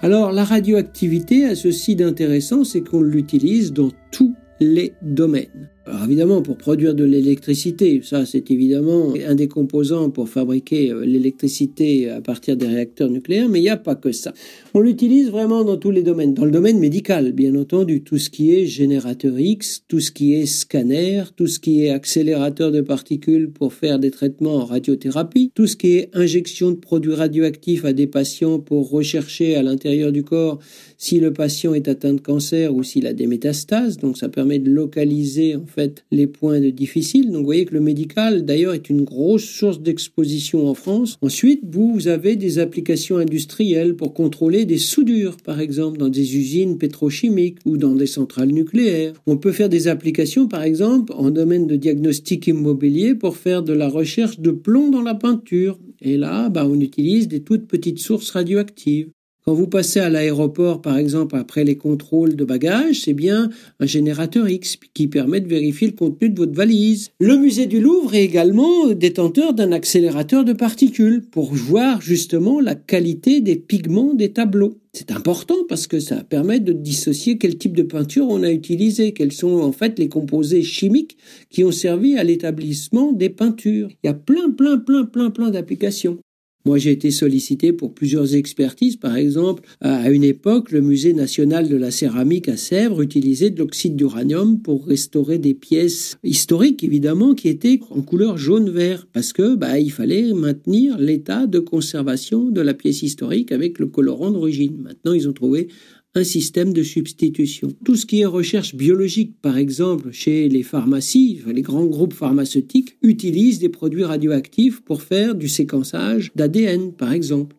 Alors 0.00 0.32
la 0.32 0.44
radioactivité 0.44 1.46
a 1.46 1.54
ceci 1.54 1.96
d'intéressant, 1.96 2.64
c'est 2.64 2.82
qu'on 2.82 3.00
l'utilise 3.00 3.72
dans 3.72 3.90
tous 4.10 4.34
les 4.60 4.94
domaines. 5.02 5.70
Alors 5.88 6.02
évidemment, 6.02 6.42
pour 6.42 6.56
produire 6.56 6.96
de 6.96 7.04
l'électricité, 7.04 8.00
ça 8.02 8.26
c'est 8.26 8.50
évidemment 8.50 9.14
un 9.24 9.36
des 9.36 9.46
composants 9.46 10.10
pour 10.10 10.28
fabriquer 10.28 10.90
euh, 10.90 11.06
l'électricité 11.06 12.10
à 12.10 12.20
partir 12.20 12.56
des 12.56 12.66
réacteurs 12.66 13.08
nucléaires, 13.08 13.48
mais 13.48 13.60
il 13.60 13.62
n'y 13.62 13.68
a 13.68 13.76
pas 13.76 13.94
que 13.94 14.10
ça. 14.10 14.32
On 14.74 14.80
l'utilise 14.80 15.30
vraiment 15.30 15.62
dans 15.62 15.76
tous 15.76 15.92
les 15.92 16.02
domaines. 16.02 16.34
Dans 16.34 16.44
le 16.44 16.50
domaine 16.50 16.80
médical, 16.80 17.30
bien 17.30 17.54
entendu, 17.54 18.02
tout 18.02 18.18
ce 18.18 18.30
qui 18.30 18.52
est 18.52 18.66
générateur 18.66 19.38
X, 19.38 19.84
tout 19.86 20.00
ce 20.00 20.10
qui 20.10 20.34
est 20.34 20.46
scanner, 20.46 21.22
tout 21.36 21.46
ce 21.46 21.60
qui 21.60 21.84
est 21.84 21.90
accélérateur 21.90 22.72
de 22.72 22.80
particules 22.80 23.52
pour 23.52 23.72
faire 23.72 24.00
des 24.00 24.10
traitements 24.10 24.56
en 24.56 24.64
radiothérapie, 24.64 25.52
tout 25.54 25.68
ce 25.68 25.76
qui 25.76 25.98
est 25.98 26.10
injection 26.14 26.72
de 26.72 26.76
produits 26.78 27.14
radioactifs 27.14 27.84
à 27.84 27.92
des 27.92 28.08
patients 28.08 28.58
pour 28.58 28.90
rechercher 28.90 29.54
à 29.54 29.62
l'intérieur 29.62 30.10
du 30.10 30.24
corps 30.24 30.58
si 30.98 31.20
le 31.20 31.32
patient 31.32 31.74
est 31.74 31.86
atteint 31.86 32.14
de 32.14 32.20
cancer 32.20 32.74
ou 32.74 32.82
s'il 32.82 33.06
a 33.06 33.12
des 33.12 33.28
métastases. 33.28 33.98
Donc 33.98 34.18
ça 34.18 34.28
permet 34.28 34.58
de 34.58 34.70
localiser 34.70 35.54
en 35.54 35.64
les 36.10 36.26
points 36.26 36.60
de 36.60 36.70
difficile. 36.70 37.26
Donc 37.26 37.40
vous 37.40 37.44
voyez 37.44 37.64
que 37.64 37.74
le 37.74 37.80
médical 37.80 38.44
d'ailleurs 38.44 38.74
est 38.74 38.90
une 38.90 39.02
grosse 39.04 39.44
source 39.44 39.80
d'exposition 39.80 40.68
en 40.68 40.74
France. 40.74 41.18
Ensuite, 41.22 41.60
vous 41.70 42.08
avez 42.08 42.36
des 42.36 42.58
applications 42.58 43.18
industrielles 43.18 43.96
pour 43.96 44.14
contrôler 44.14 44.64
des 44.64 44.78
soudures 44.78 45.36
par 45.36 45.60
exemple 45.60 45.98
dans 45.98 46.08
des 46.08 46.36
usines 46.36 46.78
pétrochimiques 46.78 47.58
ou 47.64 47.76
dans 47.76 47.94
des 47.94 48.06
centrales 48.06 48.52
nucléaires. 48.52 49.14
On 49.26 49.36
peut 49.36 49.52
faire 49.52 49.68
des 49.68 49.88
applications 49.88 50.48
par 50.48 50.62
exemple 50.62 51.12
en 51.16 51.30
domaine 51.30 51.66
de 51.66 51.76
diagnostic 51.76 52.46
immobilier 52.46 53.14
pour 53.14 53.36
faire 53.36 53.62
de 53.62 53.72
la 53.72 53.88
recherche 53.88 54.40
de 54.40 54.50
plomb 54.50 54.90
dans 54.90 55.02
la 55.02 55.14
peinture. 55.14 55.78
Et 56.00 56.16
là, 56.16 56.48
bah, 56.48 56.66
on 56.68 56.80
utilise 56.80 57.28
des 57.28 57.40
toutes 57.40 57.66
petites 57.66 57.98
sources 57.98 58.30
radioactives. 58.30 59.10
Quand 59.48 59.54
vous 59.54 59.68
passez 59.68 60.00
à 60.00 60.08
l'aéroport, 60.08 60.82
par 60.82 60.98
exemple, 60.98 61.36
après 61.36 61.62
les 61.62 61.76
contrôles 61.76 62.34
de 62.34 62.44
bagages, 62.44 63.02
c'est 63.02 63.14
bien 63.14 63.48
un 63.78 63.86
générateur 63.86 64.48
X 64.48 64.76
qui 64.92 65.06
permet 65.06 65.40
de 65.40 65.46
vérifier 65.46 65.86
le 65.86 65.92
contenu 65.92 66.30
de 66.30 66.36
votre 66.36 66.52
valise. 66.52 67.10
Le 67.20 67.36
musée 67.36 67.66
du 67.66 67.80
Louvre 67.80 68.16
est 68.16 68.24
également 68.24 68.88
détenteur 68.88 69.54
d'un 69.54 69.70
accélérateur 69.70 70.44
de 70.44 70.52
particules 70.52 71.22
pour 71.30 71.54
voir 71.54 72.00
justement 72.00 72.58
la 72.58 72.74
qualité 72.74 73.40
des 73.40 73.54
pigments 73.54 74.14
des 74.14 74.32
tableaux. 74.32 74.78
C'est 74.92 75.12
important 75.12 75.58
parce 75.68 75.86
que 75.86 76.00
ça 76.00 76.24
permet 76.24 76.58
de 76.58 76.72
dissocier 76.72 77.38
quel 77.38 77.56
type 77.56 77.76
de 77.76 77.84
peinture 77.84 78.26
on 78.28 78.42
a 78.42 78.50
utilisé, 78.50 79.12
quels 79.12 79.30
sont 79.30 79.60
en 79.60 79.70
fait 79.70 79.96
les 80.00 80.08
composés 80.08 80.64
chimiques 80.64 81.18
qui 81.50 81.62
ont 81.62 81.70
servi 81.70 82.18
à 82.18 82.24
l'établissement 82.24 83.12
des 83.12 83.30
peintures. 83.30 83.90
Il 84.02 84.08
y 84.08 84.10
a 84.10 84.14
plein, 84.14 84.50
plein, 84.50 84.78
plein, 84.78 85.04
plein, 85.04 85.30
plein 85.30 85.50
d'applications. 85.50 86.18
Moi, 86.66 86.78
j'ai 86.78 86.90
été 86.90 87.12
sollicité 87.12 87.72
pour 87.72 87.94
plusieurs 87.94 88.34
expertises. 88.34 88.96
Par 88.96 89.14
exemple, 89.16 89.62
à 89.80 90.10
une 90.10 90.24
époque, 90.24 90.72
le 90.72 90.80
Musée 90.80 91.12
national 91.12 91.68
de 91.68 91.76
la 91.76 91.92
céramique 91.92 92.48
à 92.48 92.56
Sèvres 92.56 93.02
utilisait 93.02 93.50
de 93.50 93.60
l'oxyde 93.60 93.94
d'uranium 93.94 94.60
pour 94.60 94.84
restaurer 94.84 95.38
des 95.38 95.54
pièces 95.54 96.16
historiques, 96.24 96.82
évidemment, 96.82 97.36
qui 97.36 97.46
étaient 97.46 97.78
en 97.90 98.02
couleur 98.02 98.36
jaune-vert, 98.36 99.06
parce 99.12 99.32
que 99.32 99.54
bah, 99.54 99.78
il 99.78 99.92
fallait 99.92 100.32
maintenir 100.32 100.98
l'état 100.98 101.46
de 101.46 101.60
conservation 101.60 102.50
de 102.50 102.60
la 102.60 102.74
pièce 102.74 103.00
historique 103.00 103.52
avec 103.52 103.78
le 103.78 103.86
colorant 103.86 104.32
d'origine. 104.32 104.76
Maintenant, 104.82 105.12
ils 105.12 105.28
ont 105.28 105.32
trouvé 105.32 105.68
un 106.16 106.24
système 106.24 106.72
de 106.72 106.82
substitution. 106.82 107.68
Tout 107.84 107.94
ce 107.94 108.06
qui 108.06 108.22
est 108.22 108.26
recherche 108.26 108.74
biologique, 108.74 109.34
par 109.42 109.58
exemple, 109.58 110.12
chez 110.12 110.48
les 110.48 110.62
pharmacies, 110.62 111.42
les 111.46 111.60
grands 111.60 111.84
groupes 111.84 112.14
pharmaceutiques 112.14 112.96
utilisent 113.02 113.58
des 113.58 113.68
produits 113.68 114.04
radioactifs 114.04 114.80
pour 114.80 115.02
faire 115.02 115.34
du 115.34 115.48
séquençage 115.48 116.32
d'ADN, 116.34 116.92
par 116.92 117.12
exemple. 117.12 117.54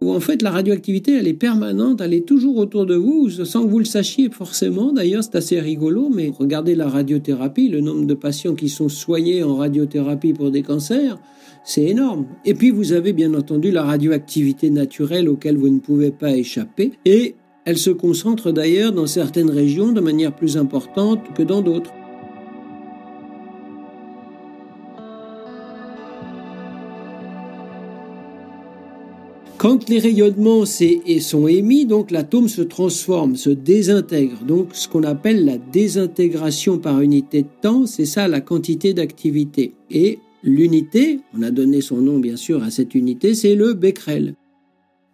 Ou 0.00 0.10
en 0.10 0.18
fait, 0.18 0.42
la 0.42 0.50
radioactivité, 0.50 1.12
elle 1.12 1.28
est 1.28 1.32
permanente, 1.32 2.00
elle 2.00 2.12
est 2.12 2.26
toujours 2.26 2.56
autour 2.56 2.86
de 2.86 2.96
vous, 2.96 3.30
sans 3.30 3.64
que 3.64 3.70
vous 3.70 3.78
le 3.78 3.84
sachiez 3.84 4.30
forcément. 4.30 4.92
D'ailleurs, 4.92 5.22
c'est 5.22 5.36
assez 5.36 5.60
rigolo, 5.60 6.10
mais 6.12 6.32
regardez 6.36 6.74
la 6.74 6.88
radiothérapie, 6.88 7.68
le 7.68 7.80
nombre 7.80 8.04
de 8.04 8.14
patients 8.14 8.56
qui 8.56 8.68
sont 8.68 8.88
soignés 8.88 9.44
en 9.44 9.54
radiothérapie 9.54 10.32
pour 10.32 10.50
des 10.50 10.62
cancers, 10.62 11.20
c'est 11.64 11.84
énorme. 11.84 12.26
Et 12.44 12.54
puis, 12.54 12.70
vous 12.70 12.90
avez 12.90 13.12
bien 13.12 13.32
entendu 13.34 13.70
la 13.70 13.84
radioactivité 13.84 14.70
naturelle 14.70 15.28
auquel 15.28 15.56
vous 15.56 15.68
ne 15.68 15.78
pouvez 15.78 16.10
pas 16.10 16.36
échapper. 16.36 16.90
Et 17.04 17.36
elle 17.64 17.78
se 17.78 17.90
concentre 17.90 18.50
d'ailleurs 18.50 18.92
dans 18.92 19.06
certaines 19.06 19.50
régions 19.50 19.92
de 19.92 20.00
manière 20.00 20.34
plus 20.34 20.56
importante 20.56 21.20
que 21.34 21.42
dans 21.42 21.62
d'autres. 21.62 21.92
Quand 29.58 29.88
les 29.88 30.00
rayonnements 30.00 30.64
sont 30.66 31.46
émis, 31.46 31.86
donc 31.86 32.10
l'atome 32.10 32.48
se 32.48 32.62
transforme, 32.62 33.36
se 33.36 33.50
désintègre. 33.50 34.38
Donc 34.44 34.70
ce 34.72 34.88
qu'on 34.88 35.04
appelle 35.04 35.44
la 35.44 35.56
désintégration 35.56 36.78
par 36.78 37.00
unité 37.00 37.42
de 37.42 37.48
temps, 37.60 37.86
c'est 37.86 38.04
ça 38.04 38.26
la 38.26 38.40
quantité 38.40 38.92
d'activité. 38.92 39.74
Et 39.88 40.18
l'unité, 40.42 41.20
on 41.32 41.42
a 41.42 41.52
donné 41.52 41.80
son 41.80 41.98
nom 41.98 42.18
bien 42.18 42.34
sûr 42.34 42.60
à 42.64 42.72
cette 42.72 42.96
unité, 42.96 43.36
c'est 43.36 43.54
le 43.54 43.74
becquerel. 43.74 44.34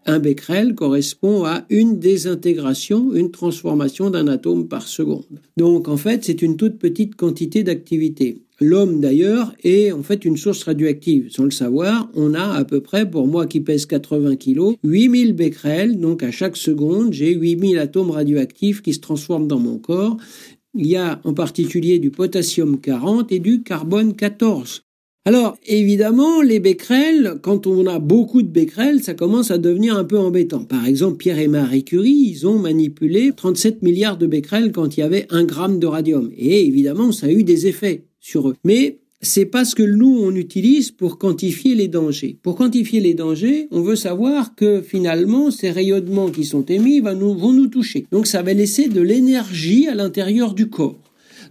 Un 0.09 0.21
becquerel 0.21 0.75
correspond 0.75 1.45
à 1.45 1.67
une 1.69 1.99
désintégration, 1.99 3.13
une 3.13 3.31
transformation 3.31 4.09
d'un 4.09 4.27
atome 4.27 4.67
par 4.67 4.89
seconde. 4.89 5.43
Donc 5.59 5.87
en 5.87 5.99
fait, 5.99 6.25
c'est 6.25 6.41
une 6.41 6.57
toute 6.57 6.79
petite 6.79 7.15
quantité 7.15 7.63
d'activité. 7.63 8.41
L'homme 8.59 9.01
d'ailleurs 9.01 9.53
est 9.63 9.93
en 9.93 10.03
fait 10.03 10.25
une 10.25 10.39
source 10.39 10.63
radioactive. 10.63 11.31
Sans 11.31 11.45
le 11.45 11.51
savoir, 11.51 12.11
on 12.15 12.33
a 12.33 12.55
à 12.55 12.65
peu 12.65 12.81
près, 12.81 13.09
pour 13.09 13.27
moi 13.27 13.47
qui 13.47 13.61
pèse 13.61 13.85
80 13.85 14.37
kg, 14.37 14.79
8000 14.83 15.35
becquerels. 15.35 16.01
Donc 16.01 16.23
à 16.23 16.31
chaque 16.31 16.57
seconde, 16.57 17.13
j'ai 17.13 17.35
8000 17.35 17.79
atomes 17.79 18.11
radioactifs 18.11 18.81
qui 18.81 18.95
se 18.95 19.01
transforment 19.01 19.47
dans 19.47 19.61
mon 19.61 19.77
corps. 19.77 20.17
Il 20.75 20.87
y 20.87 20.97
a 20.97 21.21
en 21.25 21.35
particulier 21.35 21.99
du 21.99 22.11
potassium 22.11 22.81
40 22.81 23.31
et 23.31 23.41
du 23.41 23.63
carbone 23.63 24.17
14. 24.17 24.85
Alors, 25.25 25.59
évidemment, 25.67 26.41
les 26.41 26.59
becquerels, 26.59 27.35
quand 27.43 27.67
on 27.67 27.87
a 27.87 27.99
beaucoup 27.99 28.41
de 28.41 28.49
becquerels, 28.49 29.03
ça 29.03 29.13
commence 29.13 29.51
à 29.51 29.59
devenir 29.59 29.97
un 29.97 30.05
peu 30.05 30.19
embêtant. 30.19 30.65
Par 30.65 30.87
exemple, 30.87 31.19
Pierre 31.19 31.39
et 31.39 31.49
Marie 31.49 31.85
Curie, 31.85 32.31
ils 32.31 32.47
ont 32.47 32.59
manipulé 32.59 33.33
37 33.37 33.83
milliards 33.83 34.17
de 34.17 34.27
becquerels 34.27 34.73
quand 34.73 34.97
il 34.97 35.01
y 35.01 35.03
avait 35.03 35.27
un 35.29 35.45
gramme 35.45 35.81
de 35.81 35.87
radium. 35.87 36.31
Et 36.35 36.67
évidemment, 36.67 37.13
ça 37.13 37.27
a 37.27 37.31
eu 37.31 37.45
des 37.45 37.67
effets 37.67 38.05
sur 38.21 38.49
eux. 38.49 38.57
Mais 38.65 39.01
c'est 39.21 39.47
pas 39.47 39.65
ce 39.65 39.75
que 39.75 39.83
nous 39.83 40.21
on 40.23 40.35
utilise 40.35 40.93
pour 40.93 41.19
quantifier 41.19 41.75
les 41.75 41.89
dangers. 41.89 42.39
Pour 42.43 42.57
quantifier 42.57 43.01
les 43.01 43.15
dangers, 43.15 43.67
on 43.71 43.83
veut 43.83 43.97
savoir 43.97 44.55
que 44.55 44.81
finalement 44.81 45.51
ces 45.51 45.71
rayonnements 45.71 46.31
qui 46.31 46.45
sont 46.45 46.65
émis 46.65 47.01
vont 47.01 47.17
nous, 47.17 47.35
vont 47.35 47.53
nous 47.53 47.67
toucher. 47.67 48.07
Donc 48.13 48.27
ça 48.27 48.43
va 48.43 48.53
laisser 48.53 48.89
de 48.89 49.01
l'énergie 49.01 49.89
à 49.89 49.95
l'intérieur 49.95 50.55
du 50.55 50.69
corps. 50.71 51.08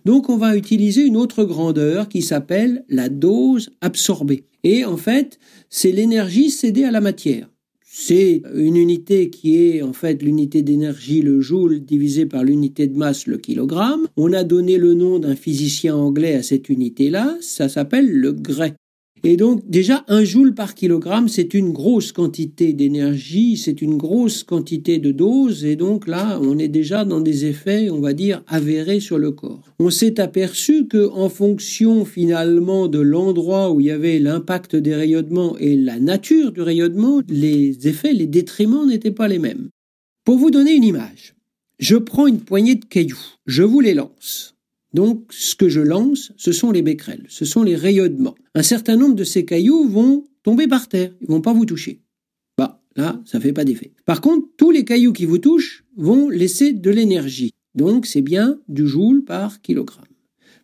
Donc 0.08 0.30
on 0.30 0.38
va 0.38 0.55
utiliser 0.55 1.01
une 1.01 1.18
autre 1.18 1.43
grandeur 1.43 2.08
qui 2.08 2.22
s'appelle 2.22 2.86
la 2.88 3.10
dose 3.10 3.72
absorbée. 3.82 4.45
Et 4.64 4.86
en 4.86 4.95
fait, 4.95 5.38
c'est 5.70 5.91
l'énergie 5.91 6.49
cédée 6.49 6.86
à 6.86 6.91
la 6.91 7.01
matière. 7.01 7.49
C'est 7.84 8.41
une 8.55 8.78
unité 8.78 9.30
qui 9.30 9.58
est 9.58 9.82
en 9.82 9.91
fait 9.91 10.24
l'unité 10.24 10.62
d'énergie, 10.62 11.22
le 11.22 11.41
joule, 11.41 11.82
divisé 11.82 12.26
par 12.26 12.45
l'unité 12.45 12.88
de 12.88 12.97
masse, 12.97 13.28
le 13.28 13.38
kilogramme. 13.38 14.08
On 14.16 14.32
a 14.32 14.45
donné 14.45 14.78
le 14.78 14.93
nom 14.93 15.20
d'un 15.20 15.36
physicien 15.36 15.97
anglais 15.97 16.36
à 16.36 16.43
cette 16.43 16.70
unité-là, 16.70 17.36
ça 17.41 17.68
s'appelle 17.68 18.10
le 18.10 18.32
Gray. 18.32 18.76
Et 19.24 19.38
donc 19.38 19.68
déjà 19.70 20.03
un 20.07 20.24
joule 20.24 20.53
par 20.53 20.76
kilogramme, 20.76 21.28
c'est 21.28 21.53
une 21.53 21.72
grosse 21.72 22.11
quantité 22.11 22.74
d'énergie, 22.74 23.57
c'est 23.57 23.82
une 23.82 23.97
grosse 23.97 24.43
quantité 24.43 24.99
de 24.99 25.11
dose, 25.11 25.65
et 25.65 25.76
donc 25.76 26.07
là 26.07 26.39
on 26.41 26.57
est 26.57 26.68
déjà 26.68 27.05
dans 27.05 27.22
des 27.22 27.45
effets, 27.45 27.89
on 27.89 27.99
va 27.99 28.13
dire, 28.13 28.43
avérés 28.47 28.99
sur 28.99 29.18
le 29.18 29.32
corps. 29.32 29.63
On 29.80 29.89
s'est 29.89 30.20
aperçu 30.20 30.88
que 30.88 31.09
en 31.09 31.30
fonction 31.30 32.05
finalement 32.05 32.88
de 32.88 32.99
l'endroit 32.99 33.72
où 33.72 33.80
il 33.80 33.88
y 33.88 33.91
avait 33.91 34.20
l'impact 34.20 34.76
des 34.76 34.95
rayonnements 34.95 35.57
et 35.57 35.76
la 35.76 35.99
nature 35.99 36.51
du 36.51 36.61
rayonnement, 36.61 37.22
les 37.28 37.88
effets, 37.88 38.13
les 38.13 38.28
détriments 38.28 38.86
n'étaient 38.86 39.11
pas 39.11 39.28
les 39.28 39.39
mêmes. 39.39 39.70
Pour 40.26 40.38
vous 40.38 40.51
donner 40.51 40.74
une 40.74 40.84
image, 40.84 41.36
je 41.80 41.95
prends 41.95 42.28
une 42.28 42.39
poignée 42.39 42.76
de 42.76 42.86
cailloux, 42.86 43.36
je 43.45 43.63
vous 43.63 43.80
les 43.80 43.93
lance. 43.93 44.57
Donc, 44.93 45.25
ce 45.29 45.55
que 45.55 45.69
je 45.69 45.81
lance, 45.81 46.31
ce 46.38 46.51
sont 46.51 46.71
les 46.71 46.81
becquerels, 46.81 47.25
ce 47.29 47.45
sont 47.45 47.63
les 47.63 47.75
rayonnements. 47.75 48.35
Un 48.55 48.63
certain 48.63 48.95
nombre 48.95 49.15
de 49.15 49.23
ces 49.23 49.45
cailloux 49.45 49.88
vont 49.88 50.23
tomber 50.43 50.67
par 50.67 50.88
terre, 50.88 51.13
ils 51.21 51.27
vont 51.27 51.41
pas 51.41 51.53
vous 51.53 51.65
toucher. 51.65 52.01
Bah, 52.57 52.81
là, 52.95 53.21
ça 53.25 53.39
fait 53.39 53.53
pas 53.53 53.65
d'effet. 53.65 53.91
Par 54.05 54.21
contre, 54.21 54.47
tous 54.57 54.71
les 54.71 54.85
cailloux 54.85 55.13
qui 55.13 55.25
vous 55.25 55.39
touchent 55.39 55.85
vont 55.97 56.29
laisser 56.29 56.71
de 56.71 56.89
l'énergie. 56.89 57.53
Donc, 57.75 58.05
c'est 58.05 58.21
bien 58.21 58.59
du 58.69 58.88
joule 58.88 59.23
par 59.23 59.61
kilogramme. 59.61 60.05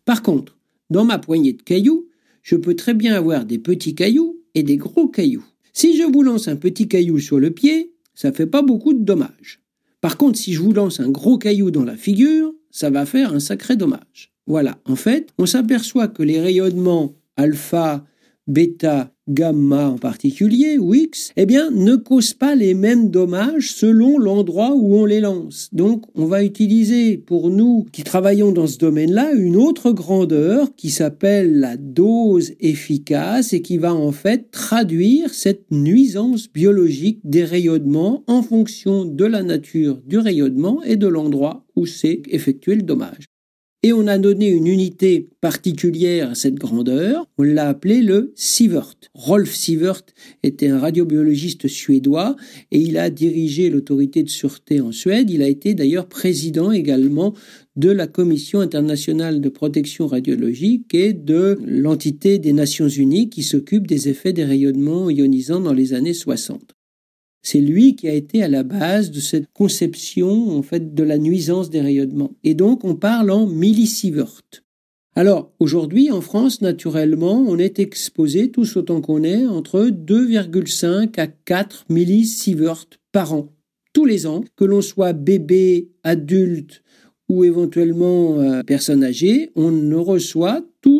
Par 0.04 0.22
contre, 0.22 0.58
dans 0.90 1.04
ma 1.04 1.18
poignée 1.18 1.52
de 1.52 1.62
cailloux, 1.62 2.08
je 2.42 2.56
peux 2.56 2.74
très 2.74 2.94
bien 2.94 3.14
avoir 3.14 3.44
des 3.44 3.58
petits 3.58 3.94
cailloux 3.94 4.40
et 4.54 4.62
des 4.62 4.76
gros 4.76 5.08
cailloux. 5.08 5.44
Si 5.72 5.96
je 5.96 6.04
vous 6.04 6.22
lance 6.22 6.48
un 6.48 6.56
petit 6.56 6.88
caillou 6.88 7.18
sur 7.18 7.38
le 7.38 7.50
pied, 7.50 7.94
ça 8.14 8.32
fait 8.32 8.46
pas 8.46 8.62
beaucoup 8.62 8.94
de 8.94 9.02
dommages. 9.02 9.60
Par 10.00 10.16
contre, 10.16 10.38
si 10.38 10.52
je 10.52 10.60
vous 10.60 10.72
lance 10.72 11.00
un 11.00 11.10
gros 11.10 11.38
caillou 11.38 11.70
dans 11.70 11.84
la 11.84 11.96
figure, 11.96 12.54
ça 12.74 12.90
va 12.90 13.06
faire 13.06 13.32
un 13.32 13.38
sacré 13.38 13.76
dommage. 13.76 14.32
Voilà, 14.46 14.76
en 14.84 14.96
fait, 14.96 15.32
on 15.38 15.46
s'aperçoit 15.46 16.08
que 16.08 16.24
les 16.24 16.40
rayonnements 16.40 17.14
alpha, 17.36 18.04
bêta, 18.46 19.10
gamma 19.26 19.88
en 19.88 19.98
particulier, 19.98 20.76
ou 20.78 20.94
X, 20.94 21.32
eh 21.36 21.46
bien, 21.46 21.70
ne 21.70 21.96
causent 21.96 22.34
pas 22.34 22.54
les 22.54 22.74
mêmes 22.74 23.10
dommages 23.10 23.72
selon 23.72 24.18
l'endroit 24.18 24.74
où 24.74 24.96
on 24.96 25.04
les 25.04 25.20
lance. 25.20 25.70
Donc, 25.72 26.04
on 26.14 26.26
va 26.26 26.44
utiliser 26.44 27.16
pour 27.16 27.50
nous 27.50 27.86
qui 27.92 28.02
travaillons 28.02 28.52
dans 28.52 28.66
ce 28.66 28.78
domaine-là 28.78 29.32
une 29.32 29.56
autre 29.56 29.92
grandeur 29.92 30.74
qui 30.76 30.90
s'appelle 30.90 31.58
la 31.58 31.76
dose 31.76 32.52
efficace 32.60 33.52
et 33.52 33.62
qui 33.62 33.78
va 33.78 33.94
en 33.94 34.12
fait 34.12 34.50
traduire 34.50 35.32
cette 35.32 35.70
nuisance 35.70 36.52
biologique 36.52 37.20
des 37.24 37.44
rayonnements 37.44 38.24
en 38.26 38.42
fonction 38.42 39.04
de 39.04 39.24
la 39.24 39.42
nature 39.42 40.00
du 40.06 40.18
rayonnement 40.18 40.82
et 40.82 40.96
de 40.96 41.06
l'endroit 41.06 41.64
où 41.76 41.86
c'est 41.86 42.22
effectué 42.28 42.74
le 42.74 42.82
dommage 42.82 43.24
et 43.84 43.92
on 43.92 44.06
a 44.06 44.16
donné 44.16 44.48
une 44.48 44.66
unité 44.66 45.28
particulière 45.42 46.30
à 46.30 46.34
cette 46.34 46.54
grandeur. 46.54 47.28
On 47.36 47.42
l'a 47.42 47.68
appelé 47.68 48.00
le 48.00 48.32
sievert. 48.34 48.94
Rolf 49.12 49.54
Sievert 49.54 50.00
était 50.42 50.68
un 50.68 50.78
radiobiologiste 50.78 51.68
suédois 51.68 52.34
et 52.72 52.78
il 52.78 52.96
a 52.96 53.10
dirigé 53.10 53.68
l'autorité 53.68 54.22
de 54.22 54.30
sûreté 54.30 54.80
en 54.80 54.90
Suède. 54.90 55.28
Il 55.28 55.42
a 55.42 55.48
été 55.48 55.74
d'ailleurs 55.74 56.06
président 56.06 56.72
également 56.72 57.34
de 57.76 57.90
la 57.90 58.06
Commission 58.06 58.60
internationale 58.60 59.42
de 59.42 59.48
protection 59.50 60.06
radiologique 60.06 60.94
et 60.94 61.12
de 61.12 61.58
l'entité 61.62 62.38
des 62.38 62.54
Nations 62.54 62.88
Unies 62.88 63.28
qui 63.28 63.42
s'occupe 63.42 63.86
des 63.86 64.08
effets 64.08 64.32
des 64.32 64.44
rayonnements 64.44 65.10
ionisants 65.10 65.60
dans 65.60 65.74
les 65.74 65.92
années 65.92 66.14
60. 66.14 66.73
C'est 67.44 67.60
lui 67.60 67.94
qui 67.94 68.08
a 68.08 68.14
été 68.14 68.42
à 68.42 68.48
la 68.48 68.64
base 68.64 69.12
de 69.12 69.20
cette 69.20 69.52
conception 69.52 70.50
en 70.50 70.62
fait 70.62 70.94
de 70.94 71.04
la 71.04 71.18
nuisance 71.18 71.70
des 71.70 71.80
rayonnements. 71.80 72.32
Et 72.42 72.54
donc 72.54 72.84
on 72.84 72.96
parle 72.96 73.30
en 73.30 73.46
millisievert. 73.46 74.40
Alors 75.14 75.52
aujourd'hui 75.60 76.10
en 76.10 76.20
France 76.20 76.60
naturellement 76.62 77.44
on 77.46 77.58
est 77.58 77.78
exposé 77.78 78.50
tous 78.50 78.76
autant 78.76 79.00
qu'on 79.00 79.22
est 79.22 79.46
entre 79.46 79.88
2,5 79.88 81.20
à 81.20 81.28
4 81.28 81.84
millisievert 81.88 82.86
par 83.12 83.34
an 83.34 83.54
tous 83.94 84.04
les 84.04 84.26
ans 84.26 84.44
que 84.56 84.64
l'on 84.64 84.82
soit 84.82 85.14
bébé, 85.14 85.88
adulte 86.02 86.82
ou 87.30 87.44
éventuellement 87.44 88.38
euh, 88.38 88.62
personne 88.62 89.02
âgée, 89.02 89.50
on 89.54 89.70
ne 89.70 89.96
reçoit 89.96 90.62
tous 90.82 90.93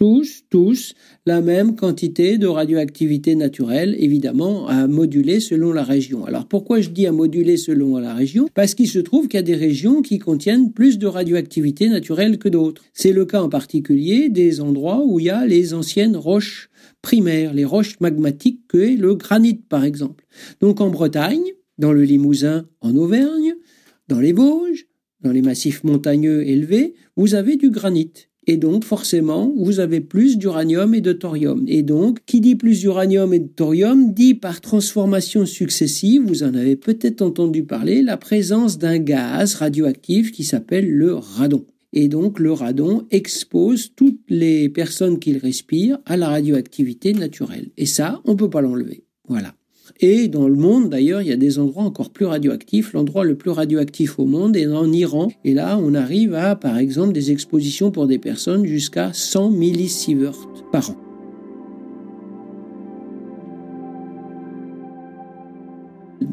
tous, 0.00 0.44
tous, 0.48 0.94
la 1.26 1.42
même 1.42 1.76
quantité 1.76 2.38
de 2.38 2.46
radioactivité 2.46 3.34
naturelle, 3.34 3.94
évidemment, 3.98 4.66
à 4.66 4.86
moduler 4.86 5.40
selon 5.40 5.74
la 5.74 5.84
région. 5.84 6.24
Alors 6.24 6.46
pourquoi 6.46 6.80
je 6.80 6.88
dis 6.88 7.06
à 7.06 7.12
moduler 7.12 7.58
selon 7.58 7.98
la 7.98 8.14
région? 8.14 8.48
Parce 8.54 8.74
qu'il 8.74 8.88
se 8.88 8.98
trouve 8.98 9.28
qu'il 9.28 9.36
y 9.36 9.40
a 9.40 9.42
des 9.42 9.54
régions 9.54 10.00
qui 10.00 10.18
contiennent 10.18 10.72
plus 10.72 10.98
de 10.98 11.06
radioactivité 11.06 11.90
naturelle 11.90 12.38
que 12.38 12.48
d'autres. 12.48 12.82
C'est 12.94 13.12
le 13.12 13.26
cas 13.26 13.42
en 13.42 13.50
particulier 13.50 14.30
des 14.30 14.62
endroits 14.62 15.04
où 15.04 15.20
il 15.20 15.26
y 15.26 15.30
a 15.30 15.44
les 15.44 15.74
anciennes 15.74 16.16
roches 16.16 16.70
primaires, 17.02 17.52
les 17.52 17.66
roches 17.66 18.00
magmatiques 18.00 18.62
que 18.68 18.78
est 18.78 18.96
le 18.96 19.16
granit 19.16 19.60
par 19.68 19.84
exemple. 19.84 20.24
Donc 20.62 20.80
en 20.80 20.88
Bretagne, 20.88 21.52
dans 21.76 21.92
le 21.92 22.04
Limousin, 22.04 22.64
en 22.80 22.96
Auvergne, 22.96 23.52
dans 24.08 24.18
les 24.18 24.32
Vosges, 24.32 24.86
dans 25.20 25.32
les 25.32 25.42
massifs 25.42 25.84
montagneux 25.84 26.48
élevés, 26.48 26.94
vous 27.16 27.34
avez 27.34 27.56
du 27.56 27.68
granit. 27.68 28.29
Et 28.50 28.56
donc, 28.56 28.82
forcément, 28.82 29.52
vous 29.56 29.78
avez 29.78 30.00
plus 30.00 30.36
d'uranium 30.36 30.92
et 30.92 31.00
de 31.00 31.12
thorium. 31.12 31.62
Et 31.68 31.84
donc, 31.84 32.18
qui 32.26 32.40
dit 32.40 32.56
plus 32.56 32.80
d'uranium 32.80 33.32
et 33.32 33.38
de 33.38 33.46
thorium 33.46 34.12
dit 34.12 34.34
par 34.34 34.60
transformation 34.60 35.46
successive, 35.46 36.22
vous 36.26 36.42
en 36.42 36.52
avez 36.54 36.74
peut-être 36.74 37.22
entendu 37.22 37.62
parler, 37.62 38.02
la 38.02 38.16
présence 38.16 38.76
d'un 38.76 38.98
gaz 38.98 39.54
radioactif 39.54 40.32
qui 40.32 40.42
s'appelle 40.42 40.90
le 40.90 41.14
radon. 41.14 41.64
Et 41.92 42.08
donc, 42.08 42.40
le 42.40 42.52
radon 42.52 43.06
expose 43.12 43.92
toutes 43.94 44.18
les 44.28 44.68
personnes 44.68 45.20
qui 45.20 45.32
le 45.32 45.38
respirent 45.38 46.00
à 46.04 46.16
la 46.16 46.28
radioactivité 46.30 47.12
naturelle. 47.12 47.68
Et 47.76 47.86
ça, 47.86 48.20
on 48.24 48.32
ne 48.32 48.36
peut 48.36 48.50
pas 48.50 48.62
l'enlever. 48.62 49.04
Voilà. 49.28 49.54
Et 50.00 50.28
dans 50.28 50.48
le 50.48 50.54
monde, 50.54 50.90
d'ailleurs, 50.90 51.22
il 51.22 51.28
y 51.28 51.32
a 51.32 51.36
des 51.36 51.58
endroits 51.58 51.84
encore 51.84 52.10
plus 52.10 52.26
radioactifs. 52.26 52.92
L'endroit 52.92 53.24
le 53.24 53.34
plus 53.34 53.50
radioactif 53.50 54.18
au 54.18 54.24
monde 54.24 54.56
est 54.56 54.66
en 54.66 54.92
Iran. 54.92 55.32
Et 55.44 55.54
là, 55.54 55.78
on 55.82 55.94
arrive 55.94 56.34
à, 56.34 56.56
par 56.56 56.78
exemple, 56.78 57.12
des 57.12 57.32
expositions 57.32 57.90
pour 57.90 58.06
des 58.06 58.18
personnes 58.18 58.66
jusqu'à 58.66 59.12
100 59.12 59.50
millisieverts 59.50 60.48
par 60.72 60.90
an. 60.90 61.09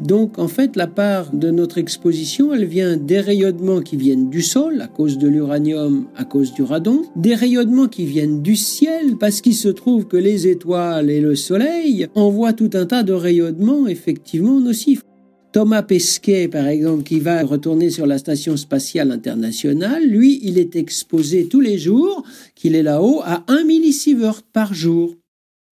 Donc 0.08 0.38
en 0.38 0.48
fait, 0.48 0.74
la 0.74 0.86
part 0.86 1.34
de 1.34 1.50
notre 1.50 1.76
exposition, 1.76 2.54
elle 2.54 2.64
vient 2.64 2.96
des 2.96 3.20
rayonnements 3.20 3.82
qui 3.82 3.98
viennent 3.98 4.30
du 4.30 4.40
sol 4.40 4.80
à 4.80 4.86
cause 4.86 5.18
de 5.18 5.28
l'uranium, 5.28 6.06
à 6.16 6.24
cause 6.24 6.54
du 6.54 6.62
radon, 6.62 7.02
des 7.14 7.34
rayonnements 7.34 7.88
qui 7.88 8.06
viennent 8.06 8.40
du 8.40 8.56
ciel 8.56 9.18
parce 9.20 9.42
qu'il 9.42 9.54
se 9.54 9.68
trouve 9.68 10.06
que 10.06 10.16
les 10.16 10.48
étoiles 10.48 11.10
et 11.10 11.20
le 11.20 11.36
soleil 11.36 12.06
envoient 12.14 12.54
tout 12.54 12.70
un 12.72 12.86
tas 12.86 13.02
de 13.02 13.12
rayonnements 13.12 13.86
effectivement 13.86 14.60
nocifs. 14.60 15.02
Thomas 15.52 15.82
Pesquet, 15.82 16.48
par 16.48 16.68
exemple, 16.68 17.02
qui 17.02 17.20
va 17.20 17.42
retourner 17.42 17.90
sur 17.90 18.06
la 18.06 18.16
Station 18.16 18.56
spatiale 18.56 19.10
internationale, 19.10 20.06
lui, 20.06 20.40
il 20.42 20.56
est 20.56 20.74
exposé 20.74 21.48
tous 21.48 21.60
les 21.60 21.76
jours, 21.76 22.22
qu'il 22.54 22.74
est 22.74 22.82
là-haut, 22.82 23.20
à 23.24 23.44
1 23.48 23.64
millisievert 23.64 24.40
par 24.42 24.72
jour. 24.72 25.14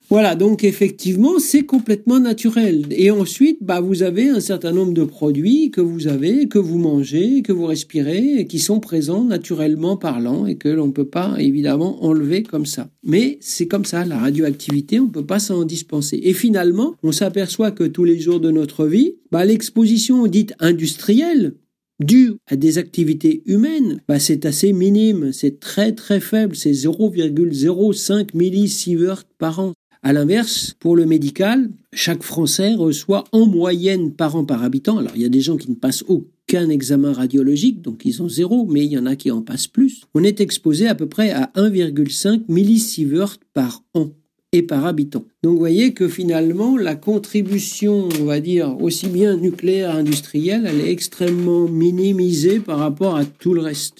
Voilà, 0.08 0.36
donc 0.36 0.62
effectivement, 0.62 1.40
c'est 1.40 1.64
complètement 1.64 2.20
naturel. 2.20 2.86
Et 2.90 3.10
ensuite, 3.10 3.58
bah, 3.60 3.80
vous 3.80 4.04
avez 4.04 4.28
un 4.28 4.38
certain 4.38 4.70
nombre 4.70 4.92
de 4.92 5.02
produits 5.02 5.72
que 5.72 5.80
vous 5.80 6.06
avez, 6.06 6.46
que 6.46 6.60
vous 6.60 6.78
mangez, 6.78 7.42
que 7.42 7.50
vous 7.50 7.66
respirez, 7.66 8.38
et 8.38 8.46
qui 8.46 8.60
sont 8.60 8.78
présents 8.78 9.24
naturellement 9.24 9.96
parlant, 9.96 10.46
et 10.46 10.54
que 10.54 10.68
l'on 10.68 10.86
ne 10.86 10.92
peut 10.92 11.08
pas 11.08 11.34
évidemment 11.38 12.04
enlever 12.04 12.44
comme 12.44 12.66
ça. 12.66 12.88
Mais 13.02 13.38
c'est 13.40 13.66
comme 13.66 13.84
ça, 13.84 14.04
la 14.04 14.18
radioactivité, 14.18 15.00
on 15.00 15.06
ne 15.06 15.10
peut 15.10 15.26
pas 15.26 15.40
s'en 15.40 15.64
dispenser. 15.64 16.20
Et 16.22 16.34
finalement, 16.34 16.94
on 17.02 17.10
s'aperçoit 17.10 17.72
que 17.72 17.82
tous 17.82 18.04
les 18.04 18.20
jours 18.20 18.38
de 18.38 18.52
notre 18.52 18.86
vie, 18.86 19.16
bah, 19.32 19.44
l'exposition 19.44 20.28
dite 20.28 20.54
industrielle, 20.60 21.54
due 21.98 22.34
à 22.46 22.54
des 22.56 22.78
activités 22.78 23.42
humaines, 23.46 24.02
bah 24.06 24.18
c'est 24.18 24.44
assez 24.44 24.72
minime, 24.72 25.32
c'est 25.32 25.60
très 25.60 25.92
très 25.92 26.20
faible, 26.20 26.54
c'est 26.54 26.72
0,05 26.72 28.28
millisieverts 28.34 29.24
par 29.38 29.60
an. 29.60 29.72
À 30.06 30.12
l'inverse, 30.12 30.76
pour 30.78 30.94
le 30.94 31.04
médical, 31.04 31.68
chaque 31.92 32.22
Français 32.22 32.76
reçoit 32.76 33.24
en 33.32 33.44
moyenne 33.44 34.12
par 34.12 34.36
an 34.36 34.44
par 34.44 34.62
habitant, 34.62 34.98
alors 34.98 35.10
il 35.16 35.22
y 35.22 35.24
a 35.24 35.28
des 35.28 35.40
gens 35.40 35.56
qui 35.56 35.68
ne 35.68 35.74
passent 35.74 36.04
aucun 36.06 36.68
examen 36.68 37.12
radiologique, 37.12 37.82
donc 37.82 38.02
ils 38.04 38.22
ont 38.22 38.28
zéro, 38.28 38.66
mais 38.66 38.84
il 38.84 38.92
y 38.92 38.98
en 38.98 39.06
a 39.06 39.16
qui 39.16 39.32
en 39.32 39.42
passent 39.42 39.66
plus, 39.66 40.02
on 40.14 40.22
est 40.22 40.40
exposé 40.40 40.86
à 40.86 40.94
peu 40.94 41.08
près 41.08 41.32
à 41.32 41.50
1,5 41.56 42.42
millisieverts 42.46 43.38
par 43.52 43.82
an 43.94 44.10
et 44.52 44.62
par 44.62 44.86
habitant. 44.86 45.24
Donc 45.42 45.54
vous 45.54 45.58
voyez 45.58 45.92
que 45.92 46.06
finalement, 46.06 46.76
la 46.76 46.94
contribution, 46.94 48.08
on 48.20 48.26
va 48.26 48.38
dire, 48.38 48.80
aussi 48.80 49.08
bien 49.08 49.36
nucléaire 49.36 49.96
industrielle, 49.96 50.68
elle 50.68 50.82
est 50.82 50.92
extrêmement 50.92 51.66
minimisée 51.66 52.60
par 52.60 52.78
rapport 52.78 53.16
à 53.16 53.24
tout 53.24 53.54
le 53.54 53.62
reste. 53.62 53.96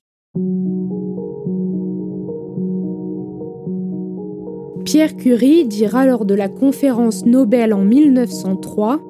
Pierre 4.86 5.16
Curie 5.16 5.64
dira 5.64 6.06
lors 6.06 6.24
de 6.24 6.36
la 6.36 6.48
conférence 6.48 7.26
Nobel 7.26 7.74
en 7.74 7.82
1903 7.82 9.00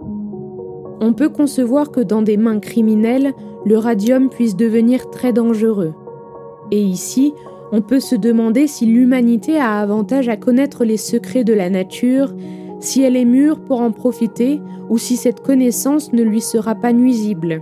On 1.02 1.12
peut 1.12 1.28
concevoir 1.28 1.90
que 1.90 2.00
dans 2.00 2.22
des 2.22 2.38
mains 2.38 2.60
criminelles, 2.60 3.34
le 3.66 3.76
radium 3.76 4.30
puisse 4.30 4.56
devenir 4.56 5.10
très 5.10 5.34
dangereux. 5.34 5.92
Et 6.70 6.80
ici, 6.80 7.34
On 7.72 7.82
peut 7.82 8.00
se 8.00 8.14
demander 8.14 8.68
si 8.68 8.86
l'humanité 8.86 9.58
a 9.58 9.80
avantage 9.80 10.30
à 10.30 10.38
connaître 10.38 10.84
les 10.84 10.96
secrets 10.96 11.44
de 11.44 11.52
la 11.52 11.68
nature, 11.68 12.32
si 12.80 13.02
elle 13.02 13.16
est 13.16 13.26
mûre 13.26 13.60
pour 13.60 13.82
en 13.82 13.90
profiter 13.90 14.62
ou 14.88 14.96
si 14.96 15.16
cette 15.16 15.40
connaissance 15.40 16.12
ne 16.12 16.22
lui 16.22 16.40
sera 16.40 16.74
pas 16.74 16.92
nuisible. 16.94 17.60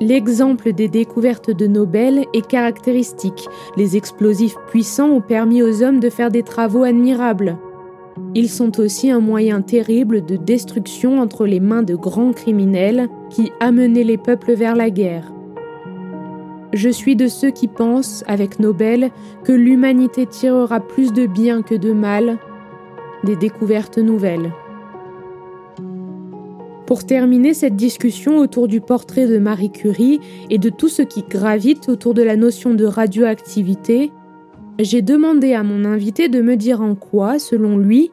L'exemple 0.00 0.72
des 0.72 0.88
découvertes 0.88 1.50
de 1.50 1.66
Nobel 1.66 2.26
est 2.32 2.46
caractéristique. 2.46 3.48
Les 3.76 3.96
explosifs 3.96 4.56
puissants 4.68 5.10
ont 5.10 5.20
permis 5.20 5.62
aux 5.62 5.82
hommes 5.82 6.00
de 6.00 6.10
faire 6.10 6.30
des 6.30 6.42
travaux 6.42 6.82
admirables. 6.82 7.58
Ils 8.34 8.48
sont 8.48 8.80
aussi 8.80 9.10
un 9.10 9.20
moyen 9.20 9.62
terrible 9.62 10.24
de 10.24 10.36
destruction 10.36 11.20
entre 11.20 11.46
les 11.46 11.60
mains 11.60 11.82
de 11.82 11.94
grands 11.94 12.32
criminels 12.32 13.08
qui 13.30 13.52
amenaient 13.60 14.04
les 14.04 14.18
peuples 14.18 14.54
vers 14.54 14.74
la 14.74 14.90
guerre. 14.90 15.32
Je 16.72 16.88
suis 16.88 17.14
de 17.14 17.28
ceux 17.28 17.50
qui 17.50 17.68
pensent, 17.68 18.24
avec 18.26 18.58
Nobel, 18.58 19.10
que 19.44 19.52
l'humanité 19.52 20.26
tirera 20.26 20.80
plus 20.80 21.12
de 21.12 21.26
bien 21.26 21.62
que 21.62 21.76
de 21.76 21.92
mal 21.92 22.38
des 23.22 23.36
découvertes 23.36 23.98
nouvelles. 23.98 24.52
Pour 26.86 27.06
terminer 27.06 27.54
cette 27.54 27.76
discussion 27.76 28.38
autour 28.38 28.68
du 28.68 28.82
portrait 28.82 29.26
de 29.26 29.38
Marie 29.38 29.72
Curie 29.72 30.20
et 30.50 30.58
de 30.58 30.68
tout 30.68 30.88
ce 30.88 31.00
qui 31.00 31.22
gravite 31.22 31.88
autour 31.88 32.12
de 32.12 32.22
la 32.22 32.36
notion 32.36 32.74
de 32.74 32.84
radioactivité, 32.84 34.12
j'ai 34.78 35.00
demandé 35.00 35.54
à 35.54 35.62
mon 35.62 35.86
invité 35.86 36.28
de 36.28 36.42
me 36.42 36.56
dire 36.56 36.82
en 36.82 36.94
quoi, 36.94 37.38
selon 37.38 37.78
lui, 37.78 38.10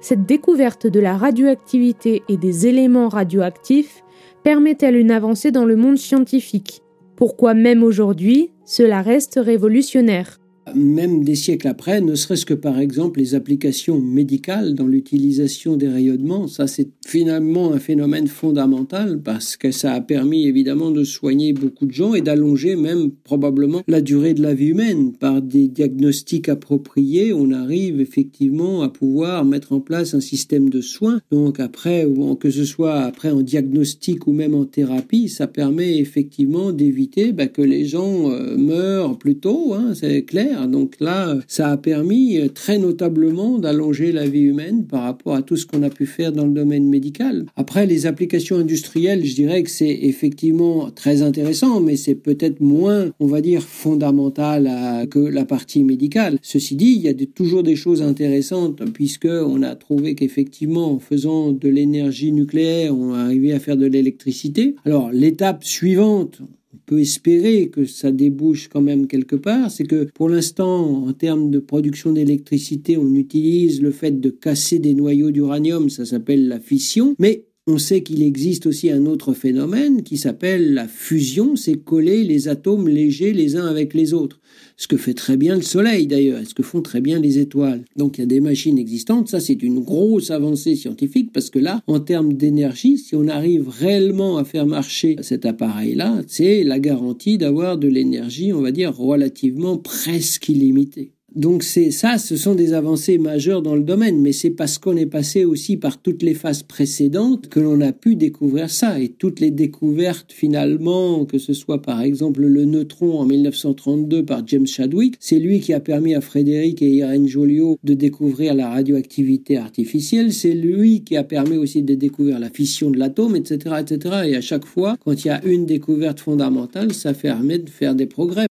cette 0.00 0.24
découverte 0.24 0.86
de 0.86 1.00
la 1.00 1.16
radioactivité 1.16 2.22
et 2.28 2.36
des 2.36 2.66
éléments 2.66 3.08
radioactifs 3.08 4.02
permet-elle 4.42 4.96
une 4.96 5.10
avancée 5.10 5.50
dans 5.50 5.64
le 5.64 5.76
monde 5.76 5.98
scientifique? 5.98 6.82
Pourquoi 7.16 7.54
même 7.54 7.82
aujourd'hui, 7.82 8.50
cela 8.64 9.02
reste 9.02 9.38
révolutionnaire? 9.42 10.40
Même 10.74 11.24
des 11.24 11.34
siècles 11.34 11.68
après, 11.68 12.00
ne 12.00 12.14
serait-ce 12.14 12.46
que 12.46 12.54
par 12.54 12.78
exemple 12.78 13.20
les 13.20 13.34
applications 13.34 14.00
médicales 14.00 14.74
dans 14.74 14.86
l'utilisation 14.86 15.76
des 15.76 15.88
rayonnements, 15.88 16.48
ça 16.48 16.66
c'est 16.66 16.88
finalement 17.06 17.72
un 17.72 17.78
phénomène 17.78 18.26
fondamental 18.26 19.20
parce 19.22 19.56
que 19.56 19.70
ça 19.70 19.92
a 19.92 20.00
permis 20.00 20.46
évidemment 20.46 20.90
de 20.90 21.04
soigner 21.04 21.52
beaucoup 21.52 21.86
de 21.86 21.92
gens 21.92 22.14
et 22.14 22.20
d'allonger 22.20 22.76
même 22.76 23.10
probablement 23.10 23.82
la 23.88 24.00
durée 24.00 24.34
de 24.34 24.42
la 24.42 24.54
vie 24.54 24.68
humaine. 24.68 25.12
Par 25.12 25.42
des 25.42 25.68
diagnostics 25.68 26.48
appropriés, 26.48 27.32
on 27.32 27.50
arrive 27.50 28.00
effectivement 28.00 28.82
à 28.82 28.88
pouvoir 28.88 29.44
mettre 29.44 29.72
en 29.72 29.80
place 29.80 30.14
un 30.14 30.20
système 30.20 30.70
de 30.70 30.80
soins. 30.80 31.20
Donc 31.30 31.60
après, 31.60 32.06
que 32.40 32.50
ce 32.50 32.64
soit 32.64 33.00
après 33.00 33.30
en 33.30 33.42
diagnostic 33.42 34.26
ou 34.26 34.32
même 34.32 34.54
en 34.54 34.64
thérapie, 34.64 35.28
ça 35.28 35.46
permet 35.46 35.98
effectivement 35.98 36.72
d'éviter 36.72 37.32
bah, 37.32 37.46
que 37.46 37.62
les 37.62 37.84
gens 37.84 38.30
euh, 38.30 38.56
meurent 38.56 39.18
plus 39.18 39.36
tôt, 39.36 39.74
hein, 39.74 39.92
c'est 39.94 40.24
clair 40.24 40.53
donc 40.66 40.96
là, 41.00 41.38
ça 41.46 41.70
a 41.70 41.76
permis 41.76 42.38
euh, 42.38 42.48
très 42.48 42.78
notablement 42.78 43.58
d'allonger 43.58 44.12
la 44.12 44.26
vie 44.26 44.42
humaine 44.42 44.86
par 44.86 45.02
rapport 45.02 45.34
à 45.34 45.42
tout 45.42 45.56
ce 45.56 45.66
qu'on 45.66 45.82
a 45.82 45.90
pu 45.90 46.06
faire 46.06 46.32
dans 46.32 46.46
le 46.46 46.52
domaine 46.52 46.88
médical. 46.88 47.46
Après, 47.56 47.86
les 47.86 48.06
applications 48.06 48.56
industrielles, 48.56 49.24
je 49.24 49.34
dirais 49.34 49.62
que 49.62 49.70
c'est 49.70 49.98
effectivement 50.02 50.90
très 50.90 51.22
intéressant, 51.22 51.80
mais 51.80 51.96
c'est 51.96 52.14
peut-être 52.14 52.60
moins, 52.60 53.10
on 53.20 53.26
va 53.26 53.40
dire, 53.40 53.62
fondamental 53.62 55.08
que 55.08 55.18
la 55.18 55.44
partie 55.44 55.84
médicale. 55.84 56.38
Ceci 56.42 56.76
dit, 56.76 56.94
il 56.96 57.02
y 57.02 57.08
a 57.08 57.14
toujours 57.34 57.62
des 57.62 57.76
choses 57.76 58.02
intéressantes 58.02 58.82
puisque 58.92 59.26
on 59.26 59.62
a 59.62 59.74
trouvé 59.74 60.14
qu'effectivement, 60.14 60.92
en 60.92 60.98
faisant 60.98 61.52
de 61.52 61.68
l'énergie 61.68 62.32
nucléaire, 62.32 62.96
on 62.96 63.12
arrivait 63.14 63.52
à 63.52 63.60
faire 63.60 63.76
de 63.76 63.86
l'électricité. 63.86 64.74
Alors, 64.84 65.10
l'étape 65.12 65.64
suivante, 65.64 66.40
peut 66.86 67.00
espérer 67.00 67.68
que 67.68 67.84
ça 67.84 68.12
débouche 68.12 68.68
quand 68.68 68.80
même 68.80 69.06
quelque 69.06 69.36
part, 69.36 69.70
c'est 69.70 69.84
que 69.84 70.08
pour 70.14 70.28
l'instant, 70.28 71.06
en 71.06 71.12
termes 71.12 71.50
de 71.50 71.58
production 71.58 72.12
d'électricité, 72.12 72.96
on 72.96 73.14
utilise 73.14 73.82
le 73.82 73.90
fait 73.90 74.20
de 74.20 74.30
casser 74.30 74.78
des 74.78 74.94
noyaux 74.94 75.30
d'uranium, 75.30 75.88
ça 75.90 76.04
s'appelle 76.04 76.48
la 76.48 76.60
fission, 76.60 77.14
mais 77.18 77.46
on 77.66 77.78
sait 77.78 78.02
qu'il 78.02 78.22
existe 78.22 78.66
aussi 78.66 78.90
un 78.90 79.06
autre 79.06 79.32
phénomène 79.32 80.02
qui 80.02 80.18
s'appelle 80.18 80.74
la 80.74 80.86
fusion, 80.86 81.56
c'est 81.56 81.82
coller 81.82 82.22
les 82.22 82.48
atomes 82.48 82.88
légers 82.88 83.32
les 83.32 83.56
uns 83.56 83.66
avec 83.66 83.94
les 83.94 84.12
autres. 84.12 84.38
Ce 84.76 84.86
que 84.86 84.98
fait 84.98 85.14
très 85.14 85.38
bien 85.38 85.56
le 85.56 85.62
Soleil 85.62 86.06
d'ailleurs, 86.06 86.46
ce 86.46 86.52
que 86.52 86.62
font 86.62 86.82
très 86.82 87.00
bien 87.00 87.18
les 87.18 87.38
étoiles. 87.38 87.86
Donc 87.96 88.18
il 88.18 88.20
y 88.20 88.24
a 88.24 88.26
des 88.26 88.40
machines 88.40 88.78
existantes, 88.78 89.28
ça 89.28 89.40
c'est 89.40 89.62
une 89.62 89.80
grosse 89.80 90.30
avancée 90.30 90.76
scientifique 90.76 91.32
parce 91.32 91.48
que 91.48 91.58
là, 91.58 91.80
en 91.86 92.00
termes 92.00 92.34
d'énergie, 92.34 92.98
si 92.98 93.16
on 93.16 93.28
arrive 93.28 93.68
réellement 93.68 94.36
à 94.36 94.44
faire 94.44 94.66
marcher 94.66 95.16
cet 95.22 95.46
appareil-là, 95.46 96.20
c'est 96.26 96.64
la 96.64 96.78
garantie 96.78 97.38
d'avoir 97.38 97.78
de 97.78 97.88
l'énergie, 97.88 98.52
on 98.52 98.60
va 98.60 98.72
dire, 98.72 98.94
relativement 98.94 99.78
presque 99.78 100.50
illimitée. 100.50 101.13
Donc 101.34 101.64
c'est 101.64 101.90
ça, 101.90 102.16
ce 102.16 102.36
sont 102.36 102.54
des 102.54 102.74
avancées 102.74 103.18
majeures 103.18 103.60
dans 103.60 103.74
le 103.74 103.82
domaine, 103.82 104.20
mais 104.20 104.30
c'est 104.30 104.50
parce 104.50 104.78
qu'on 104.78 104.96
est 104.96 105.06
passé 105.06 105.44
aussi 105.44 105.76
par 105.76 106.00
toutes 106.00 106.22
les 106.22 106.34
phases 106.34 106.62
précédentes 106.62 107.48
que 107.48 107.58
l'on 107.58 107.80
a 107.80 107.92
pu 107.92 108.14
découvrir 108.14 108.70
ça. 108.70 109.00
Et 109.00 109.08
toutes 109.08 109.40
les 109.40 109.50
découvertes 109.50 110.30
finalement, 110.32 111.24
que 111.24 111.38
ce 111.38 111.52
soit 111.52 111.82
par 111.82 112.02
exemple 112.02 112.42
le 112.42 112.64
neutron 112.64 113.18
en 113.18 113.24
1932 113.24 114.24
par 114.24 114.46
James 114.46 114.68
Chadwick, 114.68 115.16
c'est 115.18 115.40
lui 115.40 115.58
qui 115.58 115.72
a 115.72 115.80
permis 115.80 116.14
à 116.14 116.20
Frédéric 116.20 116.82
et 116.82 116.90
Irène 116.90 117.26
Joliot 117.26 117.78
de 117.82 117.94
découvrir 117.94 118.54
la 118.54 118.68
radioactivité 118.68 119.56
artificielle, 119.56 120.32
c'est 120.32 120.54
lui 120.54 121.02
qui 121.02 121.16
a 121.16 121.24
permis 121.24 121.56
aussi 121.56 121.82
de 121.82 121.96
découvrir 121.96 122.38
la 122.38 122.48
fission 122.48 122.92
de 122.92 122.98
l'atome, 122.98 123.34
etc., 123.34 123.76
etc. 123.80 124.16
Et 124.26 124.36
à 124.36 124.40
chaque 124.40 124.66
fois, 124.66 124.96
quand 125.04 125.24
il 125.24 125.28
y 125.28 125.30
a 125.32 125.44
une 125.44 125.66
découverte 125.66 126.20
fondamentale, 126.20 126.92
ça 126.92 127.12
permet 127.12 127.58
de 127.58 127.70
faire 127.70 127.96
des 127.96 128.06
progrès. 128.06 128.46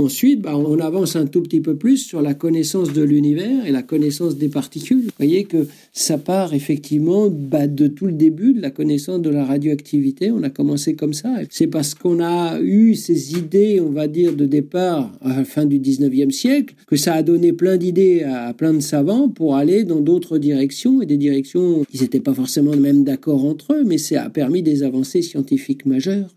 Ensuite, 0.00 0.42
bah, 0.42 0.56
on 0.56 0.78
avance 0.78 1.16
un 1.16 1.26
tout 1.26 1.42
petit 1.42 1.60
peu 1.60 1.74
plus 1.74 1.96
sur 1.96 2.22
la 2.22 2.32
connaissance 2.32 2.92
de 2.92 3.02
l'univers 3.02 3.66
et 3.66 3.72
la 3.72 3.82
connaissance 3.82 4.36
des 4.36 4.46
particules. 4.46 5.00
Vous 5.00 5.10
voyez 5.18 5.42
que 5.42 5.66
ça 5.92 6.18
part 6.18 6.54
effectivement 6.54 7.28
bah, 7.28 7.66
de 7.66 7.88
tout 7.88 8.06
le 8.06 8.12
début 8.12 8.54
de 8.54 8.62
la 8.62 8.70
connaissance 8.70 9.20
de 9.20 9.28
la 9.28 9.44
radioactivité. 9.44 10.30
On 10.30 10.44
a 10.44 10.50
commencé 10.50 10.94
comme 10.94 11.14
ça. 11.14 11.34
C'est 11.50 11.66
parce 11.66 11.96
qu'on 11.96 12.20
a 12.20 12.60
eu 12.60 12.94
ces 12.94 13.32
idées, 13.32 13.80
on 13.80 13.90
va 13.90 14.06
dire, 14.06 14.36
de 14.36 14.46
départ 14.46 15.12
à 15.20 15.38
la 15.38 15.44
fin 15.44 15.66
du 15.66 15.80
19e 15.80 16.30
siècle, 16.30 16.76
que 16.86 16.94
ça 16.94 17.14
a 17.14 17.24
donné 17.24 17.52
plein 17.52 17.76
d'idées 17.76 18.22
à 18.22 18.54
plein 18.54 18.74
de 18.74 18.80
savants 18.80 19.28
pour 19.28 19.56
aller 19.56 19.82
dans 19.82 20.00
d'autres 20.00 20.38
directions 20.38 21.02
et 21.02 21.06
des 21.06 21.16
directions 21.16 21.82
qui 21.90 22.00
n'étaient 22.00 22.20
pas 22.20 22.34
forcément 22.34 22.76
même 22.76 23.02
d'accord 23.02 23.44
entre 23.44 23.72
eux, 23.72 23.82
mais 23.84 23.98
ça 23.98 24.22
a 24.22 24.30
permis 24.30 24.62
des 24.62 24.84
avancées 24.84 25.22
scientifiques 25.22 25.86
majeures. 25.86 26.32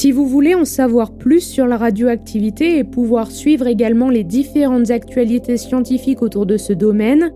Si 0.00 0.12
vous 0.12 0.26
voulez 0.26 0.54
en 0.54 0.64
savoir 0.64 1.12
plus 1.12 1.42
sur 1.42 1.66
la 1.66 1.76
radioactivité 1.76 2.78
et 2.78 2.84
pouvoir 2.84 3.30
suivre 3.30 3.66
également 3.66 4.08
les 4.08 4.24
différentes 4.24 4.90
actualités 4.90 5.58
scientifiques 5.58 6.22
autour 6.22 6.46
de 6.46 6.56
ce 6.56 6.72
domaine, 6.72 7.34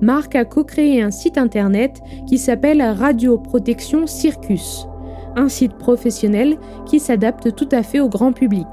Marc 0.00 0.34
a 0.34 0.44
co-créé 0.44 1.02
un 1.02 1.12
site 1.12 1.38
internet 1.38 2.00
qui 2.26 2.36
s'appelle 2.36 2.82
Radioprotection 2.82 4.08
Circus, 4.08 4.88
un 5.36 5.48
site 5.48 5.74
professionnel 5.74 6.58
qui 6.84 6.98
s'adapte 6.98 7.54
tout 7.54 7.68
à 7.70 7.84
fait 7.84 8.00
au 8.00 8.08
grand 8.08 8.32
public. 8.32 8.66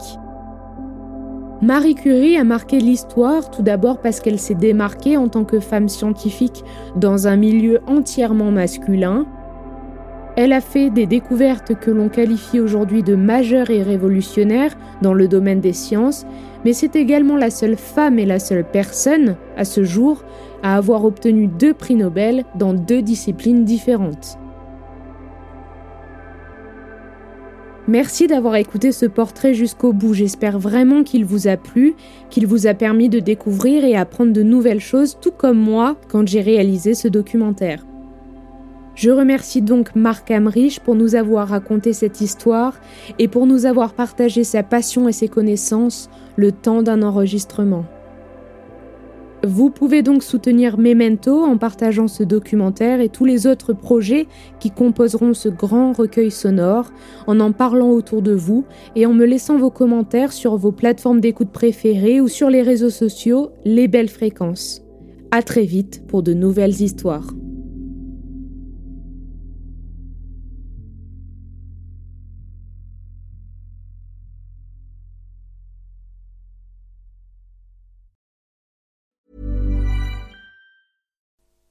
Marie 1.62 1.94
Curie 1.94 2.38
a 2.38 2.44
marqué 2.44 2.80
l'histoire 2.80 3.52
tout 3.52 3.62
d'abord 3.62 4.02
parce 4.02 4.20
qu'elle 4.20 4.40
s'est 4.40 4.56
démarquée 4.56 5.16
en 5.16 5.28
tant 5.28 5.46
que 5.46 5.60
femme 5.60 5.90
scientifique 5.90 6.64
dans 6.96 7.28
un 7.28 7.36
milieu 7.36 7.82
entièrement 7.86 8.50
masculin, 8.50 9.28
elle 10.38 10.54
a 10.54 10.62
fait 10.62 10.92
des 10.92 11.08
découvertes 11.08 11.74
que 11.80 11.90
l'on 11.90 12.10
qualifie 12.10 12.60
aujourd'hui 12.60 13.02
de 13.02 13.16
majeures 13.16 13.72
et 13.72 13.82
révolutionnaires 13.82 14.78
dans 15.02 15.16
le 15.16 15.28
domaine 15.28 15.62
des 15.62 15.74
sciences, 15.74 16.28
mais 16.64 16.74
c'est 16.74 16.96
également 16.96 17.36
la 17.36 17.50
seule 17.50 17.76
femme 17.76 18.20
et 18.20 18.26
la 18.26 18.38
seule 18.38 18.64
personne, 18.64 19.36
à 19.58 19.66
ce 19.66 19.84
jour, 19.84 20.24
à 20.62 20.78
avoir 20.78 21.06
obtenu 21.06 21.48
deux 21.48 21.74
prix 21.74 21.96
Nobel 21.96 22.46
dans 22.54 22.74
deux 22.74 23.02
disciplines 23.02 23.66
différentes. 23.66 24.38
Merci 27.88 28.28
d'avoir 28.28 28.58
écouté 28.58 28.92
ce 28.92 29.08
portrait 29.08 29.56
jusqu'au 29.56 29.92
bout. 29.92 30.14
J'espère 30.14 30.60
vraiment 30.60 31.04
qu'il 31.04 31.26
vous 31.26 31.48
a 31.48 31.58
plu, 31.58 31.96
qu'il 32.30 32.46
vous 32.46 32.68
a 32.68 32.76
permis 32.76 33.10
de 33.10 33.20
découvrir 33.20 33.84
et 33.86 33.96
apprendre 33.96 34.34
de 34.34 34.44
nouvelles 34.44 34.82
choses, 34.82 35.18
tout 35.20 35.32
comme 35.32 35.58
moi 35.58 35.96
quand 36.10 36.28
j'ai 36.28 36.42
réalisé 36.42 36.94
ce 36.94 37.08
documentaire. 37.08 37.84
Je 38.98 39.12
remercie 39.12 39.62
donc 39.62 39.96
Marc 39.96 40.32
Amrich 40.32 40.80
pour 40.80 40.96
nous 40.96 41.14
avoir 41.14 41.50
raconté 41.50 41.94
cette 41.94 42.20
histoire 42.20 42.74
et 43.20 43.28
pour 43.28 43.46
nous 43.46 43.68
avoir 43.68 43.94
partagé 43.94 44.44
sa 44.44 44.64
passion 44.64 45.08
et 45.08 45.12
ses 45.12 45.28
connaissances 45.28 46.10
le 46.36 46.52
temps 46.52 46.82
d'un 46.82 47.04
enregistrement. 47.04 47.86
Vous 49.44 49.70
pouvez 49.70 50.02
donc 50.02 50.24
soutenir 50.24 50.80
Memento 50.80 51.44
en 51.44 51.60
partageant 51.60 52.08
ce 52.08 52.24
documentaire 52.24 53.00
et 53.00 53.10
tous 53.10 53.26
les 53.26 53.46
autres 53.46 53.72
projets 53.72 54.26
qui 54.60 54.72
composeront 54.72 55.36
ce 55.36 55.50
grand 55.50 55.94
recueil 55.94 56.32
sonore, 56.32 56.92
en 57.28 57.40
en 57.40 57.52
parlant 57.52 57.92
autour 57.92 58.24
de 58.24 58.34
vous 58.34 58.66
et 58.96 59.06
en 59.06 59.14
me 59.14 59.26
laissant 59.26 59.60
vos 59.60 59.70
commentaires 59.70 60.34
sur 60.34 60.58
vos 60.58 60.72
plateformes 60.72 61.22
d'écoute 61.22 61.52
préférées 61.52 62.20
ou 62.20 62.28
sur 62.28 62.50
les 62.50 62.64
réseaux 62.64 62.90
sociaux 62.90 63.52
Les 63.64 63.88
Belles 63.88 64.10
Fréquences. 64.10 64.82
À 65.30 65.44
très 65.44 65.66
vite 65.66 66.02
pour 66.08 66.24
de 66.24 66.34
nouvelles 66.34 66.82
histoires. 66.82 67.28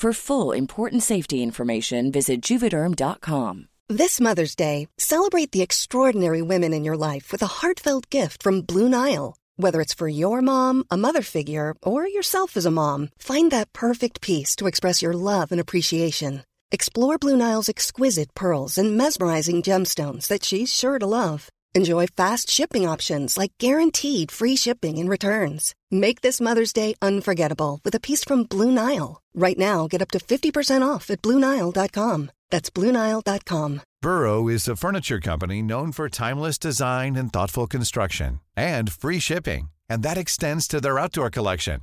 For 0.00 0.14
full 0.14 0.52
important 0.52 1.02
safety 1.02 1.42
information, 1.42 2.10
visit 2.10 2.40
juvederm.com. 2.40 3.68
This 3.90 4.18
Mother's 4.18 4.54
Day, 4.54 4.88
celebrate 4.96 5.52
the 5.52 5.60
extraordinary 5.60 6.40
women 6.40 6.72
in 6.72 6.84
your 6.84 6.96
life 6.96 7.30
with 7.30 7.42
a 7.42 7.60
heartfelt 7.60 8.08
gift 8.08 8.42
from 8.42 8.62
Blue 8.62 8.88
Nile. 8.88 9.36
Whether 9.56 9.82
it's 9.82 9.92
for 9.92 10.08
your 10.08 10.40
mom, 10.40 10.84
a 10.90 10.96
mother 10.96 11.20
figure, 11.20 11.74
or 11.82 12.08
yourself 12.08 12.56
as 12.56 12.64
a 12.64 12.70
mom, 12.70 13.10
find 13.18 13.50
that 13.50 13.74
perfect 13.74 14.22
piece 14.22 14.56
to 14.56 14.66
express 14.66 15.02
your 15.02 15.12
love 15.12 15.52
and 15.52 15.60
appreciation. 15.60 16.44
Explore 16.72 17.18
Blue 17.18 17.36
Nile's 17.36 17.68
exquisite 17.68 18.34
pearls 18.34 18.78
and 18.78 18.96
mesmerizing 18.96 19.60
gemstones 19.60 20.28
that 20.28 20.46
she's 20.46 20.72
sure 20.72 20.98
to 20.98 21.06
love. 21.06 21.50
Enjoy 21.72 22.08
fast 22.08 22.50
shipping 22.50 22.84
options 22.84 23.38
like 23.38 23.52
guaranteed 23.58 24.32
free 24.32 24.56
shipping 24.56 24.98
and 24.98 25.08
returns. 25.08 25.72
Make 25.88 26.20
this 26.20 26.40
Mother's 26.40 26.72
Day 26.72 26.94
unforgettable 27.00 27.78
with 27.84 27.94
a 27.94 28.00
piece 28.00 28.24
from 28.24 28.42
Blue 28.42 28.72
Nile. 28.72 29.22
Right 29.34 29.56
now, 29.58 29.86
get 29.86 30.02
up 30.02 30.10
to 30.10 30.18
50% 30.18 30.82
off 30.82 31.10
at 31.10 31.22
BlueNile.com. 31.22 32.32
That's 32.50 32.70
BlueNile.com. 32.70 33.82
Burrow 34.02 34.48
is 34.48 34.66
a 34.66 34.74
furniture 34.74 35.20
company 35.20 35.62
known 35.62 35.92
for 35.92 36.08
timeless 36.08 36.58
design 36.58 37.14
and 37.14 37.32
thoughtful 37.32 37.68
construction 37.68 38.40
and 38.56 38.90
free 38.90 39.20
shipping, 39.20 39.70
and 39.88 40.02
that 40.02 40.18
extends 40.18 40.66
to 40.68 40.80
their 40.80 40.98
outdoor 40.98 41.30
collection. 41.30 41.82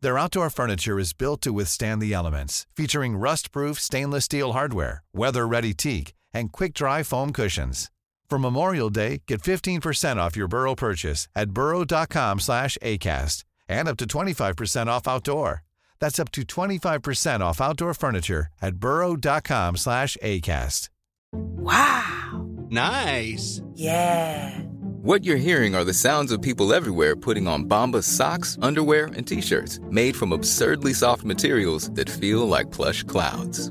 Their 0.00 0.18
outdoor 0.18 0.50
furniture 0.50 0.98
is 0.98 1.12
built 1.12 1.42
to 1.42 1.52
withstand 1.52 2.02
the 2.02 2.12
elements, 2.12 2.66
featuring 2.74 3.16
rust-proof 3.16 3.78
stainless 3.78 4.24
steel 4.24 4.54
hardware, 4.54 5.04
weather-ready 5.14 5.74
teak, 5.74 6.12
and 6.34 6.50
quick-dry 6.50 7.04
foam 7.04 7.32
cushions. 7.32 7.88
For 8.32 8.38
Memorial 8.38 8.88
Day, 8.88 9.20
get 9.28 9.42
15% 9.42 10.16
off 10.16 10.38
your 10.38 10.48
Burrow 10.48 10.74
purchase 10.74 11.28
at 11.36 11.50
burrow.com 11.50 12.40
slash 12.40 12.78
ACAST 12.80 13.44
and 13.68 13.86
up 13.86 13.98
to 13.98 14.06
25% 14.06 14.86
off 14.86 15.06
outdoor. 15.06 15.64
That's 15.98 16.18
up 16.18 16.32
to 16.32 16.40
25% 16.40 17.40
off 17.42 17.60
outdoor 17.60 17.92
furniture 17.92 18.46
at 18.62 18.76
burrow.com 18.76 19.76
slash 19.76 20.16
ACAST. 20.22 20.88
Wow. 21.34 22.48
Nice. 22.70 23.60
Yeah. 23.74 24.58
What 25.02 25.24
you're 25.24 25.36
hearing 25.48 25.74
are 25.74 25.84
the 25.84 25.92
sounds 25.92 26.32
of 26.32 26.40
people 26.40 26.72
everywhere 26.72 27.14
putting 27.14 27.46
on 27.46 27.68
Bombas 27.68 28.04
socks, 28.04 28.56
underwear, 28.62 29.10
and 29.14 29.26
t-shirts 29.26 29.78
made 29.90 30.16
from 30.16 30.32
absurdly 30.32 30.94
soft 30.94 31.22
materials 31.22 31.90
that 31.90 32.08
feel 32.08 32.48
like 32.48 32.70
plush 32.70 33.02
clouds. 33.02 33.70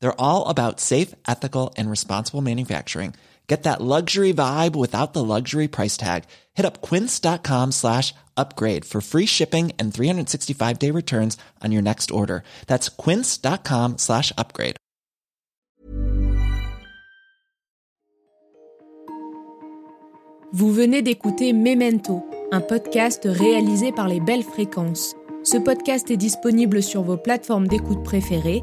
They're 0.00 0.20
all 0.20 0.48
about 0.48 0.80
safe, 0.80 1.14
ethical, 1.26 1.72
and 1.76 1.90
responsible 1.90 2.42
manufacturing. 2.42 3.14
Get 3.50 3.64
that 3.64 3.80
luxury 3.80 4.32
vibe 4.32 4.76
without 4.76 5.12
the 5.12 5.24
luxury 5.24 5.66
price 5.66 5.96
tag. 5.96 6.22
Hit 6.54 6.64
up 6.64 6.80
quince.com 6.82 7.72
slash 7.72 8.14
upgrade 8.36 8.84
for 8.84 9.00
free 9.00 9.26
shipping 9.26 9.72
and 9.76 9.92
365 9.92 10.78
day 10.78 10.92
returns 10.92 11.36
on 11.60 11.72
your 11.72 11.82
next 11.82 12.12
order. 12.12 12.44
That's 12.68 12.88
quince.com 12.88 13.98
slash 13.98 14.32
upgrade. 14.38 14.76
Vous 20.52 20.72
venez 20.72 21.02
d'écouter 21.02 21.52
Memento, 21.52 22.24
un 22.50 22.60
podcast 22.60 23.22
réalisé 23.24 23.92
par 23.92 24.08
les 24.08 24.20
belles 24.20 24.42
fréquences. 24.42 25.14
Ce 25.44 25.56
podcast 25.56 26.10
est 26.10 26.16
disponible 26.16 26.82
sur 26.82 27.02
vos 27.02 27.16
plateformes 27.16 27.68
d'écoute 27.68 28.02
préférées, 28.02 28.62